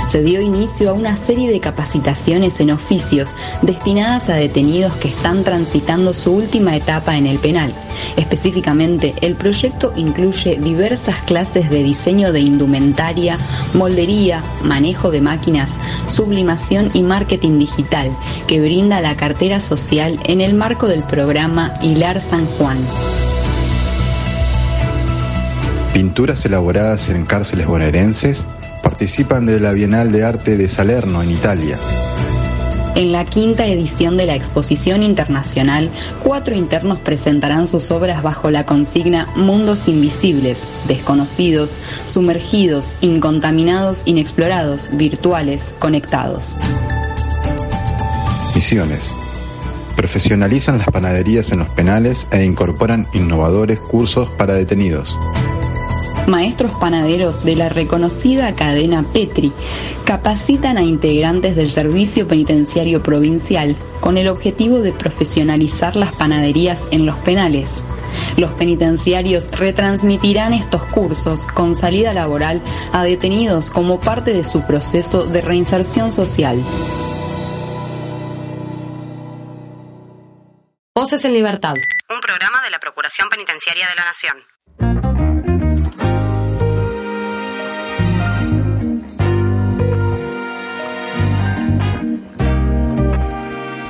se 0.07 0.22
dio 0.22 0.40
inicio 0.40 0.90
a 0.90 0.92
una 0.92 1.16
serie 1.16 1.50
de 1.50 1.61
capacitaciones 1.61 2.61
en 2.61 2.70
oficios 2.70 3.34
destinadas 3.62 4.28
a 4.28 4.34
detenidos 4.34 4.94
que 4.94 5.09
están 5.09 5.44
transitando 5.44 6.14
su 6.14 6.32
última 6.32 6.76
etapa 6.76 7.16
en 7.16 7.26
el 7.26 7.38
penal. 7.38 7.72
Específicamente, 8.16 9.14
el 9.20 9.34
proyecto 9.34 9.92
incluye 9.96 10.59
diversas 10.61 11.22
clases 11.22 11.70
de 11.70 11.82
diseño 11.82 12.32
de 12.32 12.40
indumentaria, 12.40 13.38
moldería, 13.74 14.42
manejo 14.64 15.11
de 15.11 15.20
máquinas, 15.20 15.78
sublimación 16.07 16.90
y 16.94 17.03
marketing 17.03 17.59
digital 17.59 18.11
que 18.46 18.61
brinda 18.61 19.00
la 19.00 19.16
cartera 19.16 19.61
social 19.61 20.18
en 20.24 20.40
el 20.40 20.55
marco 20.55 20.88
del 20.88 21.03
programa 21.03 21.74
Hilar 21.82 22.20
San 22.20 22.46
Juan. 22.46 22.78
Pinturas 25.92 26.44
elaboradas 26.46 27.11
en 27.11 27.26
cárceles 27.26 27.66
bonaerenses 27.66 28.46
participan 29.03 29.44
de 29.44 29.59
la 29.59 29.72
Bienal 29.72 30.12
de 30.12 30.22
Arte 30.22 30.57
de 30.57 30.68
Salerno, 30.68 31.24
en 31.24 31.32
Italia. 31.32 31.76
En 32.94 33.11
la 33.11 33.24
quinta 33.24 33.66
edición 33.66 34.16
de 34.16 34.26
la 34.26 34.36
exposición 34.36 35.03
internacional, 35.03 35.90
cuatro 36.22 36.55
internos 36.55 37.00
presentarán 37.00 37.66
sus 37.66 37.90
obras 37.90 38.22
bajo 38.22 38.53
la 38.53 38.64
consigna 38.64 39.26
Mundos 39.34 39.88
invisibles, 39.88 40.68
desconocidos, 40.86 41.78
sumergidos, 42.07 42.96
incontaminados, 43.00 44.05
inexplorados, 44.07 44.90
virtuales, 44.92 45.74
conectados. 45.80 46.57
Misiones. 48.55 49.12
Profesionalizan 49.96 50.78
las 50.78 50.86
panaderías 50.90 51.50
en 51.50 51.59
los 51.59 51.70
penales 51.70 52.28
e 52.30 52.44
incorporan 52.44 53.09
innovadores 53.14 53.80
cursos 53.80 54.30
para 54.30 54.55
detenidos 54.55 55.18
maestros 56.27 56.73
panaderos 56.73 57.45
de 57.45 57.57
la 57.57 57.68
reconocida 57.68 58.55
cadena 58.55 59.05
Petri 59.12 59.53
capacitan 60.05 60.79
a 60.79 60.83
integrantes 60.83 61.57
del 61.57 61.70
Servicio 61.70 62.27
Penitenciario 62.29 63.03
Provincial 63.03 63.77
con 64.01 64.18
el 64.18 64.29
objetivo 64.29 64.81
de 64.81 64.93
profesionalizar 64.93 65.97
las 65.97 66.12
panaderías 66.12 66.89
en 66.91 67.07
los 67.07 67.16
penales. 67.18 67.83
Los 68.37 68.53
penitenciarios 68.53 69.51
retransmitirán 69.53 70.53
estos 70.53 70.85
cursos 70.87 71.47
con 71.47 71.75
salida 71.75 72.12
laboral 72.12 72.62
a 72.93 73.05
detenidos 73.05 73.70
como 73.70 74.01
parte 74.01 74.33
de 74.33 74.45
su 74.45 74.66
proceso 74.66 75.27
de 75.27 75.41
reinserción 75.41 76.12
social. 76.12 76.62
Voces 80.95 81.25
en 81.25 81.33
Libertad, 81.33 81.75
un 82.11 82.20
programa 82.20 82.62
de 82.62 82.70
la 82.70 82.79
Procuración 82.79 83.29
Penitenciaria 83.29 83.89
de 83.89 83.95
la 83.95 84.05
Nación. 84.05 85.11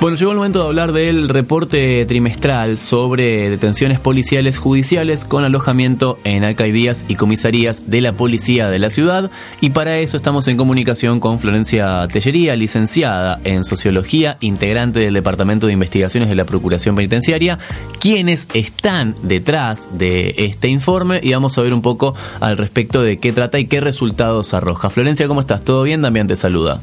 Bueno, 0.03 0.17
llegó 0.17 0.31
el 0.31 0.37
momento 0.37 0.59
de 0.59 0.65
hablar 0.65 0.91
del 0.91 1.29
reporte 1.29 2.05
trimestral 2.05 2.77
sobre 2.77 3.49
detenciones 3.49 4.01
policiales 4.01 4.57
judiciales 4.57 5.23
con 5.23 5.45
alojamiento 5.45 6.19
en 6.25 6.43
alcaldías 6.43 7.05
y 7.07 7.15
comisarías 7.15 7.89
de 7.89 8.01
la 8.01 8.11
policía 8.11 8.69
de 8.69 8.79
la 8.79 8.89
ciudad. 8.89 9.31
Y 9.61 9.69
para 9.69 9.99
eso 9.99 10.17
estamos 10.17 10.49
en 10.49 10.57
comunicación 10.57 11.21
con 11.21 11.39
Florencia 11.39 12.05
Tellería, 12.11 12.57
licenciada 12.57 13.39
en 13.45 13.63
Sociología, 13.63 14.35
integrante 14.41 14.99
del 14.99 15.13
Departamento 15.13 15.67
de 15.67 15.73
Investigaciones 15.73 16.27
de 16.27 16.35
la 16.35 16.43
Procuración 16.43 16.97
Penitenciaria, 16.97 17.57
quienes 18.01 18.49
están 18.53 19.15
detrás 19.23 19.87
de 19.93 20.35
este 20.35 20.67
informe 20.67 21.21
y 21.23 21.31
vamos 21.31 21.57
a 21.57 21.61
ver 21.61 21.73
un 21.73 21.81
poco 21.81 22.13
al 22.41 22.57
respecto 22.57 23.03
de 23.03 23.19
qué 23.19 23.31
trata 23.31 23.57
y 23.57 23.67
qué 23.67 23.79
resultados 23.79 24.53
arroja. 24.53 24.89
Florencia, 24.89 25.29
¿cómo 25.29 25.39
estás? 25.39 25.63
¿Todo 25.63 25.83
bien? 25.83 26.01
Damián 26.01 26.27
te 26.27 26.35
saluda. 26.35 26.81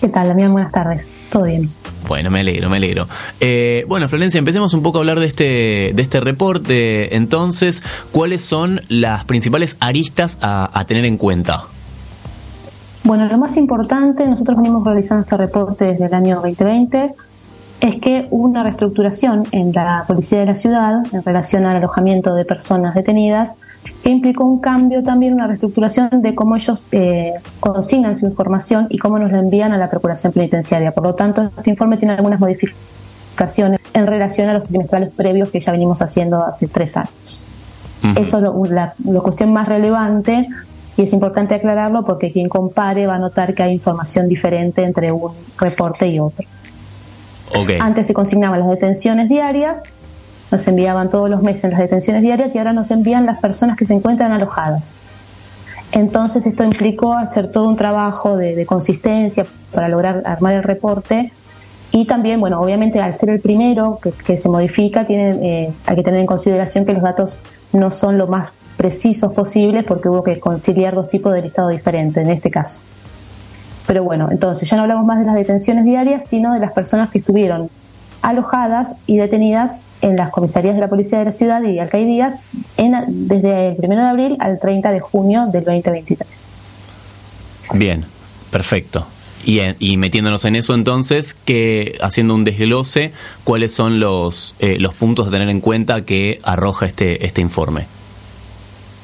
¿Qué 0.00 0.08
tal, 0.08 0.26
Damián? 0.26 0.50
Buenas 0.50 0.72
tardes. 0.72 1.17
¿Todo 1.30 1.44
bien? 1.44 1.70
Bueno, 2.06 2.30
me 2.30 2.40
alegro, 2.40 2.70
me 2.70 2.78
alegro. 2.78 3.06
Eh, 3.38 3.84
bueno, 3.86 4.08
Florencia, 4.08 4.38
empecemos 4.38 4.72
un 4.72 4.82
poco 4.82 4.98
a 4.98 5.00
hablar 5.02 5.20
de 5.20 5.26
este, 5.26 5.92
de 5.94 6.02
este 6.02 6.20
reporte. 6.20 7.16
Entonces, 7.16 7.82
¿cuáles 8.12 8.42
son 8.42 8.80
las 8.88 9.24
principales 9.24 9.76
aristas 9.80 10.38
a, 10.40 10.84
tener 10.86 11.04
en 11.04 11.18
cuenta? 11.18 11.64
Bueno, 13.04 13.26
lo 13.26 13.38
más 13.38 13.56
importante, 13.56 14.26
nosotros 14.26 14.56
venimos 14.56 14.84
realizando 14.84 15.22
este 15.22 15.36
reporte 15.36 15.84
desde 15.84 16.06
el 16.06 16.14
año 16.14 16.36
2020, 16.36 17.14
es 17.80 18.00
que 18.00 18.26
hubo 18.30 18.44
una 18.48 18.64
reestructuración 18.64 19.46
en 19.52 19.72
la 19.72 20.04
policía 20.06 20.40
de 20.40 20.46
la 20.46 20.54
ciudad 20.54 21.02
en 21.12 21.22
relación 21.22 21.64
al 21.66 21.76
alojamiento 21.76 22.34
de 22.34 22.44
personas 22.44 22.94
detenidas 22.94 23.54
que 24.02 24.10
implicó 24.10 24.44
un 24.44 24.60
cambio 24.60 25.02
también, 25.02 25.34
una 25.34 25.46
reestructuración 25.46 26.22
de 26.22 26.34
cómo 26.34 26.56
ellos 26.56 26.82
eh, 26.92 27.32
consignan 27.60 28.18
su 28.18 28.26
información 28.26 28.86
y 28.90 28.98
cómo 28.98 29.18
nos 29.18 29.32
la 29.32 29.38
envían 29.38 29.72
a 29.72 29.78
la 29.78 29.90
Procuración 29.90 30.32
Penitenciaria. 30.32 30.92
Por 30.92 31.04
lo 31.04 31.14
tanto, 31.14 31.42
este 31.56 31.70
informe 31.70 31.96
tiene 31.96 32.14
algunas 32.14 32.40
modificaciones 32.40 33.80
en 33.92 34.06
relación 34.06 34.48
a 34.48 34.54
los 34.54 34.64
trimestrales 34.64 35.10
previos 35.12 35.50
que 35.50 35.60
ya 35.60 35.72
venimos 35.72 36.02
haciendo 36.02 36.42
hace 36.44 36.68
tres 36.68 36.96
años. 36.96 37.42
Eso 38.16 38.64
es 38.64 38.70
la, 38.70 38.94
cuestión 39.22 39.52
más 39.52 39.68
relevante 39.68 40.48
y 40.96 41.02
es 41.02 41.12
importante 41.12 41.54
aclararlo 41.54 42.04
porque 42.04 42.30
quien 42.30 42.48
compare 42.48 43.06
va 43.06 43.16
a 43.16 43.18
notar 43.18 43.54
que 43.54 43.62
hay 43.64 43.72
información 43.72 44.28
diferente 44.28 44.84
entre 44.84 45.10
un 45.10 45.32
reporte 45.58 46.06
y 46.06 46.20
otro. 46.20 46.46
Antes 47.80 48.06
se 48.06 48.14
consignaban 48.14 48.60
las 48.60 48.68
detenciones 48.68 49.28
diarias 49.28 49.82
nos 50.50 50.66
enviaban 50.66 51.10
todos 51.10 51.28
los 51.28 51.42
meses 51.42 51.70
las 51.70 51.80
detenciones 51.80 52.22
diarias 52.22 52.54
y 52.54 52.58
ahora 52.58 52.72
nos 52.72 52.90
envían 52.90 53.26
las 53.26 53.38
personas 53.38 53.76
que 53.76 53.86
se 53.86 53.94
encuentran 53.94 54.32
alojadas. 54.32 54.94
Entonces 55.92 56.46
esto 56.46 56.64
implicó 56.64 57.14
hacer 57.14 57.50
todo 57.50 57.68
un 57.68 57.76
trabajo 57.76 58.36
de, 58.36 58.64
consistencia 58.66 59.46
para 59.72 59.88
lograr 59.88 60.22
armar 60.26 60.54
el 60.54 60.62
reporte 60.62 61.32
y 61.90 62.04
también, 62.04 62.40
bueno, 62.40 62.60
obviamente 62.60 63.00
al 63.00 63.14
ser 63.14 63.30
el 63.30 63.40
primero 63.40 63.98
que, 64.26 64.36
se 64.36 64.48
modifica, 64.48 65.06
tienen, 65.06 65.42
eh, 65.42 65.72
hay 65.86 65.96
que 65.96 66.02
tener 66.02 66.20
en 66.20 66.26
consideración 66.26 66.84
que 66.84 66.92
los 66.92 67.02
datos 67.02 67.38
no 67.72 67.90
son 67.90 68.18
lo 68.18 68.26
más 68.26 68.52
precisos 68.76 69.32
posibles 69.32 69.84
porque 69.84 70.08
hubo 70.08 70.22
que 70.22 70.38
conciliar 70.38 70.94
dos 70.94 71.08
tipos 71.08 71.32
de 71.32 71.42
listado 71.42 71.68
diferentes 71.68 72.22
en 72.22 72.30
este 72.30 72.50
caso. 72.50 72.80
Pero 73.86 74.04
bueno, 74.04 74.28
entonces 74.30 74.68
ya 74.68 74.76
no 74.76 74.82
hablamos 74.82 75.06
más 75.06 75.18
de 75.18 75.24
las 75.24 75.34
detenciones 75.34 75.84
diarias, 75.84 76.26
sino 76.26 76.52
de 76.52 76.60
las 76.60 76.72
personas 76.72 77.08
que 77.08 77.20
estuvieron 77.20 77.70
alojadas 78.22 78.94
y 79.06 79.16
detenidas 79.16 79.80
en 80.00 80.16
las 80.16 80.30
comisarías 80.30 80.74
de 80.74 80.80
la 80.80 80.88
Policía 80.88 81.18
de 81.18 81.26
la 81.26 81.32
Ciudad 81.32 81.62
y 81.62 81.78
alcaldías 81.78 82.34
en, 82.76 82.94
desde 83.28 83.68
el 83.68 83.76
1 83.78 83.96
de 83.96 84.08
abril 84.08 84.36
al 84.40 84.58
30 84.58 84.92
de 84.92 85.00
junio 85.00 85.46
del 85.46 85.64
2023. 85.64 86.50
Bien, 87.74 88.04
perfecto. 88.50 89.06
Y, 89.44 89.60
y 89.78 89.96
metiéndonos 89.96 90.44
en 90.44 90.56
eso 90.56 90.74
entonces, 90.74 91.34
que 91.44 91.96
haciendo 92.00 92.34
un 92.34 92.44
desglose, 92.44 93.12
¿cuáles 93.44 93.72
son 93.72 94.00
los, 94.00 94.54
eh, 94.58 94.78
los 94.78 94.94
puntos 94.94 95.28
a 95.28 95.30
tener 95.30 95.48
en 95.48 95.60
cuenta 95.60 96.02
que 96.02 96.40
arroja 96.42 96.86
este, 96.86 97.24
este 97.24 97.40
informe? 97.40 97.86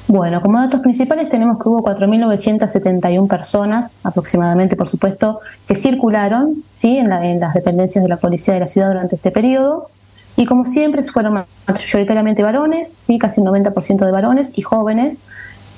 Bueno, 0.07 0.39
como 0.39 0.59
datos 0.59 0.81
principales 0.81 1.29
tenemos 1.29 1.57
que 1.57 1.67
hubo 1.67 1.83
4.971 1.83 3.27
personas, 3.27 3.89
aproximadamente, 4.03 4.75
por 4.75 4.87
supuesto, 4.87 5.39
que 5.67 5.73
circularon 5.73 6.63
¿sí? 6.73 6.97
en, 6.97 7.11
en 7.11 7.39
las 7.39 7.55
dependencias 7.55 8.03
de 8.03 8.09
la 8.09 8.17
Policía 8.17 8.53
de 8.53 8.59
la 8.59 8.67
Ciudad 8.67 8.89
durante 8.89 9.15
este 9.15 9.31
periodo. 9.31 9.89
Y 10.37 10.45
como 10.45 10.65
siempre, 10.65 11.01
fueron 11.01 11.45
mayoritariamente 11.67 12.43
varones, 12.43 12.91
¿sí? 13.07 13.17
casi 13.17 13.41
un 13.41 13.47
90% 13.47 14.05
de 14.05 14.11
varones 14.11 14.51
y 14.53 14.61
jóvenes, 14.61 15.17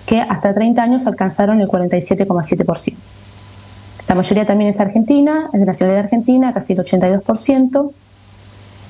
que 0.05 0.19
hasta 0.19 0.53
30 0.53 0.84
años 0.84 1.07
alcanzaron 1.07 1.61
el 1.61 1.69
47,7%. 1.69 2.95
La 4.09 4.15
mayoría 4.15 4.45
también 4.45 4.69
es 4.69 4.80
argentina, 4.82 5.49
es 5.53 5.59
de 5.59 5.65
nacionalidad 5.65 6.05
argentina, 6.05 6.53
casi 6.53 6.73
el 6.73 6.80
82%, 6.80 7.91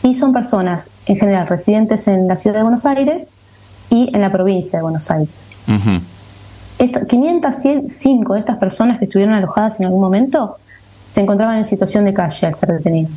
y 0.01 0.15
son 0.15 0.33
personas 0.33 0.89
en 1.05 1.17
general 1.17 1.47
residentes 1.47 2.07
en 2.07 2.27
la 2.27 2.37
ciudad 2.37 2.55
de 2.55 2.63
Buenos 2.63 2.85
Aires 2.85 3.31
y 3.89 4.09
en 4.13 4.21
la 4.21 4.31
provincia 4.31 4.79
de 4.79 4.83
Buenos 4.83 5.09
Aires. 5.11 5.49
505 6.77 8.33
de 8.33 8.39
estas 8.39 8.57
personas 8.57 8.99
que 8.99 9.05
estuvieron 9.05 9.33
alojadas 9.33 9.79
en 9.79 9.87
algún 9.87 10.01
momento 10.01 10.57
se 11.09 11.21
encontraban 11.21 11.57
en 11.57 11.65
situación 11.65 12.05
de 12.05 12.13
calle 12.13 12.47
al 12.47 12.55
ser 12.55 12.69
detenidos 12.73 13.11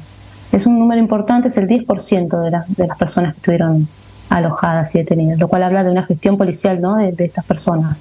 es 0.52 0.66
un 0.66 0.78
número 0.78 1.00
importante, 1.00 1.48
es 1.48 1.56
el 1.56 1.68
10% 1.68 2.40
de, 2.42 2.60
de 2.76 2.86
las 2.86 2.98
personas 2.98 3.34
que 3.34 3.38
estuvieron 3.38 3.88
alojadas 4.28 4.94
y 4.94 4.98
detenidas, 4.98 5.38
lo 5.38 5.48
cual 5.48 5.62
habla 5.62 5.84
de 5.84 5.90
una 5.90 6.04
gestión 6.04 6.36
policial 6.36 6.80
¿no? 6.80 6.96
de, 6.96 7.14
estas 7.18 7.44
personas. 7.44 7.96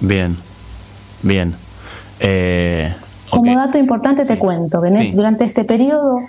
Bien, 0.00 0.36
bien. 1.22 1.54
Eh, 2.20 2.92
Como 3.30 3.54
dato 3.54 3.78
importante 3.78 4.24
te 4.24 4.38
cuento 4.38 4.80
que 4.82 5.12
durante 5.14 5.44
este 5.44 5.64
periodo 5.64 6.20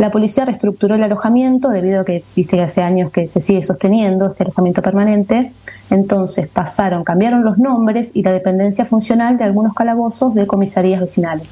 la 0.00 0.10
policía 0.10 0.46
reestructuró 0.46 0.94
el 0.94 1.02
alojamiento 1.02 1.68
debido 1.68 2.00
a 2.00 2.04
que, 2.06 2.24
viste 2.34 2.56
que 2.56 2.62
hace 2.62 2.80
años 2.80 3.12
que 3.12 3.28
se 3.28 3.42
sigue 3.42 3.62
sosteniendo 3.62 4.30
este 4.30 4.44
alojamiento 4.44 4.80
permanente. 4.80 5.52
Entonces 5.90 6.48
pasaron, 6.48 7.04
cambiaron 7.04 7.44
los 7.44 7.58
nombres 7.58 8.10
y 8.14 8.22
la 8.22 8.32
dependencia 8.32 8.86
funcional 8.86 9.36
de 9.36 9.44
algunos 9.44 9.74
calabozos 9.74 10.34
de 10.34 10.46
comisarías 10.46 11.02
vecinales. 11.02 11.46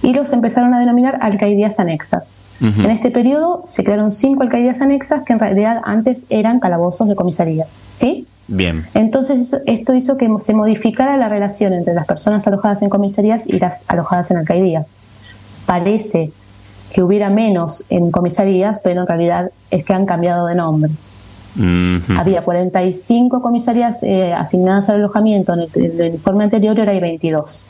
Y 0.00 0.12
los 0.12 0.32
empezaron 0.32 0.74
a 0.74 0.78
denominar 0.78 1.18
alcaidías 1.20 1.80
anexas. 1.80 2.22
En 2.60 2.90
este 2.90 3.10
periodo 3.10 3.64
se 3.66 3.82
crearon 3.82 4.12
cinco 4.12 4.44
alcaidías 4.44 4.80
anexas 4.80 5.24
que 5.24 5.32
en 5.32 5.40
realidad 5.40 5.80
antes 5.84 6.24
eran 6.28 6.60
calabozos 6.60 7.08
de 7.08 7.16
comisaría. 7.16 7.66
¿Sí? 7.98 8.28
Bien. 8.46 8.84
Entonces 8.94 9.56
esto 9.66 9.94
hizo 9.94 10.16
que 10.16 10.28
se 10.44 10.54
modificara 10.54 11.16
la 11.16 11.28
relación 11.28 11.72
entre 11.72 11.94
las 11.94 12.06
personas 12.06 12.46
alojadas 12.46 12.80
en 12.82 12.90
comisarías 12.90 13.42
y 13.44 13.58
las 13.58 13.80
alojadas 13.88 14.30
en 14.30 14.36
alcaidías. 14.36 14.86
Parece 15.66 16.30
que 16.92 17.02
hubiera 17.02 17.30
menos 17.30 17.84
en 17.88 18.10
comisarías, 18.10 18.78
pero 18.82 19.02
en 19.02 19.06
realidad 19.06 19.50
es 19.70 19.84
que 19.84 19.92
han 19.92 20.06
cambiado 20.06 20.46
de 20.46 20.54
nombre. 20.54 20.90
Había 22.16 22.44
45 22.44 23.42
comisarías 23.42 24.00
eh, 24.02 24.32
asignadas 24.32 24.88
al 24.90 24.96
alojamiento, 24.96 25.54
en 25.54 25.66
el, 25.74 26.14
informe 26.14 26.44
anterior 26.44 26.78
ahora 26.78 26.92
hay 26.92 27.00
22. 27.00 27.64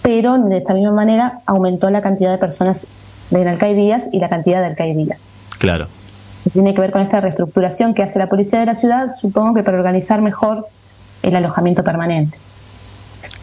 Pero 0.00 0.38
de 0.38 0.56
esta 0.56 0.72
misma 0.72 0.92
manera 0.92 1.40
aumentó 1.44 1.90
la 1.90 2.00
cantidad 2.00 2.32
de 2.32 2.38
personas 2.38 2.86
en 3.30 3.48
alcaidías 3.48 4.04
y 4.12 4.18
la 4.18 4.30
cantidad 4.30 4.60
de 4.60 4.66
alcaidías. 4.66 5.18
Claro. 5.58 5.88
Tiene 6.52 6.74
que 6.74 6.80
ver 6.80 6.90
con 6.90 7.02
esta 7.02 7.20
reestructuración 7.20 7.94
que 7.94 8.02
hace 8.02 8.18
la 8.18 8.28
policía 8.28 8.60
de 8.60 8.66
la 8.66 8.74
ciudad, 8.74 9.14
supongo 9.20 9.54
que 9.54 9.62
para 9.62 9.76
organizar 9.76 10.22
mejor 10.22 10.66
el 11.22 11.36
alojamiento 11.36 11.84
permanente. 11.84 12.38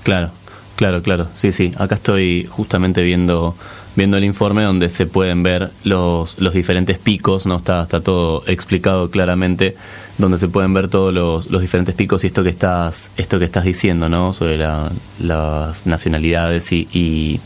Claro, 0.03 0.31
claro, 0.75 1.01
claro. 1.01 1.27
Sí, 1.33 1.51
sí. 1.51 1.73
Acá 1.77 1.95
estoy 1.95 2.45
justamente 2.45 3.03
viendo 3.03 3.55
viendo 3.95 4.17
el 4.17 4.23
informe 4.23 4.63
donde 4.63 4.89
se 4.89 5.05
pueden 5.05 5.43
ver 5.43 5.71
los, 5.83 6.39
los 6.39 6.53
diferentes 6.53 6.97
picos, 6.97 7.45
no 7.45 7.57
está, 7.57 7.83
está 7.83 8.01
todo 8.01 8.43
explicado 8.47 9.09
claramente, 9.09 9.75
donde 10.17 10.37
se 10.37 10.47
pueden 10.49 10.73
ver 10.73 10.89
todos 10.89 11.13
los, 11.13 11.49
los 11.49 11.61
diferentes 11.61 11.95
picos 11.95 12.23
y 12.23 12.27
esto 12.27 12.43
que 12.43 12.49
estás, 12.49 13.09
esto 13.17 13.39
que 13.39 13.45
estás 13.45 13.63
diciendo, 13.63 14.09
¿no? 14.09 14.33
Sobre 14.33 14.57
las 14.57 15.87
nacionalidades 15.87 16.71
y, 16.71 16.87
y, 16.93 17.39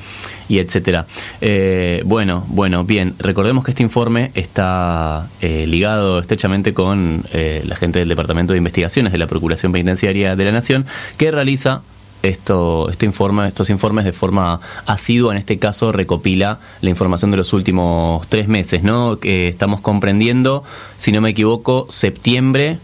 etcétera. 0.50 1.08
Eh, 1.42 2.04
bueno, 2.06 2.46
bueno, 2.48 2.84
bien, 2.84 3.16
recordemos 3.18 3.64
que 3.64 3.72
este 3.72 3.84
informe 3.84 4.32
está 4.36 5.28
eh, 5.42 5.66
ligado 5.68 6.20
estrechamente 6.20 6.74
con 6.74 7.26
eh, 7.32 7.64
la 7.66 7.76
gente 7.76 8.00
del 8.00 8.10
Departamento 8.10 8.54
de 8.54 8.58
Investigaciones 8.58 9.12
de 9.12 9.18
la 9.18 9.28
Procuración 9.28 9.72
Penitenciaria 9.72 10.36
de 10.36 10.46
la 10.46 10.52
Nación, 10.52 10.86
que 11.18 11.32
realiza 11.32 11.82
esto, 12.24 12.90
este 12.90 13.06
informe, 13.06 13.48
estos 13.48 13.70
informes 13.70 14.06
de 14.06 14.14
forma 14.14 14.60
asidua, 14.86 15.34
en 15.34 15.38
este 15.38 15.60
caso 15.60 15.92
recopila 15.92 16.60
la 16.82 16.90
información 16.90 17.32
de 17.32 17.38
los 17.38 17.54
últimos 17.54 18.26
tres 18.28 18.48
meses, 18.48 18.82
¿no? 18.84 19.18
Que 19.20 19.50
estamos 19.50 19.82
comprendiendo, 19.82 20.64
si 20.98 21.12
no 21.12 21.22
me 21.22 21.32
equivoco, 21.32 21.88
septiembre. 21.90 22.80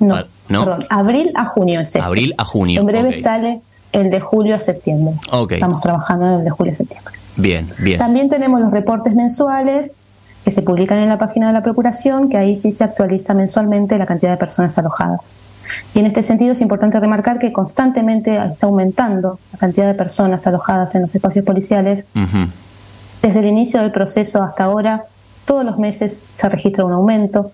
no, 0.00 0.24
Perdón, 0.48 0.86
abril 0.90 1.32
a 1.34 1.44
junio. 1.44 1.80
Es 1.80 1.94
Abril 1.96 2.34
a 2.38 2.44
junio. 2.44 2.80
En 2.80 2.86
breve 2.86 3.20
sale 3.20 3.60
el 3.92 4.10
de 4.10 4.20
julio 4.20 4.56
a 4.56 4.60
septiembre. 4.60 5.14
Estamos 5.50 5.82
trabajando 5.82 6.26
en 6.26 6.32
el 6.32 6.44
de 6.44 6.50
julio 6.50 6.72
a 6.72 6.76
septiembre. 6.76 7.14
Bien, 7.36 7.70
bien. 7.78 7.98
También 7.98 8.30
tenemos 8.30 8.60
los 8.60 8.70
reportes 8.70 9.14
mensuales 9.14 9.92
que 10.44 10.52
se 10.52 10.62
publican 10.62 10.98
en 10.98 11.08
la 11.08 11.18
página 11.18 11.48
de 11.48 11.52
la 11.52 11.62
Procuración, 11.62 12.30
que 12.30 12.38
ahí 12.38 12.56
sí 12.56 12.72
se 12.72 12.84
actualiza 12.84 13.34
mensualmente 13.34 13.98
la 13.98 14.06
cantidad 14.06 14.30
de 14.30 14.36
personas 14.36 14.78
alojadas. 14.78 15.36
Y 15.94 16.00
en 16.00 16.06
este 16.06 16.22
sentido 16.22 16.52
es 16.52 16.60
importante 16.60 17.00
remarcar 17.00 17.38
que 17.38 17.52
constantemente 17.52 18.36
está 18.36 18.66
aumentando 18.66 19.38
la 19.52 19.58
cantidad 19.58 19.86
de 19.86 19.94
personas 19.94 20.46
alojadas 20.46 20.94
en 20.94 21.02
los 21.02 21.14
espacios 21.14 21.44
policiales. 21.44 22.04
Desde 23.22 23.38
el 23.38 23.46
inicio 23.46 23.80
del 23.80 23.92
proceso 23.92 24.42
hasta 24.42 24.64
ahora, 24.64 25.04
todos 25.46 25.64
los 25.64 25.78
meses 25.78 26.24
se 26.36 26.48
registra 26.48 26.84
un 26.84 26.92
aumento. 26.92 27.50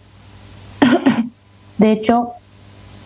de 1.79 1.93
hecho, 1.93 2.33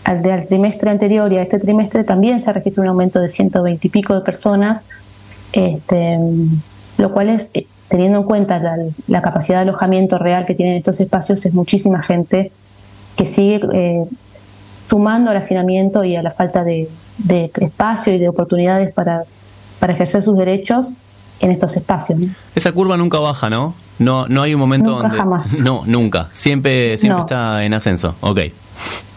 al, 0.05 0.23
del 0.23 0.47
trimestre 0.47 0.91
anterior 0.91 1.33
y 1.33 1.39
a 1.39 1.43
este 1.43 1.59
trimestre 1.59 2.05
también 2.05 2.41
se 2.41 2.53
registra 2.53 2.83
un 2.83 2.89
aumento 2.89 3.21
de 3.21 3.29
120 3.29 3.87
y 3.87 3.91
pico 3.91 4.15
de 4.15 4.21
personas, 4.21 4.83
este, 5.53 6.19
lo 6.99 7.13
cual 7.13 7.31
es, 7.31 7.51
eh, 7.55 7.67
teniendo 7.89 8.19
en 8.19 8.25
cuenta 8.25 8.81
la, 9.09 9.23
capacidad 9.23 9.59
de 9.59 9.69
alojamiento 9.69 10.19
real 10.19 10.47
que 10.47 10.55
tienen 10.55 10.77
estos 10.77 11.01
espacios, 11.01 11.45
es 11.45 11.55
muchísima 11.55 12.03
gente 12.03 12.53
que 13.17 13.27
sigue 13.27 13.61
eh, 13.73 14.05
sumando 14.89 15.31
al 15.31 15.37
hacinamiento 15.37 16.05
y 16.05 16.17
a 16.17 16.23
la 16.23 16.31
falta 16.31 16.65
de, 16.65 16.89
espacio 17.29 18.15
y 18.15 18.19
de 18.19 18.29
oportunidades 18.29 18.93
para, 18.93 19.25
para 19.79 19.93
ejercer 19.93 20.23
sus 20.23 20.37
derechos 20.37 20.91
en 21.41 21.51
estos 21.51 21.77
espacios. 21.77 22.19
Esa 22.55 22.73
curva 22.73 22.97
nunca 22.97 23.19
baja, 23.19 23.51
¿no? 23.51 23.75
No, 23.99 24.27
no 24.29 24.43
hay 24.43 24.55
un 24.55 24.61
momento 24.61 24.91
nunca 24.91 25.03
donde 25.03 25.17
jamás. 25.17 25.53
no, 25.61 25.83
nunca, 25.87 26.29
siempre, 26.33 26.99
siempre 26.99 27.21
está 27.21 27.65
en 27.65 27.75
ascenso. 27.75 28.15
Ok. 28.21 28.41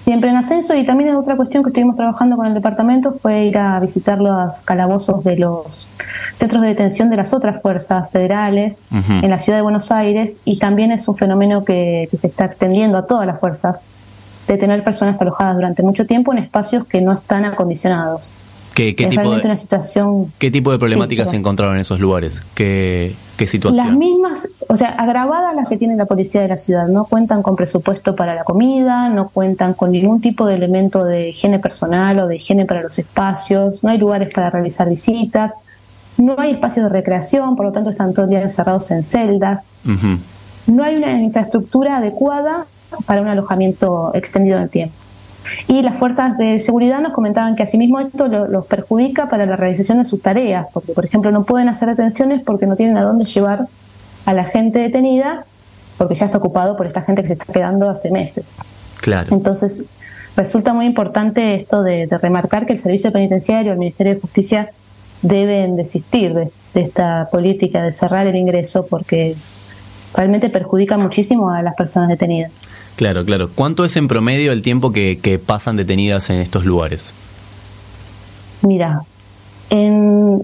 Siempre 0.04 0.30
en 0.32 0.38
ascenso 0.38 0.76
y 0.76 0.86
también 0.86 1.16
otra 1.16 1.36
cuestión 1.36 1.62
que 1.64 1.70
estuvimos 1.70 1.96
trabajando 1.96 2.36
con 2.36 2.48
el 2.48 2.54
departamento 2.54 3.12
fue 3.22 3.46
ir 3.46 3.58
a 3.58 3.80
visitar 3.80 4.20
los 4.20 4.58
calabozos 4.64 5.24
de 5.24 5.38
los 5.38 5.86
centros 6.38 6.64
de 6.64 6.70
detención 6.70 7.10
de 7.10 7.18
las 7.18 7.34
otras 7.34 7.62
fuerzas 7.62 8.10
federales 8.10 8.82
en 8.92 9.30
la 9.30 9.38
ciudad 9.38 9.60
de 9.60 9.62
Buenos 9.62 9.92
Aires 9.92 10.40
y 10.46 10.58
también 10.58 10.92
es 10.92 11.08
un 11.08 11.16
fenómeno 11.16 11.64
que, 11.64 12.08
que 12.10 12.18
se 12.18 12.28
está 12.28 12.46
extendiendo 12.46 12.98
a 12.98 13.06
todas 13.06 13.28
las 13.28 13.40
fuerzas 13.40 13.82
de 14.54 14.58
tener 14.58 14.84
personas 14.84 15.22
alojadas 15.22 15.56
durante 15.56 15.84
mucho 15.84 16.06
tiempo 16.06 16.32
en 16.32 16.39
espacios 16.39 16.86
que 16.88 17.02
no 17.02 17.14
están 17.14 17.45
acondicionados. 17.45 18.30
¿Qué, 18.74 18.95
qué 18.95 19.08
tipo 19.08 19.36
de, 19.36 19.41
una 19.41 19.58
situación 19.58 20.32
¿Qué 20.39 20.50
tipo 20.52 20.72
de 20.72 20.80
problemáticas 20.80 21.30
se 21.30 21.36
encontraron 21.36 21.76
en 21.76 21.82
esos 21.82 22.00
lugares? 22.00 22.41
¿Qué, 22.56 23.14
¿Qué 23.36 23.45
situación? 23.45 23.86
Las 23.86 23.95
mismas, 23.95 24.47
o 24.68 24.78
sea, 24.78 24.89
agravadas 24.89 25.54
las 25.54 25.68
que 25.68 25.78
tiene 25.78 25.97
la 25.97 26.06
policía 26.06 26.41
de 26.41 26.47
la 26.47 26.58
ciudad. 26.58 26.88
No 26.88 27.06
cuentan 27.06 27.43
con 27.43 27.56
presupuesto 27.56 28.16
para 28.16 28.36
la 28.36 28.43
comida, 28.43 29.10
no 29.10 29.30
cuentan 29.30 29.74
con 29.74 29.91
ningún 29.91 30.22
tipo 30.22 30.47
de 30.47 30.56
elemento 30.56 31.04
de 31.04 31.30
higiene 31.30 31.60
personal 31.60 32.20
o 32.20 32.28
de 32.28 32.38
higiene 32.38 32.66
para 32.66 32.82
los 32.82 32.97
espacios, 32.97 33.84
no 33.84 33.89
hay 33.89 33.97
lugares 33.97 34.34
para 34.34 34.50
realizar 34.50 34.89
visitas, 34.89 35.52
no 36.18 36.36
hay 36.38 36.52
espacios 36.52 36.86
de 36.86 36.89
recreación, 36.89 37.56
por 37.56 37.66
lo 37.66 37.72
tanto 37.72 37.89
están 37.89 38.14
todo 38.14 38.26
el 38.26 38.32
día 38.32 38.41
encerrados 38.41 38.89
en 38.91 39.04
celdas. 39.04 39.64
No 40.68 40.84
hay 40.84 40.95
una 40.95 41.22
infraestructura 41.22 41.97
adecuada 41.97 42.66
para 43.06 43.22
un 43.22 43.28
alojamiento 43.28 44.12
extendido 44.14 44.58
en 44.58 44.64
el 44.64 44.70
tiempo. 44.70 44.96
Y 45.68 45.82
las 45.82 45.98
fuerzas 45.98 46.38
de 46.38 46.60
seguridad 46.60 47.02
nos 47.02 47.14
comentaban 47.14 47.56
que 47.56 47.64
asimismo 47.64 48.00
esto 48.00 48.28
los 48.28 48.66
perjudica 48.66 49.30
para 49.30 49.46
la 49.46 49.56
realización 49.56 49.98
de 50.00 50.06
sus 50.06 50.22
tareas, 50.22 50.68
porque 50.74 50.94
por 50.94 51.06
ejemplo 51.06 51.32
no 51.32 51.44
pueden 51.44 51.70
hacer 51.70 51.90
detenciones 51.90 52.42
porque 52.44 52.66
no 52.66 52.76
tienen 52.76 52.98
a 52.98 53.04
dónde 53.04 53.26
llevar 53.26 53.68
a 54.26 54.34
la 54.34 54.44
gente 54.44 54.80
detenida, 54.80 55.46
porque 55.98 56.16
ya 56.16 56.26
está 56.26 56.38
ocupado 56.38 56.78
por 56.78 56.88
esta 56.88 57.02
gente 57.02 57.22
que 57.22 57.28
se 57.30 57.34
está 57.34 57.52
quedando 57.52 57.90
hace 57.90 58.12
meses. 58.12 58.46
Claro. 59.02 59.28
Entonces, 59.32 59.82
resulta 60.36 60.74
muy 60.74 60.86
importante 60.86 61.56
esto 61.56 61.84
de, 61.84 62.08
remarcar 62.22 62.66
que 62.66 62.74
el 62.74 62.80
Servicio 62.80 63.12
Penitenciario, 63.12 63.72
el 63.72 63.80
Ministerio 63.80 64.16
de 64.16 64.22
Justicia 64.22 64.70
deben 65.22 65.76
desistir 65.76 66.34
de 66.34 66.82
esta 66.82 67.28
política 67.32 67.84
de 67.84 67.92
cerrar 67.92 68.28
el 68.28 68.36
ingreso 68.36 68.86
porque 68.86 69.36
realmente 70.14 70.50
perjudica 70.50 70.98
muchísimo 70.98 71.52
a 71.52 71.62
las 71.62 71.76
personas 71.76 72.10
detenidas. 72.10 72.52
Claro, 73.00 73.24
claro. 73.24 73.50
¿Cuánto 73.56 73.86
es 73.86 73.95
en 73.95 74.10
promedio 74.10 74.52
el 74.52 74.62
tiempo 74.62 74.91
que, 74.91 75.41
pasan 75.45 75.78
detenidas 75.78 76.30
en 76.32 76.41
estos 76.41 76.66
lugares? 76.66 77.14
Mira, 78.62 79.04
en 79.70 80.41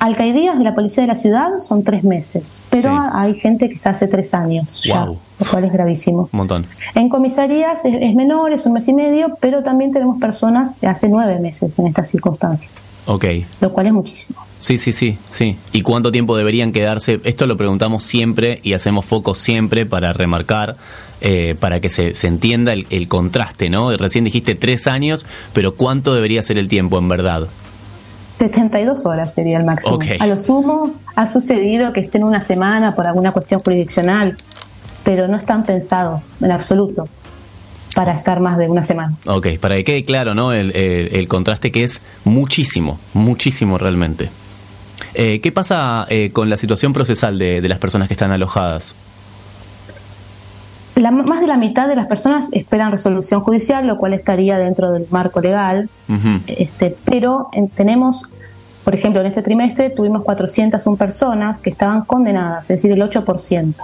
alcaidías 0.00 0.58
de 0.58 0.64
la 0.64 0.74
policía 0.74 1.04
de 1.04 1.06
la 1.06 1.14
ciudad 1.14 1.60
son 1.60 1.84
tres 1.84 2.02
meses, 2.02 2.58
pero 2.70 2.92
hay 3.12 3.34
gente 3.34 3.68
que 3.68 3.76
está 3.76 3.90
hace 3.90 4.08
tres 4.08 4.34
años 4.34 4.82
ya, 4.84 5.04
lo 5.04 5.16
cual 5.48 5.62
es 5.62 5.72
gravísimo. 5.72 6.28
Un 6.32 6.36
montón. 6.38 6.66
En 6.96 7.08
comisarías 7.08 7.84
es, 7.84 7.94
es, 8.00 8.16
menor, 8.16 8.52
es 8.52 8.66
un 8.66 8.72
mes 8.72 8.88
y 8.88 8.92
medio, 8.92 9.38
pero 9.40 9.62
también 9.62 9.92
tenemos 9.92 10.18
personas 10.18 10.80
de 10.80 10.88
hace 10.88 11.08
nueve 11.08 11.38
meses 11.38 11.78
en 11.78 11.86
estas 11.86 12.08
circunstancias. 12.08 12.72
Ok. 13.06 13.24
Lo 13.60 13.72
cual 13.72 13.86
es 13.86 13.92
muchísimo. 13.92 14.40
Sí, 14.58 14.76
sí, 14.76 14.92
sí, 14.92 15.16
sí. 15.30 15.56
¿Y 15.72 15.82
cuánto 15.82 16.10
tiempo 16.10 16.36
deberían 16.36 16.72
quedarse? 16.72 17.20
Esto 17.22 17.46
lo 17.46 17.56
preguntamos 17.56 18.02
siempre 18.02 18.58
y 18.64 18.72
hacemos 18.72 19.04
foco 19.04 19.36
siempre 19.36 19.86
para 19.86 20.12
remarcar, 20.12 20.76
eh, 21.20 21.54
para 21.58 21.80
que 21.80 21.90
se, 21.90 22.14
se 22.14 22.26
entienda 22.26 22.72
el, 22.72 22.86
el, 22.90 23.08
contraste, 23.08 23.70
¿no? 23.70 23.90
Recién 23.96 24.24
dijiste 24.24 24.54
tres 24.54 24.86
años, 24.86 25.26
pero 25.52 25.74
¿cuánto 25.74 26.14
debería 26.14 26.42
ser 26.42 26.58
el 26.58 26.68
tiempo 26.68 26.98
en 26.98 27.08
verdad? 27.08 27.48
72 28.38 29.04
horas 29.04 29.34
sería 29.34 29.58
el 29.58 29.64
máximo. 29.64 29.98
A 30.20 30.26
lo 30.26 30.38
sumo 30.38 30.94
ha 31.16 31.26
sucedido 31.26 31.92
que 31.92 32.00
estén 32.00 32.24
una 32.24 32.40
semana 32.40 32.94
por 32.94 33.06
alguna 33.06 33.32
cuestión 33.32 33.60
jurisdiccional, 33.60 34.36
pero 35.04 35.28
no 35.28 35.36
están 35.36 35.64
pensados 35.64 36.22
en 36.40 36.52
absoluto 36.52 37.08
para 37.94 38.12
estar 38.12 38.40
más 38.40 38.58
de 38.58 38.68
una 38.68 38.84
semana. 38.84 39.14
Ok, 39.26 39.58
para 39.60 39.74
que 39.76 39.84
quede 39.84 40.04
claro, 40.04 40.34
¿no? 40.34 40.52
El, 40.52 41.26
contraste 41.28 41.72
que 41.72 41.82
es 41.82 42.00
muchísimo, 42.24 42.98
muchísimo 43.12 43.76
realmente. 43.76 44.30
Eh, 45.14 45.40
¿Qué 45.40 45.50
pasa 45.50 46.06
eh, 46.08 46.30
con 46.32 46.48
la 46.48 46.56
situación 46.56 46.92
procesal 46.92 47.38
de, 47.38 47.60
las 47.68 47.78
personas 47.78 48.06
que 48.06 48.14
están 48.14 48.30
alojadas? 48.30 48.94
La, 50.98 51.12
más 51.12 51.40
de 51.40 51.46
la 51.46 51.56
mitad 51.56 51.86
de 51.86 51.94
las 51.94 52.06
personas 52.06 52.48
esperan 52.52 52.90
resolución 52.90 53.40
judicial, 53.40 53.86
lo 53.86 53.98
cual 53.98 54.14
estaría 54.14 54.58
dentro 54.58 54.90
del 54.90 55.06
marco 55.10 55.40
legal, 55.40 55.88
este, 56.46 56.96
pero 57.04 57.50
tenemos 57.76 58.24
Por 58.84 58.94
ejemplo, 58.94 59.20
en 59.20 59.26
este 59.26 59.42
trimestre 59.42 59.90
tuvimos 59.90 60.22
401 60.24 60.96
personas 60.96 61.60
que 61.60 61.68
estaban 61.68 62.02
condenadas, 62.02 62.70
es 62.70 62.80
decir, 62.80 62.90
el 62.90 63.02
8%. 63.02 63.74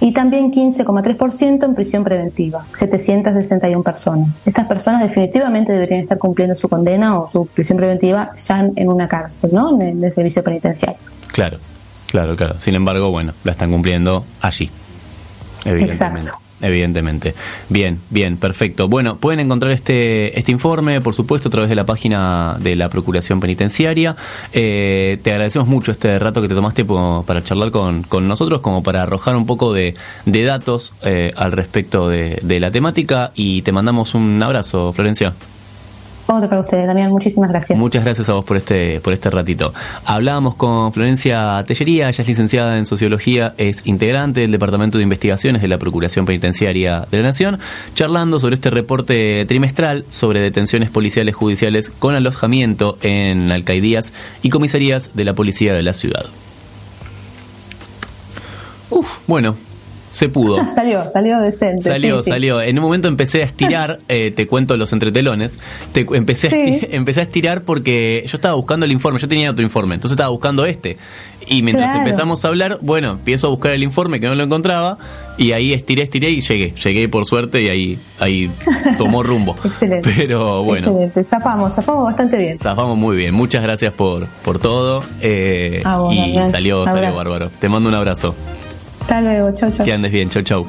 Y 0.00 0.12
también 0.12 0.52
15,3% 0.52 1.64
en 1.64 1.74
prisión 1.74 2.02
preventiva, 2.04 2.66
761 2.74 3.82
personas. 3.82 4.42
Estas 4.44 4.66
personas 4.66 5.02
definitivamente 5.02 5.72
deberían 5.72 6.00
estar 6.00 6.18
cumpliendo 6.18 6.56
su 6.56 6.68
condena 6.68 7.18
o 7.18 7.30
su 7.30 7.46
prisión 7.46 7.78
preventiva 7.78 8.32
ya 8.46 8.68
en 8.74 8.88
una 8.88 9.06
cárcel, 9.06 9.50
¿no? 9.52 9.80
En 9.80 10.02
el 10.02 10.12
servicio 10.12 10.42
penitenciario. 10.42 10.98
Claro, 11.28 11.58
claro, 12.06 12.34
claro. 12.36 12.60
Sin 12.60 12.74
embargo, 12.74 13.10
bueno, 13.10 13.34
la 13.44 13.52
están 13.52 13.70
cumpliendo 13.70 14.24
allí, 14.40 14.68
evidentemente. 15.64 16.30
Exacto. 16.30 16.48
Evidentemente. 16.60 17.34
Bien, 17.68 18.00
bien, 18.10 18.36
perfecto. 18.36 18.88
Bueno, 18.88 19.16
pueden 19.16 19.40
encontrar 19.40 19.72
este, 19.72 20.36
este 20.38 20.50
informe, 20.50 21.00
por 21.00 21.14
supuesto, 21.14 21.48
a 21.48 21.52
través 21.52 21.70
de 21.70 21.76
la 21.76 21.86
página 21.86 22.56
de 22.58 22.74
la 22.74 22.88
Procuración 22.88 23.38
Penitenciaria. 23.38 24.16
Eh, 24.52 25.18
te 25.22 25.30
agradecemos 25.30 25.68
mucho 25.68 25.92
este 25.92 26.18
rato 26.18 26.42
que 26.42 26.48
te 26.48 26.54
tomaste 26.54 26.84
para 26.84 27.44
charlar 27.44 27.70
con, 27.70 28.02
con 28.02 28.26
nosotros, 28.26 28.60
como 28.60 28.82
para 28.82 29.02
arrojar 29.02 29.36
un 29.36 29.46
poco 29.46 29.72
de, 29.72 29.94
de 30.24 30.42
datos 30.44 30.94
eh, 31.02 31.30
al 31.36 31.52
respecto 31.52 32.08
de, 32.08 32.40
de 32.42 32.60
la 32.60 32.70
temática 32.70 33.30
y 33.34 33.62
te 33.62 33.70
mandamos 33.70 34.14
un 34.14 34.42
abrazo, 34.42 34.92
Florencia. 34.92 35.34
Otro 36.30 36.46
para 36.46 36.60
ustedes, 36.60 36.86
Daniel. 36.86 37.08
Muchísimas 37.08 37.48
gracias. 37.48 37.78
Muchas 37.78 38.04
gracias 38.04 38.28
a 38.28 38.34
vos 38.34 38.44
por 38.44 38.58
este, 38.58 39.00
por 39.00 39.14
este 39.14 39.30
ratito. 39.30 39.72
Hablábamos 40.04 40.56
con 40.56 40.92
Florencia 40.92 41.64
Tellería, 41.66 42.10
ella 42.10 42.20
es 42.20 42.28
licenciada 42.28 42.76
en 42.76 42.84
Sociología, 42.84 43.54
es 43.56 43.86
integrante 43.86 44.42
del 44.42 44.52
Departamento 44.52 44.98
de 44.98 45.04
Investigaciones 45.04 45.62
de 45.62 45.68
la 45.68 45.78
Procuración 45.78 46.26
Penitenciaria 46.26 47.06
de 47.10 47.16
la 47.16 47.22
Nación, 47.22 47.58
charlando 47.94 48.38
sobre 48.40 48.56
este 48.56 48.68
reporte 48.68 49.46
trimestral 49.46 50.04
sobre 50.10 50.40
detenciones 50.40 50.90
policiales 50.90 51.34
judiciales 51.34 51.90
con 51.98 52.14
alojamiento 52.14 52.98
en 53.00 53.50
alcaidías 53.50 54.12
y 54.42 54.50
comisarías 54.50 55.10
de 55.14 55.24
la 55.24 55.32
Policía 55.32 55.72
de 55.72 55.82
la 55.82 55.94
Ciudad. 55.94 56.26
Uf, 58.90 59.18
bueno, 59.26 59.56
se 60.12 60.28
pudo. 60.28 60.58
salió, 60.74 61.04
salió 61.12 61.40
decente. 61.40 61.90
Salió, 61.90 62.22
salió. 62.22 62.60
En 62.60 62.78
un 62.78 62.84
momento 62.84 63.08
empecé 63.08 63.42
a 63.42 63.46
estirar, 63.46 64.00
eh, 64.08 64.30
te 64.30 64.46
cuento 64.46 64.76
los 64.76 64.92
entretelones, 64.92 65.58
te, 65.92 66.06
empecé, 66.12 66.48
a 66.48 66.50
estirar, 66.50 66.94
empecé 66.94 67.20
a 67.20 67.22
estirar 67.24 67.62
porque 67.62 68.24
yo 68.26 68.36
estaba 68.36 68.54
buscando 68.54 68.86
el 68.86 68.92
informe, 68.92 69.18
yo 69.18 69.28
tenía 69.28 69.50
otro 69.50 69.64
informe, 69.64 69.94
entonces 69.94 70.14
estaba 70.14 70.30
buscando 70.30 70.66
este. 70.66 70.96
Y 71.50 71.62
mientras 71.62 71.94
empezamos 71.94 72.44
a 72.44 72.48
hablar, 72.48 72.78
bueno, 72.82 73.12
empiezo 73.12 73.46
a 73.46 73.50
buscar 73.50 73.72
el 73.72 73.82
informe 73.82 74.20
que 74.20 74.26
no 74.26 74.34
lo 74.34 74.44
encontraba 74.44 74.98
y 75.38 75.52
ahí 75.52 75.72
estiré, 75.72 76.02
estiré 76.02 76.30
y 76.30 76.40
llegué. 76.40 76.74
Llegué 76.74 77.08
por 77.08 77.24
suerte 77.24 77.62
y 77.62 77.68
ahí, 77.68 77.98
ahí 78.18 78.50
tomó 78.98 79.22
rumbo. 79.22 79.56
Excelente. 79.64 80.12
Pero 80.14 80.62
bueno. 80.62 80.88
Excelente. 80.88 81.24
Zafamos, 81.24 81.74
zafamos 81.74 82.04
bastante 82.04 82.36
bien. 82.36 82.58
Zafamos 82.58 82.98
muy 82.98 83.16
bien. 83.16 83.34
Muchas 83.34 83.62
gracias 83.62 83.92
por, 83.94 84.26
por 84.44 84.58
todo. 84.58 85.02
Eh, 85.20 85.82
y 86.10 86.50
salió, 86.50 86.86
salió 86.86 87.14
bárbaro. 87.14 87.50
Te 87.58 87.68
mando 87.68 87.88
un 87.88 87.94
abrazo. 87.94 88.34
Hasta 89.08 89.22
luego, 89.22 89.50
chau, 89.54 89.72
chau. 89.72 89.86
Que 89.86 89.94
andes 89.94 90.12
bien, 90.12 90.28
chau, 90.28 90.42
chau. 90.42 90.66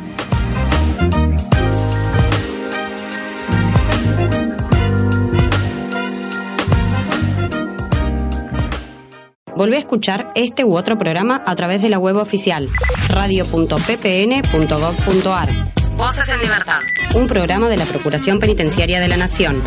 Volvé 9.57 9.75
a 9.75 9.79
escuchar 9.79 10.31
este 10.35 10.63
u 10.63 10.77
otro 10.77 10.97
programa 10.97 11.43
a 11.45 11.53
través 11.57 11.81
de 11.81 11.89
la 11.89 11.99
web 11.99 12.15
oficial 12.15 12.69
radio.ppn.gov.ar. 13.09 15.49
Voces 15.97 16.29
en 16.29 16.39
Libertad, 16.39 16.79
un 17.15 17.27
programa 17.27 17.67
de 17.67 17.75
la 17.75 17.83
Procuración 17.83 18.39
Penitenciaria 18.39 19.01
de 19.01 19.09
la 19.09 19.17
Nación. 19.17 19.57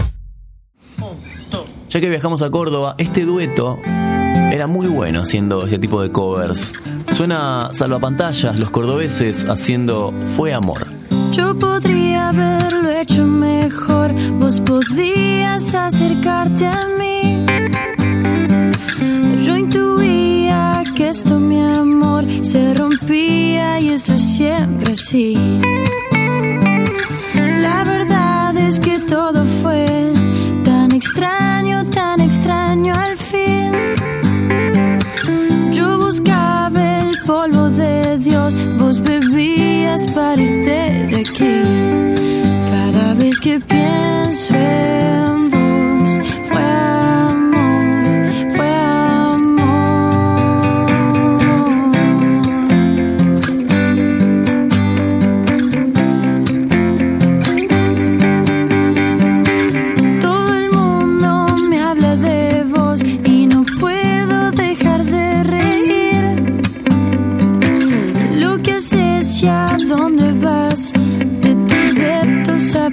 Ya 1.91 2.01
que 2.01 2.09
viajamos 2.09 2.41
a 2.41 2.51
Córdoba, 2.51 2.95
este 2.97 3.27
dueto 3.27 3.79
era 4.53 4.67
muy 4.67 4.87
bueno 4.87 5.23
haciendo 5.23 5.65
este 5.65 5.79
tipo 5.79 6.03
de 6.03 6.13
covers. 6.13 6.75
Suena 7.13 7.71
salvapantallas, 7.73 8.59
los 8.59 8.69
cordobeses 8.71 9.49
haciendo 9.49 10.13
Fue 10.37 10.53
Amor. 10.53 10.87
Yo 11.33 11.59
podría 11.59 12.29
haberlo 12.29 12.91
hecho 12.91 13.25
mejor, 13.25 14.13
vos 14.39 14.61
podías 14.61 15.75
acercarte 15.75 16.67
a 16.67 16.87
mí. 16.99 17.47
Yo 19.43 19.57
intuía 19.57 20.85
que 20.95 21.09
esto, 21.09 21.41
mi 21.41 21.59
amor, 21.59 22.27
se 22.43 22.75
rompía 22.75 23.81
y 23.81 23.89
esto 23.89 24.13
es 24.13 24.37
siempre 24.37 24.93
así. 24.93 25.35
La 27.35 27.85
verdad 27.85 28.55
es 28.59 28.79
que 28.81 28.99
todo 28.99 29.47
fue 29.63 30.13
tan 30.63 30.93
extraño, 30.93 31.87
tan 31.87 32.21
extraño 32.21 32.93
al 32.95 33.17
Vez 43.33 43.41
que 43.41 43.59
pienso 43.61 44.55
en 44.55 45.12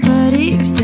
vez 0.02 0.79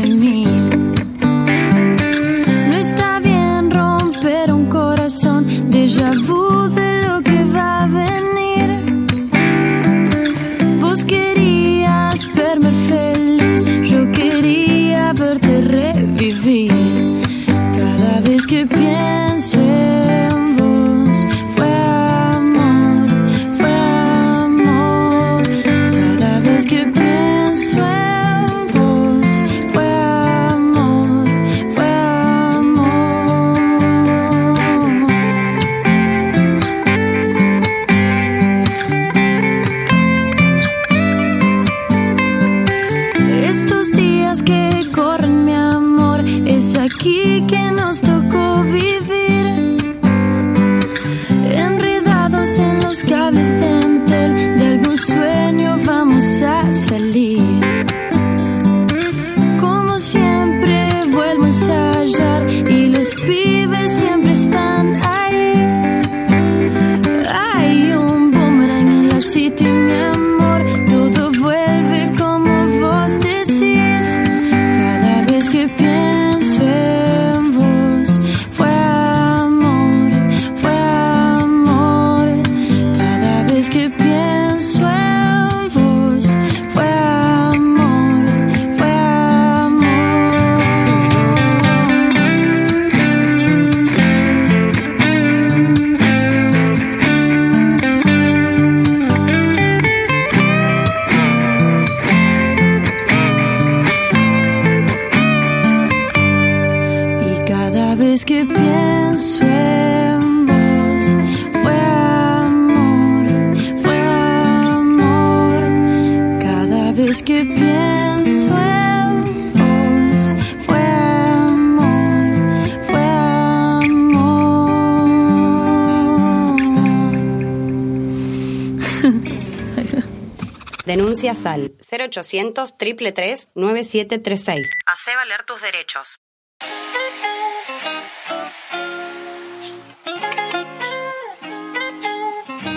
Denuncias 130.96 131.44
al 131.44 131.76
0800 131.92 132.78
333 132.78 133.48
9736. 133.54 134.70
Hacé 134.86 135.14
valer 135.14 135.42
tus 135.42 135.60
derechos. 135.60 136.22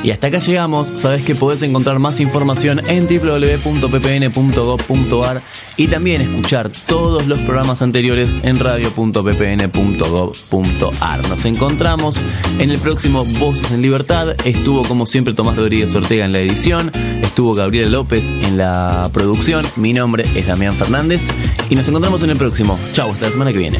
Y 0.03 0.11
hasta 0.11 0.27
acá 0.27 0.39
llegamos. 0.39 0.91
Sabes 0.97 1.23
que 1.23 1.33
podés 1.33 1.63
encontrar 1.63 1.99
más 1.99 2.19
información 2.19 2.81
en 2.89 3.07
www.ppn.gov.ar 3.07 3.61
y 5.79 5.87
también 5.87 6.21
escuchar 6.21 6.69
todos 6.87 7.25
los 7.25 7.39
programas 7.39 7.81
anteriores 7.81 8.35
en 8.43 8.59
radio.ppn.gov.ar. 8.59 11.29
Nos 11.29 11.45
encontramos 11.45 12.21
en 12.59 12.69
el 12.69 12.77
próximo 12.79 13.23
Voces 13.39 13.71
en 13.71 13.81
Libertad. 13.81 14.35
Estuvo 14.43 14.81
como 14.81 15.05
siempre 15.05 15.33
Tomás 15.33 15.55
Rodríguez 15.55 15.95
Ortega 15.95 16.25
en 16.25 16.33
la 16.33 16.39
edición, 16.39 16.91
estuvo 17.21 17.53
Gabriel 17.53 17.93
López 17.93 18.29
en 18.29 18.57
la 18.57 19.09
producción. 19.13 19.63
Mi 19.77 19.93
nombre 19.93 20.25
es 20.35 20.47
Damián 20.47 20.75
Fernández 20.75 21.21
y 21.69 21.75
nos 21.75 21.87
encontramos 21.87 22.23
en 22.23 22.31
el 22.31 22.37
próximo. 22.37 22.77
Chau, 22.91 23.11
hasta 23.11 23.27
la 23.27 23.31
semana 23.31 23.53
que 23.53 23.59
viene. 23.59 23.79